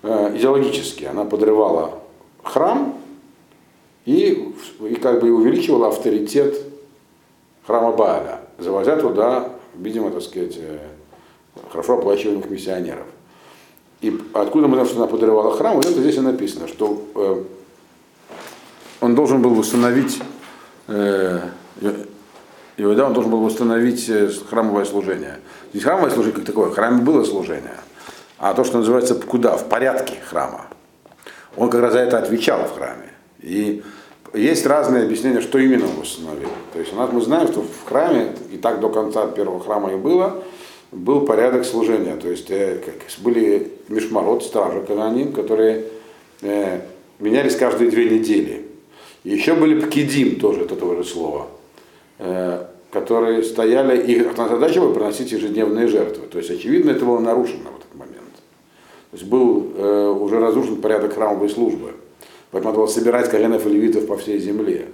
э, 0.03 0.37
идеологически. 0.37 1.03
Она 1.03 1.25
подрывала 1.25 1.99
храм 2.43 2.97
и, 4.05 4.53
и 4.81 4.95
как 4.95 5.21
бы 5.21 5.31
увеличивала 5.31 5.89
авторитет 5.89 6.57
храма 7.67 7.91
Бааля, 7.91 8.41
завозя 8.57 8.95
туда, 8.95 9.49
видимо, 9.75 10.11
так 10.11 10.21
сказать, 10.21 10.55
э, 10.57 10.79
хорошо 11.71 11.97
оплачиваемых 11.97 12.49
миссионеров. 12.49 13.05
И 14.01 14.17
откуда 14.33 14.67
мы 14.67 14.75
знаем, 14.75 14.87
что 14.87 14.97
она 14.97 15.07
подрывала 15.07 15.55
храм? 15.55 15.75
Вот 15.75 15.85
это 15.85 15.99
здесь 15.99 16.15
и 16.15 16.21
написано, 16.21 16.67
что 16.67 17.01
э, 17.15 17.43
он 19.01 19.15
должен 19.15 19.41
был 19.41 19.53
восстановить, 19.53 20.21
Иуда, 22.77 23.05
он 23.05 23.13
должен 23.13 23.31
был 23.31 23.41
восстановить 23.41 24.09
э, 24.09 24.29
храмовое 24.49 24.85
служение. 24.85 25.39
Здесь 25.71 25.83
храмовое 25.83 26.09
служение 26.09 26.35
как 26.35 26.45
такое, 26.45 26.69
в 26.69 26.73
храме 26.73 27.01
было 27.01 27.23
служение, 27.23 27.79
а 28.39 28.53
то, 28.53 28.63
что 28.63 28.79
называется 28.79 29.15
куда, 29.15 29.57
в 29.57 29.69
порядке 29.69 30.15
храма. 30.27 30.65
Он 31.55 31.69
как 31.69 31.81
раз 31.81 31.93
за 31.93 31.99
это 31.99 32.17
отвечал 32.17 32.65
в 32.65 32.73
храме. 32.73 33.09
И 33.41 33.83
есть 34.33 34.65
разные 34.65 35.03
объяснения, 35.03 35.41
что 35.41 35.59
именно 35.59 35.85
он 35.85 36.01
восстановил. 36.01 36.49
То 36.73 36.79
есть 36.79 36.91
у 36.91 36.95
нас 36.95 37.11
мы 37.11 37.21
знаем, 37.21 37.47
что 37.47 37.61
в 37.61 37.87
храме, 37.87 38.35
и 38.51 38.57
так 38.57 38.79
до 38.79 38.89
конца 38.89 39.27
первого 39.27 39.59
храма 39.59 39.93
и 39.93 39.95
было, 39.95 40.43
был 40.91 41.21
порядок 41.21 41.65
служения. 41.65 42.15
То 42.15 42.29
есть 42.29 42.49
э, 42.49 42.79
как, 42.83 42.95
были 43.23 43.71
мишмарот, 43.89 44.43
стражи 44.43 44.81
кананим, 44.81 45.31
которые 45.31 45.85
э, 46.41 46.81
менялись 47.19 47.55
каждые 47.55 47.91
две 47.91 48.09
недели. 48.09 48.62
И 49.23 49.31
еще 49.31 49.53
были 49.55 49.79
пкидим, 49.79 50.39
тоже 50.39 50.61
от 50.61 50.71
этого 50.71 50.95
же 50.95 51.03
слова, 51.03 51.47
э, 52.19 52.65
которые 52.91 53.43
стояли, 53.43 54.01
и 54.01 54.19
основная 54.19 54.55
задача 54.59 54.81
была 54.81 54.93
приносить 54.93 55.31
ежедневные 55.31 55.87
жертвы. 55.87 56.27
То 56.27 56.37
есть, 56.37 56.51
очевидно, 56.51 56.91
это 56.91 57.05
было 57.05 57.19
нарушено 57.19 57.71
в 57.71 57.79
этот 57.79 57.95
момент. 57.95 58.35
То 59.11 59.17
есть 59.17 59.25
был 59.25 59.71
э, 59.75 60.09
уже 60.09 60.39
разрушен 60.39 60.77
порядок 60.77 61.13
храмовой 61.13 61.49
службы. 61.49 61.93
Поэтому 62.51 62.71
надо 62.71 62.81
было 62.81 62.87
собирать 62.87 63.29
коленов 63.29 63.65
и 63.65 63.69
левитов 63.69 64.07
по 64.07 64.17
всей 64.17 64.39
земле. 64.39 64.87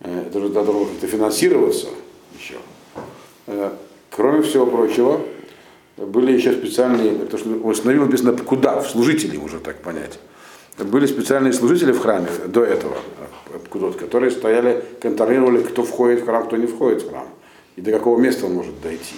Э, 0.00 0.26
это 0.26 0.40
же 0.40 0.48
должно 0.48 0.84
как-то 0.84 1.06
финансироваться 1.06 1.88
еще. 2.38 2.56
Э, 3.46 3.70
кроме 4.10 4.42
всего 4.42 4.66
прочего, 4.66 5.20
были 5.96 6.32
еще 6.32 6.52
специальные, 6.52 7.26
то, 7.26 7.38
что 7.38 7.48
восстановил 7.48 8.06
написано 8.06 8.36
куда, 8.36 8.80
в 8.80 8.90
служителей 8.90 9.38
уже 9.38 9.58
так 9.58 9.78
понять. 9.78 10.18
Были 10.78 11.06
специальные 11.06 11.52
служители 11.52 11.92
в 11.92 12.00
храме 12.00 12.28
до 12.46 12.64
этого, 12.64 12.96
которые 13.98 14.30
стояли, 14.30 14.82
контролировали, 15.00 15.62
кто 15.62 15.82
входит 15.84 16.20
в 16.20 16.24
храм, 16.24 16.46
кто 16.46 16.56
не 16.56 16.66
входит 16.66 17.02
в 17.02 17.10
храм. 17.10 17.28
И 17.76 17.80
до 17.80 17.92
какого 17.92 18.18
места 18.18 18.46
он 18.46 18.54
может 18.54 18.80
дойти. 18.80 19.16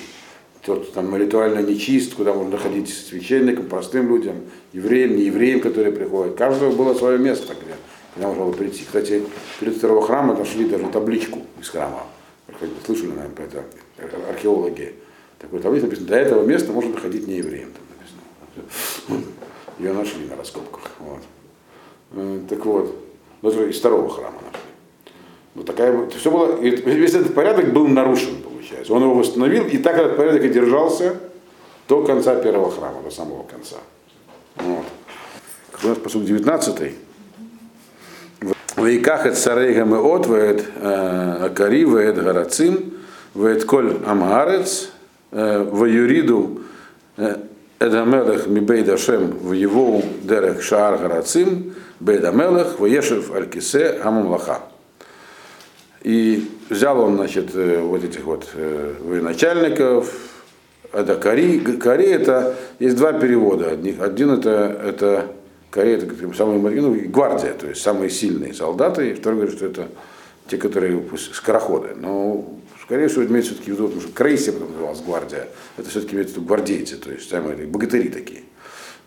Тот 0.64 0.92
там 0.92 1.14
ритуально 1.16 1.60
нечист, 1.60 2.14
куда 2.14 2.32
можно 2.32 2.56
ходить 2.56 2.88
священникам, 2.88 3.66
простым 3.66 4.08
людям, 4.08 4.36
евреям, 4.72 5.16
не 5.16 5.24
евреям, 5.24 5.60
которые 5.60 5.92
приходят. 5.92 6.36
Каждого 6.36 6.74
было 6.74 6.94
свое 6.94 7.18
место, 7.18 7.54
где, 7.54 7.74
где 8.16 8.26
можно 8.26 8.44
было 8.44 8.52
прийти. 8.52 8.84
Кстати, 8.84 9.22
перед 9.60 9.76
второго 9.76 10.04
храма 10.04 10.34
нашли 10.36 10.64
даже 10.68 10.86
табличку 10.86 11.40
из 11.60 11.68
храма. 11.68 12.04
Слышали, 12.86 13.08
наверное, 13.08 13.30
про 13.30 13.44
это 13.44 13.64
археологи. 14.30 14.94
Такой 15.38 15.60
таблица 15.60 15.86
написано, 15.86 16.08
до 16.08 16.16
этого 16.16 16.44
места 16.44 16.72
можно 16.72 16.94
доходить 16.94 17.26
не 17.26 17.36
евреям. 17.36 17.70
Там 17.72 17.84
написано. 19.06 19.24
Ее 19.78 19.92
нашли 19.92 20.26
на 20.26 20.36
раскопках. 20.36 20.92
Вот. 21.00 21.20
Э, 22.16 22.40
так 22.48 22.64
вот, 22.64 22.94
ну, 23.42 23.50
из 23.66 23.78
второго 23.78 24.08
храма 24.08 24.36
нашли. 24.46 24.60
Вот 25.54 25.66
такая, 25.66 26.08
все 26.08 26.30
было, 26.30 26.56
весь 26.60 27.14
этот 27.14 27.34
порядок 27.34 27.72
был 27.72 27.86
нарушен, 27.86 28.42
получается. 28.42 28.92
Он 28.92 29.02
его 29.02 29.14
восстановил, 29.14 29.66
и 29.66 29.78
так 29.78 29.96
этот 29.96 30.16
порядок 30.16 30.44
и 30.44 30.48
держался 30.48 31.16
до 31.88 32.04
конца 32.04 32.36
первого 32.36 32.70
храма, 32.70 33.02
до 33.02 33.10
самого 33.10 33.44
конца. 33.44 33.76
Вот. 34.56 34.84
У 35.82 35.88
нас 35.88 35.98
посуд 35.98 36.24
19 36.24 36.94
Вейках 38.76 39.26
et 39.26 39.34
царей 39.34 39.72
гамеот, 39.74 40.26
веет 40.26 40.64
акари, 40.76 41.84
веет 41.84 42.22
гарацим, 42.22 42.94
веет 43.34 43.64
коль 43.64 43.98
амаарец, 44.04 44.90
ваюриду 45.30 46.60
Эдамелех 47.16 48.46
мибейд 48.46 48.88
Ашем 48.88 49.30
в 49.30 49.52
его 49.52 50.02
дерех 50.22 50.62
шаар 50.62 50.98
гарацим, 50.98 51.74
бейд 52.04 52.24
Амелех, 52.24 52.78
воешев 52.78 53.34
аль-кисе 53.34 54.00
амамлаха. 54.02 54.60
И 56.02 56.50
взял 56.68 57.00
он, 57.00 57.16
значит, 57.16 57.54
вот 57.54 58.04
этих 58.04 58.24
вот 58.24 58.46
военачальников, 58.54 60.12
это 60.92 61.16
Кари. 61.16 61.60
Кари 61.60 62.06
это, 62.06 62.56
есть 62.78 62.96
два 62.96 63.14
перевода. 63.14 63.70
Один 63.70 64.32
это, 64.32 64.80
это 64.84 65.32
Кари, 65.70 65.92
это 65.92 66.34
самые, 66.36 66.60
ну, 66.82 66.94
гвардия, 67.06 67.54
то 67.54 67.66
есть 67.66 67.80
самые 67.80 68.10
сильные 68.10 68.52
солдаты, 68.52 69.10
и 69.10 69.14
второй 69.14 69.40
говорит, 69.40 69.56
что 69.56 69.66
это 69.66 69.88
те, 70.46 70.58
которые 70.58 71.02
скороходы. 71.32 71.94
Но 71.96 72.60
Скорее 72.84 73.08
всего, 73.08 73.24
имеется 73.24 73.52
все-таки 73.52 73.70
в 73.72 73.74
виду, 73.76 73.86
потому 73.86 74.02
что 74.02 74.12
Крейси 74.12 74.50
потом 74.50 74.72
называлась 74.72 75.00
гвардия, 75.00 75.48
это 75.78 75.88
все-таки 75.88 76.16
имеется 76.16 76.34
в 76.34 76.36
виду 76.36 76.46
гвардейцы, 76.46 76.96
то 76.98 77.10
есть 77.10 77.30
самые 77.30 77.66
богатыри 77.66 78.10
такие. 78.10 78.42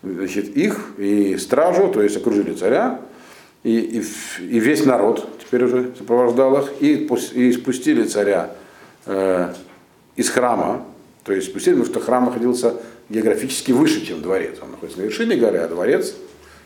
Значит, 0.02 0.56
их 0.56 0.92
и 0.98 1.36
стражу, 1.36 1.88
то 1.88 2.02
есть 2.02 2.16
окружили 2.16 2.54
царя, 2.54 3.00
и, 3.64 3.78
и, 3.78 3.98
и 4.44 4.60
весь 4.60 4.84
народ 4.84 5.28
теперь 5.40 5.64
уже 5.64 5.92
сопровождал 5.98 6.60
их, 6.60 6.72
и, 6.80 7.08
и 7.34 7.52
спустили 7.52 8.04
царя 8.04 8.52
э, 9.06 9.52
из 10.14 10.30
храма, 10.30 10.84
то 11.24 11.32
есть 11.32 11.48
спустили, 11.48 11.74
потому 11.74 11.92
что 11.92 12.00
храм 12.00 12.26
находился 12.26 12.74
географически 13.08 13.72
выше, 13.72 14.06
чем 14.06 14.22
дворец. 14.22 14.56
Он 14.62 14.70
находится 14.70 15.00
на 15.00 15.04
вершине 15.04 15.36
горы, 15.36 15.58
а 15.58 15.68
дворец 15.68 16.14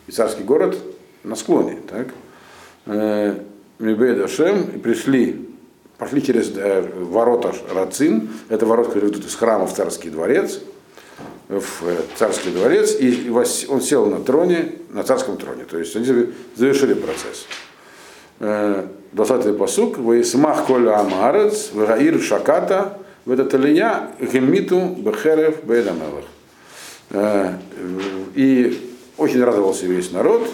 и 0.07 0.11
царский 0.11 0.43
город 0.43 0.77
на 1.23 1.35
склоне. 1.35 1.79
Так? 1.89 2.09
Э, 2.85 3.39
Мибедашем, 3.79 4.69
и 4.75 4.77
пришли 4.77 5.49
пошли 5.97 6.21
через 6.21 6.51
э, 6.55 6.81
ворота 6.81 7.53
Рацин, 7.73 8.29
это 8.49 8.65
ворота, 8.65 8.89
которые 8.89 9.11
ведут 9.11 9.25
из 9.25 9.35
храма 9.35 9.67
в 9.67 9.73
царский 9.73 10.09
дворец, 10.09 10.59
в 11.49 11.87
э, 11.87 12.01
царский 12.15 12.51
дворец, 12.51 12.95
и 12.99 13.29
он 13.67 13.81
сел 13.81 14.05
на 14.05 14.19
троне, 14.19 14.73
на 14.89 15.03
царском 15.03 15.37
троне. 15.37 15.65
То 15.65 15.77
есть 15.77 15.95
они 15.95 16.05
завершили 16.55 16.93
процесс. 16.93 17.45
20-й 18.39 19.51
э, 19.51 19.53
посук, 19.53 19.97
«Ваисмах 19.97 20.65
коля 20.65 20.99
амарец, 20.99 21.71
вагаир 21.73 22.19
шаката, 22.21 22.97
в 23.25 23.31
этот 23.31 23.53
алия 23.53 24.11
гемиту 24.19 24.95
бехерев 24.97 25.63
бейдамелах». 25.63 26.25
И 28.35 28.91
очень 29.17 29.43
радовался 29.43 29.85
весь 29.85 30.11
народ, 30.11 30.49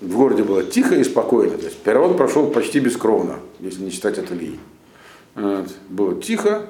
в 0.00 0.16
городе 0.16 0.44
было 0.44 0.62
тихо 0.62 0.94
и 0.94 1.02
спокойно. 1.02 1.58
То 1.58 1.64
есть 1.64 1.78
перевод 1.78 2.16
прошел 2.16 2.46
почти 2.48 2.78
бескровно, 2.78 3.40
если 3.58 3.82
не 3.82 3.90
считать. 3.90 4.18
Вот. 5.34 5.68
Было 5.88 6.20
тихо, 6.22 6.66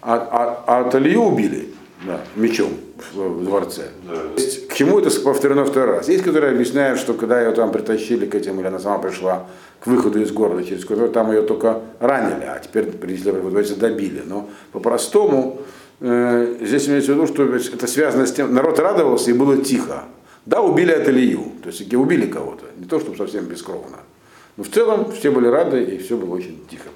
а, 0.00 0.64
а, 0.66 0.88
а 0.88 0.98
Ильи 0.98 1.16
убили 1.16 1.73
да, 2.06 2.20
мечом 2.36 2.70
в, 3.12 3.44
дворце. 3.44 3.88
Да. 4.08 4.14
Есть, 4.36 4.68
к 4.68 4.74
чему 4.74 4.98
это 4.98 5.10
повторено 5.20 5.64
второй 5.64 5.96
раз? 5.96 6.08
Есть, 6.08 6.24
которые 6.24 6.52
объясняют, 6.52 6.98
что 6.98 7.14
когда 7.14 7.40
ее 7.40 7.52
там 7.52 7.72
притащили 7.72 8.26
к 8.26 8.34
этим, 8.34 8.60
или 8.60 8.66
она 8.66 8.78
сама 8.78 8.98
пришла 8.98 9.46
к 9.80 9.86
выходу 9.86 10.20
из 10.20 10.32
города, 10.32 10.64
через 10.64 10.84
который 10.84 11.10
там 11.10 11.30
ее 11.30 11.42
только 11.42 11.80
ранили, 12.00 12.44
а 12.44 12.58
теперь 12.58 12.84
привезли, 12.84 13.74
добили. 13.76 14.22
Но 14.24 14.48
по-простому 14.72 15.62
э, 16.00 16.56
здесь 16.60 16.88
имеется 16.88 17.12
в 17.12 17.16
виду, 17.16 17.26
что 17.26 17.44
это 17.44 17.86
связано 17.86 18.26
с 18.26 18.32
тем, 18.32 18.54
народ 18.54 18.78
радовался 18.78 19.30
и 19.30 19.34
было 19.34 19.56
тихо. 19.58 20.04
Да, 20.46 20.60
убили 20.60 20.92
от 20.92 21.08
Илью, 21.08 21.52
то 21.62 21.70
есть 21.70 21.94
убили 21.94 22.26
кого-то, 22.26 22.66
не 22.76 22.84
то, 22.84 23.00
чтобы 23.00 23.16
совсем 23.16 23.46
бескровно. 23.46 23.98
Но 24.56 24.64
в 24.64 24.68
целом 24.68 25.10
все 25.10 25.30
были 25.30 25.46
рады, 25.46 25.82
и 25.82 25.98
все 25.98 26.16
было 26.16 26.34
очень 26.34 26.60
тихо. 26.70 26.90